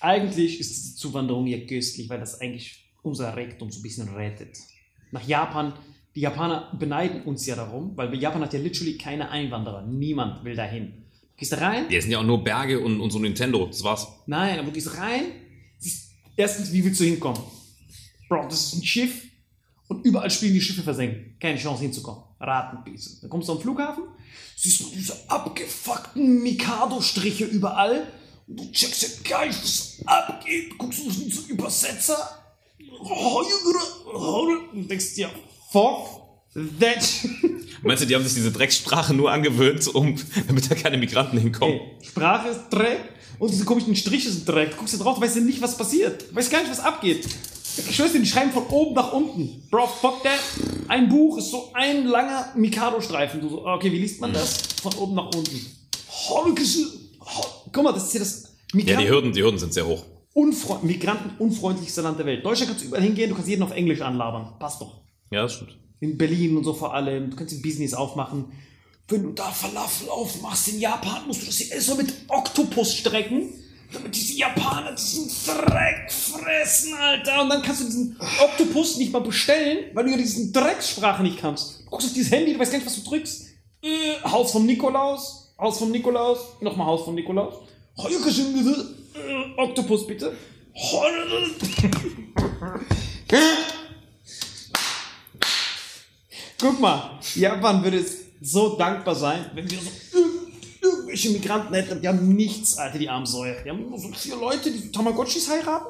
Eigentlich 0.00 0.60
ist 0.60 0.70
diese 0.70 0.96
Zuwanderung 0.96 1.46
ja 1.46 1.58
köstlich, 1.66 2.08
weil 2.08 2.20
das 2.20 2.40
eigentlich 2.40 2.90
unser 3.02 3.36
Rektum 3.36 3.70
so 3.70 3.80
ein 3.80 3.82
bisschen 3.82 4.08
rettet. 4.14 4.56
Nach 5.10 5.26
Japan, 5.26 5.74
die 6.14 6.20
Japaner 6.20 6.70
beneiden 6.78 7.22
uns 7.22 7.44
ja 7.46 7.56
darum, 7.56 7.96
weil 7.96 8.14
Japan 8.14 8.42
hat 8.42 8.52
ja 8.52 8.60
literally 8.60 8.96
keine 8.96 9.30
Einwanderer. 9.30 9.82
Niemand 9.82 10.44
will 10.44 10.54
dahin. 10.54 10.86
Du 11.32 11.38
gehst 11.38 11.52
da 11.52 11.56
rein, 11.58 11.86
Ja, 11.90 11.98
es 11.98 12.04
sind 12.04 12.12
ja 12.12 12.18
auch 12.20 12.24
nur 12.24 12.42
Berge 12.44 12.78
und, 12.80 13.00
und 13.00 13.10
so 13.10 13.18
Nintendo. 13.18 13.66
Das 13.66 13.82
war's. 13.82 14.06
nein, 14.26 14.58
aber 14.58 14.68
du 14.68 14.72
gehst 14.74 14.96
rein, 14.96 15.24
erstens, 16.36 16.72
wie 16.72 16.84
willst 16.84 17.00
du 17.00 17.04
hinkommen? 17.04 17.40
Bro, 18.28 18.44
das 18.48 18.72
ist 18.72 18.74
ein 18.74 18.84
Schiff 18.84 19.24
und 19.88 20.04
überall 20.04 20.30
spielen 20.30 20.54
die 20.54 20.60
Schiffe 20.60 20.82
versenken. 20.82 21.36
Keine 21.40 21.58
Chance 21.58 21.82
hinzukommen. 21.82 22.22
Raten, 22.40 22.84
bitte. 22.84 23.08
Dann 23.20 23.30
kommst 23.30 23.48
du 23.48 23.52
am 23.52 23.60
Flughafen, 23.60 24.04
siehst 24.56 24.80
du 24.80 24.84
diese 24.94 25.28
abgefuckten 25.28 26.42
Mikado-Striche 26.42 27.44
überall 27.46 28.06
und 28.46 28.60
du 28.60 28.70
checkst 28.70 29.02
ja 29.02 29.08
geil, 29.38 29.48
was 29.48 30.00
abgeht. 30.06 30.78
Guckst 30.78 31.04
du 31.04 31.10
so 31.10 31.48
Übersetzer. 31.48 32.16
Und 34.72 34.88
denkst 34.90 35.14
dir, 35.14 35.30
fuck 35.74 36.06
that. 36.80 37.04
Meinst 37.82 38.02
du, 38.02 38.06
die 38.06 38.14
haben 38.14 38.22
sich 38.24 38.34
diese 38.34 38.52
Dreckssprache 38.52 39.12
nur 39.12 39.30
angewöhnt, 39.30 39.86
um, 39.94 40.16
damit 40.46 40.70
da 40.70 40.74
keine 40.74 40.96
Migranten 40.96 41.38
hinkommen? 41.38 41.74
Ey, 42.00 42.06
Sprache 42.06 42.48
ist 42.48 42.60
Dreck 42.70 43.00
und 43.38 43.50
diese 43.50 43.64
komischen 43.64 43.94
Striche 43.96 44.30
sind 44.30 44.48
Dreck. 44.48 44.70
Du 44.70 44.76
guckst 44.78 44.94
da 44.94 44.98
drauf, 45.02 45.16
du 45.16 45.20
weißt 45.22 45.36
ja 45.36 45.42
nicht, 45.42 45.60
was 45.60 45.76
passiert. 45.76 46.30
Du 46.30 46.36
weißt 46.36 46.50
gar 46.50 46.60
nicht, 46.60 46.70
was 46.70 46.80
abgeht. 46.80 47.26
Ich 47.76 47.96
schwör's 47.96 48.12
dir, 48.12 48.20
die 48.20 48.26
schreiben 48.26 48.52
von 48.52 48.66
oben 48.68 48.94
nach 48.94 49.12
unten. 49.12 49.66
Bro, 49.68 49.88
fuck 49.88 50.22
that. 50.22 50.38
Ein 50.86 51.08
Buch 51.08 51.38
ist 51.38 51.50
so 51.50 51.70
ein 51.74 52.06
langer 52.06 52.52
Mikado-Streifen. 52.56 53.40
Du 53.40 53.48
so, 53.48 53.66
okay, 53.66 53.90
wie 53.90 53.98
liest 53.98 54.20
man 54.20 54.32
das? 54.32 54.58
Von 54.80 54.94
oben 54.94 55.14
nach 55.16 55.26
unten. 55.34 55.60
Holkese. 56.28 56.86
Hol- 57.20 57.46
Guck 57.72 57.82
mal, 57.82 57.92
das 57.92 58.04
ist 58.04 58.12
hier 58.12 58.20
das 58.20 58.42
Ja, 58.44 58.48
die 58.70 58.76
Migranten 58.76 59.08
Hürden, 59.10 59.32
die 59.32 59.42
Hürden 59.42 59.58
sind 59.58 59.74
sehr 59.74 59.86
hoch. 59.86 60.04
unfreund 60.34 60.84
migrantenunfreundlichste 60.84 62.00
Land 62.02 62.18
der 62.20 62.26
Welt. 62.26 62.44
Deutschland 62.44 62.70
kannst 62.70 62.84
du 62.84 62.88
überall 62.88 63.02
hingehen, 63.02 63.28
du 63.30 63.34
kannst 63.34 63.50
jeden 63.50 63.62
auf 63.64 63.72
Englisch 63.72 64.00
anlabern. 64.00 64.54
Passt 64.60 64.80
doch. 64.80 65.00
Ja, 65.34 65.42
das 65.42 65.54
stimmt. 65.54 65.76
In 65.98 66.16
Berlin 66.16 66.56
und 66.56 66.62
so 66.62 66.72
vor 66.72 66.94
allem. 66.94 67.30
Du 67.30 67.36
kannst 67.36 67.52
ein 67.52 67.60
Business 67.60 67.92
aufmachen. 67.92 68.52
Wenn 69.08 69.24
du 69.24 69.32
da 69.32 69.50
Falafel 69.50 70.08
aufmachst 70.08 70.68
in 70.68 70.80
Japan, 70.80 71.26
musst 71.26 71.42
du 71.42 71.46
das 71.46 71.56
hier 71.56 71.74
erstmal 71.74 72.04
mit 72.04 72.14
Oktopus 72.28 72.94
strecken, 72.94 73.52
damit 73.92 74.14
diese 74.14 74.38
Japaner 74.38 74.92
diesen 74.92 75.28
Dreck 75.44 76.10
fressen, 76.10 76.94
Alter. 76.94 77.42
Und 77.42 77.48
dann 77.48 77.62
kannst 77.62 77.80
du 77.80 77.86
diesen 77.86 78.16
Oktopus 78.40 78.96
nicht 78.96 79.12
mal 79.12 79.22
bestellen, 79.22 79.90
weil 79.92 80.04
du 80.04 80.12
ja 80.12 80.16
diesen 80.16 80.52
Dreckssprache 80.52 81.24
nicht 81.24 81.38
kannst. 81.38 81.80
Du 81.80 81.90
guckst 81.90 82.06
auf 82.06 82.14
dieses 82.14 82.30
Handy, 82.30 82.52
du 82.52 82.60
weißt 82.60 82.70
gar 82.70 82.78
nicht, 82.78 82.86
was 82.86 83.02
du 83.02 83.10
drückst. 83.10 83.46
Äh, 83.82 84.14
Haus 84.24 84.52
vom 84.52 84.64
Nikolaus, 84.66 85.52
Haus 85.58 85.78
vom 85.78 85.90
Nikolaus, 85.90 86.38
nochmal 86.60 86.86
Haus 86.86 87.04
vom 87.04 87.16
Nikolaus. 87.16 87.54
Äh, 89.14 89.60
Oktopus 89.60 90.06
bitte. 90.06 90.36
Guck 96.64 96.80
mal, 96.80 97.20
Japan 97.34 97.84
würde 97.84 97.98
es 97.98 98.16
so 98.40 98.74
dankbar 98.78 99.14
sein, 99.14 99.50
wenn 99.52 99.70
wir 99.70 99.78
so 99.78 99.90
irg- 100.18 100.80
irgendwelche 100.80 101.28
Migranten 101.28 101.74
hätten. 101.74 102.00
Die 102.00 102.08
haben 102.08 102.26
nichts, 102.34 102.78
Alter, 102.78 102.98
die 102.98 103.06
armen 103.06 103.26
Säue. 103.26 103.62
Die 103.62 103.68
haben 103.68 103.82
nur 103.90 103.98
so 103.98 104.08
vier 104.12 104.36
Leute, 104.36 104.70
die 104.70 104.90
Tamagotchis 104.90 105.46
heiraten. 105.50 105.88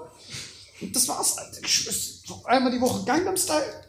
Und 0.81 0.97
das 0.97 1.07
war's, 1.07 1.39
Alter. 1.39 1.61
So 1.69 2.45
einmal 2.47 2.73
die 2.73 2.81
Woche 2.81 3.05
Gangnam 3.05 3.37
Style. 3.37 3.85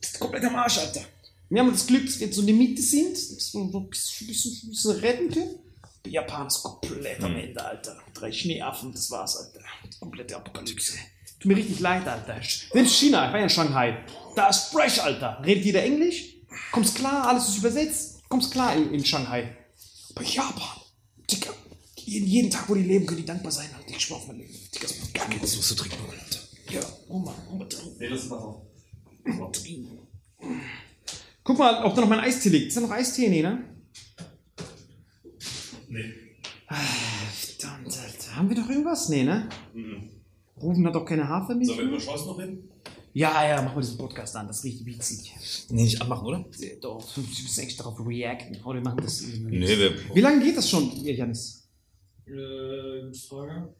Das 0.00 0.12
ist 0.12 0.20
komplett 0.20 0.44
am 0.44 0.54
Arsch, 0.54 0.78
Alter. 0.78 1.00
Wir 1.48 1.60
haben 1.60 1.72
das 1.72 1.84
Glück, 1.88 2.06
dass 2.06 2.20
wir 2.20 2.26
jetzt 2.28 2.36
so 2.36 2.42
in 2.42 2.46
der 2.46 2.56
Mitte 2.56 2.82
sind, 2.82 3.12
dass 3.14 3.52
wir 3.52 3.68
so 3.72 3.78
ein 3.80 3.88
bisschen, 3.90 4.28
bisschen, 4.28 4.90
retten 5.00 5.28
können. 5.32 5.58
Japan 6.06 6.46
ist 6.46 6.62
komplett 6.62 7.20
am 7.20 7.34
Ende, 7.34 7.64
Alter. 7.64 7.98
Drei 8.14 8.30
Schneeaffen, 8.30 8.92
das 8.92 9.10
war's, 9.10 9.36
Alter. 9.38 9.58
Komplette 9.98 10.36
Apokalypse. 10.36 10.92
Tut 11.38 11.50
mir 11.50 11.56
richtig 11.56 11.80
leid, 11.80 12.06
Alter. 12.08 12.40
Selbst 12.72 12.94
China, 12.94 13.26
ich 13.26 13.32
war 13.32 13.38
ja 13.38 13.44
in 13.44 13.50
Shanghai. 13.50 14.04
Da 14.34 14.48
ist 14.48 14.68
fresh, 14.72 15.00
Alter. 15.00 15.42
Redet 15.44 15.64
jeder 15.64 15.82
Englisch? 15.82 16.34
Kommst 16.72 16.96
klar, 16.96 17.28
alles 17.28 17.48
ist 17.48 17.58
übersetzt. 17.58 18.22
Kommst 18.28 18.52
klar 18.52 18.74
in, 18.74 18.92
in 18.92 19.04
Shanghai. 19.04 19.56
Aber 20.14 20.24
Japan, 20.24 20.80
Digga, 21.30 21.50
jeden, 21.96 22.26
jeden 22.26 22.50
Tag, 22.50 22.68
wo 22.68 22.74
die 22.74 22.82
leben, 22.82 23.06
können 23.06 23.20
die 23.20 23.26
dankbar 23.26 23.52
sein, 23.52 23.68
Alter. 23.76 23.90
Ich 23.90 24.00
schwör 24.00 24.16
auf 24.16 24.26
mein 24.28 24.38
Leben. 24.38 24.54
Digga, 24.74 24.86
ist 24.86 25.14
gar 25.14 25.28
nichts. 25.28 25.56
musst 25.56 25.70
du 25.70 25.74
trinken 25.74 25.98
Alter. 26.08 26.40
Ja, 26.70 26.80
oh 27.08 27.18
Mann, 27.18 27.34
oh 27.50 27.56
Mann. 27.56 27.68
Nee, 27.98 28.08
das 28.08 28.24
ist 28.24 28.30
Wasser. 28.30 28.62
Guck 31.44 31.58
mal, 31.58 31.84
ob 31.84 31.94
da 31.94 32.00
noch 32.00 32.08
mein 32.08 32.20
Eistee 32.20 32.48
liegt. 32.48 32.68
Ist 32.68 32.76
da 32.76 32.80
noch 32.80 32.90
Eistee, 32.90 33.28
nee, 33.28 33.42
ne? 33.42 33.64
Nee. 35.88 36.12
Verdammt, 36.68 37.86
Alter. 37.86 38.36
Haben 38.36 38.48
wir 38.48 38.56
doch 38.56 38.68
irgendwas? 38.68 39.08
Nee, 39.08 39.22
ne? 39.22 39.48
Rufen 40.60 40.86
hat 40.86 40.94
doch 40.94 41.04
keine 41.04 41.28
Hafermilch. 41.28 41.66
Sollen 41.68 41.78
wir 41.80 41.84
mehr? 41.86 41.94
über 41.96 42.00
Scheiß 42.12 42.24
noch 42.26 42.38
reden? 42.38 42.68
Ja, 43.12 43.46
ja, 43.48 43.62
mach 43.62 43.74
mal 43.74 43.80
diesen 43.80 43.96
Podcast 43.98 44.36
an. 44.36 44.46
Das 44.46 44.62
riecht 44.62 44.84
witzig. 44.84 45.32
Nee, 45.70 45.84
nicht 45.84 46.00
anmachen, 46.02 46.26
oder? 46.26 46.44
Doch, 46.82 47.02
du 47.14 47.20
musst 47.22 47.58
echt 47.58 47.80
darauf 47.80 47.98
reacten. 48.06 48.62
Oder 48.64 48.74
wir 48.80 48.82
machen 48.84 49.00
das. 49.02 49.22
Nee, 49.22 49.66
wir, 49.78 50.14
Wie 50.14 50.20
lange 50.20 50.42
geht 50.44 50.56
das 50.56 50.68
schon, 50.68 50.92
ihr 51.02 51.14
Janis? 51.14 51.66
Äh, 52.26 53.14
Frage. 53.28 53.74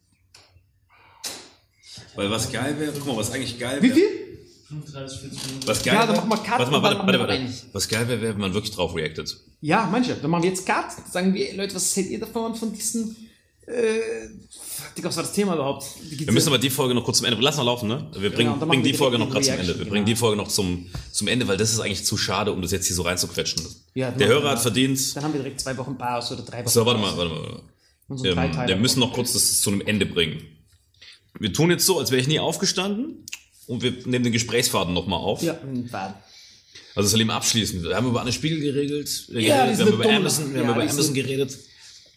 weil 2.15 2.31
was 2.31 2.51
geil 2.53 2.79
wäre, 2.79 2.93
guck 2.93 3.07
mal, 3.09 3.17
was 3.17 3.31
eigentlich 3.33 3.59
geil 3.59 3.83
Wie 3.83 3.89
wäre. 3.89 3.95
viel? 3.99 4.09
35, 4.69 5.21
40 5.21 5.47
Minuten. 5.47 5.69
Was 5.69 5.83
geil 5.83 5.95
Ja, 5.95 6.07
dann 6.07 6.17
wär- 6.17 6.25
mach 6.25 6.29
mal 6.29 6.37
Cut 6.45 6.59
Warte 6.59 6.71
mal, 6.71 6.83
warte, 6.83 6.99
warte, 6.99 7.19
machen 7.19 7.29
wir 7.29 7.45
warte. 7.47 7.69
Was 7.73 7.89
geil 7.89 8.09
wäre, 8.09 8.21
wäre, 8.23 8.35
wenn 8.35 8.41
man 8.41 8.55
wirklich 8.55 8.75
drauf 8.75 8.95
reactet. 8.95 9.37
Ja, 9.61 9.89
manche. 9.91 10.15
Dann 10.15 10.31
machen 10.31 10.43
wir 10.45 10.51
jetzt 10.51 10.67
Cut. 10.67 10.87
Sagen 11.11 11.35
wir, 11.35 11.55
Leute, 11.57 11.75
was 11.75 11.95
hält 11.97 12.09
ihr 12.11 12.21
davon, 12.21 12.55
von 12.55 12.73
diesen. 12.73 13.17
Äh, 13.67 14.29
Digga, 14.97 15.09
was 15.09 15.17
war 15.17 15.25
das 15.25 15.33
Thema 15.33 15.55
überhaupt? 15.55 15.85
Wir 16.09 16.33
müssen 16.33 16.49
aber 16.49 16.59
die 16.59 16.71
Folge 16.71 16.95
noch 16.95 17.05
kurz 17.05 17.19
zum 17.19 17.27
Ende. 17.27 17.41
Lass 17.41 17.57
mal 17.57 17.65
laufen, 17.65 17.89
ne? 17.89 18.11
Wir 18.17 18.31
bringen, 18.31 18.59
dann 18.61 18.69
bringen 18.69 18.85
die 18.85 18.95
Folge 18.95 19.19
noch 19.19 19.29
gerade 19.29 19.45
zum 19.45 19.55
Ende. 19.55 19.67
Wir 19.67 19.75
Reaction, 19.75 19.89
bringen 19.91 20.05
genau. 20.05 20.15
die 20.15 20.21
Folge 20.21 20.37
noch 20.37 20.49
zum, 20.49 20.87
zum 21.11 21.29
Ende, 21.29 21.49
weil 21.49 21.57
das 21.57 21.73
ist 21.73 21.81
eigentlich 21.81 22.05
zu 22.05 22.17
schade, 22.17 22.53
um 22.53 22.63
das 22.63 22.71
jetzt 22.71 22.87
hier 22.87 22.95
so 22.95 23.03
reinzuquetschen. 23.03 23.63
Ja, 23.95 24.11
Der 24.13 24.29
Hörer 24.29 24.51
hat 24.51 24.61
verdient. 24.61 25.17
Dann 25.17 25.25
haben 25.25 25.33
wir 25.33 25.41
direkt 25.41 25.61
zwei 25.61 25.77
Wochen 25.77 25.99
Pause 25.99 26.35
oder 26.35 26.45
drei 26.45 26.61
Wochen. 26.61 26.69
So, 26.69 26.87
warte 26.87 27.01
mal, 27.01 27.17
warte 27.17 27.31
mal. 27.31 27.41
Warte 27.41 27.53
mal. 27.53 28.19
So 28.19 28.25
Ähm, 28.25 28.69
wir 28.69 28.77
müssen 28.77 29.01
noch 29.01 29.13
kurz 29.13 29.33
das 29.33 29.61
zu 29.61 29.71
einem 29.71 29.81
Ende 29.81 30.07
bringen. 30.07 30.43
Wir 31.39 31.53
tun 31.53 31.71
jetzt 31.71 31.85
so, 31.85 31.99
als 31.99 32.13
wäre 32.13 32.21
ich 32.21 32.29
nie 32.29 32.39
aufgestanden 32.39 33.27
und 33.67 33.83
wir 33.83 33.91
nehmen 34.07 34.25
den 34.25 34.33
Gesprächsfaden 34.33 34.95
nochmal 34.95 35.19
auf. 35.19 35.43
Ja, 35.43 35.59
Faden. 35.91 36.15
Also 36.95 37.11
Salim 37.11 37.29
abschließend. 37.31 37.83
Wir 37.83 37.97
haben 37.97 38.09
über 38.09 38.23
Anne 38.23 38.33
Spiegel 38.33 38.61
geregelt. 38.61 39.27
Ja, 39.29 39.67
geredet, 39.67 39.79
wir 39.79 39.87
haben 39.87 39.93
über 39.93 40.09
Amazon, 40.09 40.55
wir 40.55 40.63
ja, 40.63 40.67
haben 40.67 40.81
über 40.81 40.91
Amazon 40.91 41.15
geredet. 41.15 41.59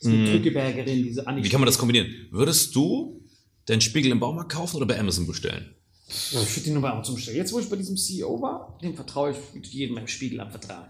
Das 0.01 0.07
ist 0.07 0.13
eine 0.13 0.31
Drückebergerin, 0.31 1.03
diese 1.03 1.27
Anni. 1.27 1.41
Mhm. 1.41 1.45
Wie 1.45 1.49
kann 1.49 1.59
man 1.61 1.65
das 1.67 1.77
kombinieren? 1.77 2.07
Würdest 2.31 2.73
du 2.75 3.21
deinen 3.65 3.81
Spiegel 3.81 4.11
im 4.11 4.19
Baumarkt 4.19 4.51
kaufen 4.51 4.77
oder 4.77 4.85
bei 4.85 4.97
Amazon 4.99 5.27
bestellen? 5.27 5.75
Ich 6.07 6.33
würde 6.33 6.61
die 6.65 6.71
nur 6.71 6.81
bei 6.81 6.89
Amazon 6.89 7.15
bestellen. 7.15 7.37
Jetzt, 7.37 7.53
wo 7.53 7.59
ich 7.59 7.69
bei 7.69 7.75
diesem 7.75 7.95
CEO 7.97 8.41
war, 8.41 8.77
dem 8.81 8.95
vertraue 8.95 9.31
ich 9.31 9.37
mit 9.53 9.67
jedem 9.67 9.95
meinem 9.95 10.07
Spiegel 10.07 10.39
anvertrauen. 10.39 10.85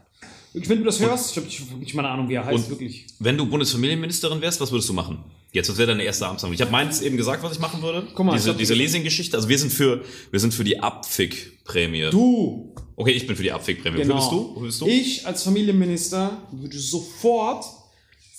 Wirklich, 0.54 0.70
wenn 0.70 0.80
du 0.80 0.86
das 0.86 1.00
hörst, 1.00 1.36
ich 1.38 1.60
habe 1.60 1.78
nicht, 1.80 1.94
mal 1.94 2.04
eine 2.06 2.14
Ahnung, 2.14 2.30
wie 2.30 2.36
er 2.36 2.46
heißt, 2.46 2.66
Und- 2.66 2.70
wirklich. 2.70 3.06
Wenn 3.20 3.38
du 3.38 3.46
Bundesfamilienministerin 3.46 4.42
wärst, 4.42 4.62
was 4.62 4.72
würdest 4.72 4.90
du 4.90 4.94
machen? 4.94 5.24
Jetzt, 5.52 5.70
was 5.70 5.78
wäre 5.78 5.88
deine 5.90 6.04
erste 6.04 6.26
Amtshandlung? 6.28 6.54
Ich 6.56 6.62
habe 6.62 6.72
meins 6.72 7.02
eben 7.02 7.18
gesagt, 7.18 7.44
was 7.44 7.54
ich 7.54 7.60
machen 7.60 7.82
würde. 7.82 8.08
Guck 8.16 8.26
mal, 8.26 8.34
diese 8.34 8.56
diese 8.56 8.74
Leasing-Geschichte. 8.76 9.36
Also 9.36 9.50
wir 9.50 9.58
sind 9.58 9.72
für, 9.74 10.04
wir 10.32 10.40
sind 10.40 10.54
für 10.54 10.64
die 10.64 10.80
Abfick-Prämie. 10.80 12.10
Du, 12.12 12.74
Okay, 12.96 13.12
ich 13.12 13.26
bin 13.26 13.36
für 13.36 13.44
die 13.44 13.52
Abfick-Prämie. 13.52 13.98
genau. 13.98 14.16
Würdest 14.16 14.32
du? 14.32 14.62
Würdest 14.62 14.82
du? 14.82 14.88
Ich 14.88 15.26
als 15.26 15.44
Familienminister 15.44 16.38
würde 16.52 16.78
sofort, 16.78 17.64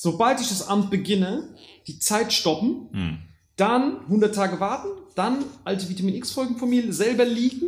sobald 0.03 0.41
ich 0.41 0.49
das 0.49 0.67
Amt 0.67 0.91
beginne, 0.91 1.55
die 1.87 1.99
Zeit 1.99 2.33
stoppen, 2.33 2.89
Hm. 2.93 3.19
dann 3.57 4.01
100 4.07 4.35
Tage 4.35 4.59
warten, 4.59 4.89
dann 5.15 5.45
alte 5.65 5.87
Vitamin 5.89 6.15
X-Folgen 6.15 6.57
von 6.57 6.71
mir 6.71 6.91
selber 6.93 7.27
liegen, 7.27 7.67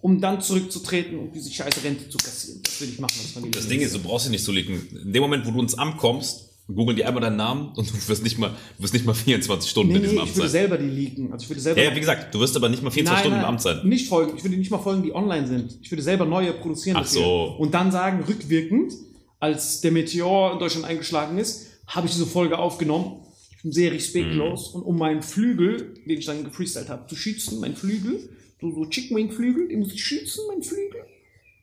um 0.00 0.20
dann 0.20 0.40
zurückzutreten 0.40 1.18
und 1.18 1.34
diese 1.34 1.50
scheiße 1.52 1.82
Rente 1.82 2.08
zu 2.08 2.18
kassieren. 2.18 2.60
Das 2.64 2.80
würde 2.80 2.92
ich 2.92 3.00
machen 3.00 3.12
als 3.14 3.22
Das 3.24 3.32
Familienminister. 3.32 3.70
Ding 3.70 3.80
ist, 3.80 3.94
du 3.96 3.98
brauchst 3.98 4.26
dich 4.26 4.30
nicht 4.32 4.44
zu 4.44 4.52
legen. 4.52 4.80
In 5.04 5.12
dem 5.12 5.22
Moment, 5.22 5.44
wo 5.46 5.50
du 5.50 5.60
ins 5.60 5.74
Amt 5.76 5.96
kommst, 5.96 6.50
googeln 6.68 6.96
die 6.96 7.04
einmal 7.04 7.20
deinen 7.20 7.36
Namen 7.36 7.72
und 7.74 7.90
du 7.90 7.94
wirst 8.08 8.22
nicht 8.22 8.38
mal, 8.38 8.50
du 8.76 8.82
wirst 8.84 8.94
nicht 8.94 9.04
mal 9.04 9.14
24 9.14 9.68
Stunden 9.68 9.90
Nee, 9.92 9.96
in 9.98 10.02
diesem 10.02 10.16
ich 10.18 10.22
Amt 10.22 10.36
würde 10.36 10.48
sein. 10.48 10.60
selber 10.60 10.78
die 10.78 10.86
leaken. 10.88 11.32
Also 11.32 11.42
ich 11.44 11.50
würde 11.50 11.60
selber. 11.60 11.82
Ja, 11.82 11.90
ja, 11.90 11.96
wie 11.96 12.00
gesagt, 12.00 12.32
du 12.32 12.38
wirst 12.38 12.54
aber 12.56 12.68
nicht 12.68 12.82
mal 12.84 12.90
24 12.90 13.20
Stunden 13.26 13.38
im 13.40 13.44
Amt 13.44 13.60
sein. 13.60 13.80
Nicht 13.88 14.06
folgen. 14.08 14.34
Ich 14.36 14.44
würde 14.44 14.56
nicht 14.56 14.70
mal 14.70 14.78
folgen, 14.78 15.02
die 15.02 15.12
online 15.14 15.48
sind. 15.48 15.78
Ich 15.82 15.90
würde 15.90 16.02
selber 16.02 16.24
neue 16.26 16.52
produzieren. 16.52 16.96
Ach 16.98 17.02
dafür. 17.02 17.20
so. 17.20 17.56
Und 17.58 17.74
dann 17.74 17.90
sagen, 17.90 18.22
rückwirkend, 18.28 18.92
als 19.40 19.80
der 19.80 19.90
Meteor 19.90 20.52
in 20.52 20.58
Deutschland 20.60 20.86
eingeschlagen 20.86 21.38
ist, 21.38 21.66
habe 21.94 22.06
ich 22.06 22.12
diese 22.12 22.26
Folge 22.26 22.58
aufgenommen. 22.58 23.24
Ich 23.50 23.62
bin 23.62 23.72
sehr 23.72 23.92
respektlos. 23.92 24.70
Mhm. 24.70 24.80
Und 24.80 24.86
um 24.86 24.98
meinen 24.98 25.22
Flügel, 25.22 25.94
den 26.06 26.18
ich 26.18 26.26
dann 26.26 26.44
gefreestylt 26.44 26.88
habe, 26.88 27.06
zu 27.06 27.16
schützen, 27.16 27.60
meinen 27.60 27.76
Flügel, 27.76 28.28
so, 28.60 28.72
so 28.72 28.86
Chicken 28.86 29.16
Wing 29.16 29.30
Flügel, 29.30 29.68
den 29.68 29.80
muss 29.80 29.92
ich 29.92 30.04
schützen, 30.04 30.40
meinen 30.48 30.62
Flügel. 30.62 31.02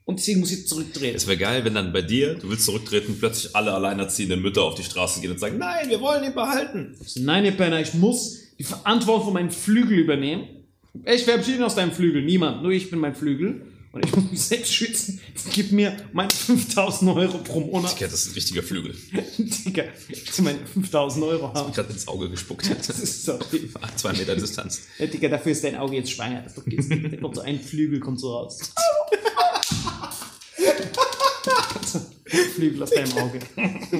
Und 0.04 0.18
deswegen 0.18 0.40
muss 0.40 0.50
ich 0.50 0.66
zurückdrehen. 0.66 1.14
Es 1.14 1.26
wäre 1.26 1.36
geil, 1.36 1.64
wenn 1.64 1.74
dann 1.74 1.92
bei 1.92 2.02
dir, 2.02 2.34
du 2.34 2.50
willst 2.50 2.64
zurücktreten, 2.64 3.16
plötzlich 3.18 3.54
alle 3.54 3.72
alleinerziehenden 3.72 4.42
Mütter 4.42 4.62
auf 4.62 4.74
die 4.74 4.82
Straße 4.82 5.20
gehen 5.20 5.30
und 5.30 5.38
sagen, 5.38 5.58
nein, 5.58 5.88
wir 5.88 6.00
wollen 6.00 6.24
ihn 6.24 6.34
behalten. 6.34 6.96
Nein, 7.16 7.44
ihr 7.44 7.52
Penner, 7.52 7.80
ich 7.80 7.94
muss 7.94 8.56
die 8.58 8.64
Verantwortung 8.64 9.28
für 9.28 9.32
meinen 9.32 9.50
Flügel 9.50 9.98
übernehmen. 9.98 10.48
Ich 11.06 11.22
verabschiede 11.22 11.58
ihn 11.58 11.62
aus 11.62 11.76
deinem 11.76 11.92
Flügel. 11.92 12.22
Niemand. 12.22 12.62
Nur 12.62 12.72
ich 12.72 12.90
bin 12.90 12.98
mein 12.98 13.14
Flügel. 13.14 13.66
Und 13.92 14.06
ich 14.06 14.14
muss 14.14 14.30
mich 14.30 14.40
selbst 14.40 14.72
schützen. 14.72 15.20
Gib 15.52 15.72
mir 15.72 15.96
meine 16.12 16.30
5000 16.30 17.10
Euro 17.16 17.38
pro 17.38 17.58
Monat. 17.60 17.98
Ja, 17.98 18.06
das 18.06 18.22
ist 18.22 18.28
ein 18.28 18.34
richtiger 18.34 18.62
Flügel. 18.62 18.94
Digga, 19.36 19.84
ich 20.08 20.38
will 20.38 20.44
meine 20.44 20.64
5000 20.64 21.24
Euro 21.24 21.52
haben. 21.52 21.72
Gerade 21.72 21.92
ins 21.92 22.06
Auge 22.06 22.30
gespuckt. 22.30 22.70
Das 22.70 23.00
ist 23.00 23.24
so. 23.24 23.38
Zwei 23.96 24.12
Meter 24.12 24.36
Distanz. 24.36 24.82
Ja, 24.98 25.06
Digga, 25.06 25.28
dafür 25.28 25.50
ist 25.52 25.64
dein 25.64 25.74
Auge 25.76 25.96
jetzt 25.96 26.12
schwanger. 26.12 26.42
Das 26.42 26.56
ist. 26.56 26.90
Da 26.90 27.16
kommt 27.16 27.34
so 27.34 27.40
ein 27.40 27.58
Flügel, 27.58 27.98
kommt 27.98 28.20
so 28.20 28.32
raus. 28.32 28.72
Flügel 32.54 32.82
aus 32.84 32.90
deinem 32.90 33.12
Auge. 33.18 33.40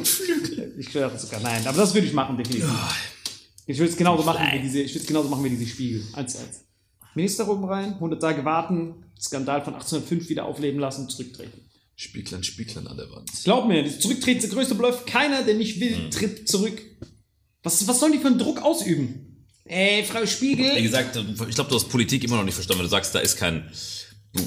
Flügel. 0.04 0.74
Ich 0.78 0.90
schwöre 0.90 1.18
sogar, 1.18 1.40
nein. 1.40 1.66
Aber 1.66 1.78
das 1.78 1.92
würde 1.94 2.06
ich 2.06 2.12
machen, 2.12 2.36
definitiv. 2.36 2.70
Ich 3.66 3.78
würde 3.78 3.90
es 3.90 3.96
genauso 3.96 4.22
machen 4.22 4.46
wie 4.52 4.60
diese, 4.60 4.80
ich 4.82 4.92
würde 4.92 5.00
es 5.00 5.06
genauso 5.06 5.28
machen 5.28 5.44
wie 5.44 5.50
diese 5.50 5.66
Spiegel. 5.66 6.04
Eins 6.12 6.36
eins. 6.36 6.64
Minister 7.14 7.48
oben 7.48 7.64
rein, 7.64 7.94
100 7.94 8.20
Tage 8.20 8.44
warten, 8.44 9.04
Skandal 9.20 9.62
von 9.62 9.74
1805 9.74 10.28
wieder 10.28 10.44
aufleben 10.44 10.80
lassen, 10.80 11.08
zurücktreten. 11.08 11.60
Spieglein, 11.96 12.42
Spieglein 12.42 12.86
an 12.86 12.96
der 12.96 13.10
Wand. 13.10 13.30
Glaub 13.44 13.66
mir, 13.68 13.82
das 13.84 13.98
Zurücktreten 14.00 14.38
ist 14.38 14.48
der 14.48 14.54
größte 14.54 14.74
Bluff. 14.74 15.04
Keiner, 15.04 15.42
der 15.42 15.54
nicht 15.54 15.80
will, 15.80 16.08
tritt 16.10 16.48
zurück. 16.48 16.80
Was, 17.62 17.86
was 17.86 18.00
sollen 18.00 18.12
die 18.12 18.18
für 18.18 18.28
einen 18.28 18.38
Druck 18.38 18.62
ausüben? 18.62 19.46
Ey, 19.66 20.02
Frau 20.04 20.22
Wie 20.22 20.26
Spiegel. 20.26 20.82
gesagt, 20.82 21.16
ich 21.16 21.54
glaube, 21.54 21.68
du 21.68 21.76
hast 21.76 21.88
Politik 21.90 22.24
immer 22.24 22.36
noch 22.36 22.44
nicht 22.44 22.54
verstanden, 22.54 22.80
wenn 22.80 22.86
du 22.86 22.90
sagst, 22.90 23.14
da 23.14 23.18
ist 23.20 23.36
kein. 23.36 23.70
Du, 24.32 24.42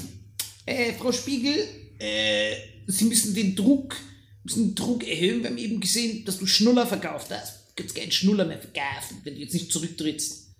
Äh, 0.66 0.94
Frau 0.94 1.12
Spiegel, 1.12 1.54
äh, 2.00 2.56
Sie 2.88 3.04
müssen 3.04 3.34
den 3.34 3.54
Druck, 3.54 3.94
müssen 4.42 4.70
den 4.70 4.74
Druck 4.74 5.06
erhöhen. 5.06 5.42
Wir 5.42 5.50
haben 5.50 5.58
eben 5.58 5.80
gesehen, 5.80 6.24
dass 6.24 6.38
du 6.38 6.46
Schnuller 6.46 6.86
verkauft 6.86 7.28
hast. 7.30 7.68
Du 7.68 7.82
kannst 7.82 7.94
keinen 7.94 8.10
Schnuller 8.12 8.44
mehr 8.44 8.58
verkaufen, 8.58 9.18
wenn 9.22 9.34
du 9.36 9.40
jetzt 9.40 9.54
nicht 9.54 9.72
zurücktrittst. 9.72 10.54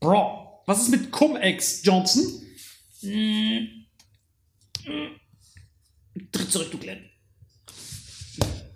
Bro, 0.00 0.45
was 0.66 0.82
ist 0.82 0.90
mit 0.90 1.10
Cum-Ex, 1.10 1.84
Johnson? 1.84 2.42
Mm. 3.02 3.86
Tritt 6.32 6.52
zurück, 6.52 6.70
du 6.70 6.78
Glenn. 6.78 7.08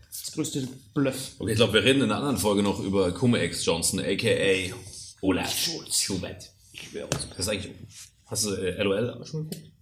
Das 0.09 0.33
größte 0.33 0.69
Bluff. 0.95 1.33
okay, 1.39 1.53
ich 1.53 1.57
glaube, 1.57 1.73
wir 1.75 1.85
reden 1.85 2.03
in 2.03 2.05
einer 2.05 2.17
anderen 2.17 2.39
Folge 2.39 2.63
noch 2.63 2.81
über 2.81 3.13
Cum-Ex 3.13 3.65
Johnson, 3.65 4.01
a.k.a. 4.01 4.75
Olaf 5.21 5.57
Schulz. 5.57 6.01
Schubert. 6.01 6.51
Ich 6.73 6.83
schwöre. 6.83 7.09
Das 7.11 7.39
ist 7.39 7.49
eigentlich. 7.49 7.75
Hast 8.27 8.47
du 8.47 8.55
äh, 8.55 8.83
LOL 8.83 9.27
schon 9.27 9.51
geguckt? 9.51 9.73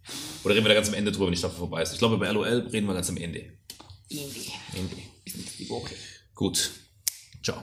Oder 0.43 0.55
reden 0.55 0.65
wir 0.65 0.69
da 0.69 0.75
ganz 0.75 0.89
am 0.89 0.95
Ende 0.95 1.13
drüber, 1.13 1.27
wenn 1.27 1.33
die 1.33 1.39
Staffel 1.39 1.59
vorbei 1.59 1.83
ist? 1.83 1.93
Ich 1.93 1.99
glaube, 1.99 2.17
bei 2.17 2.31
LOL 2.31 2.69
reden 2.73 2.87
wir 2.87 2.95
ganz 2.95 3.11
am 3.11 3.19
Ende. 3.19 3.59
Indie. 4.09 4.53
Ende. 4.75 4.97
Nächste 5.27 5.69
Woche. 5.69 5.95
Gut. 6.35 6.71
Ciao. 7.43 7.63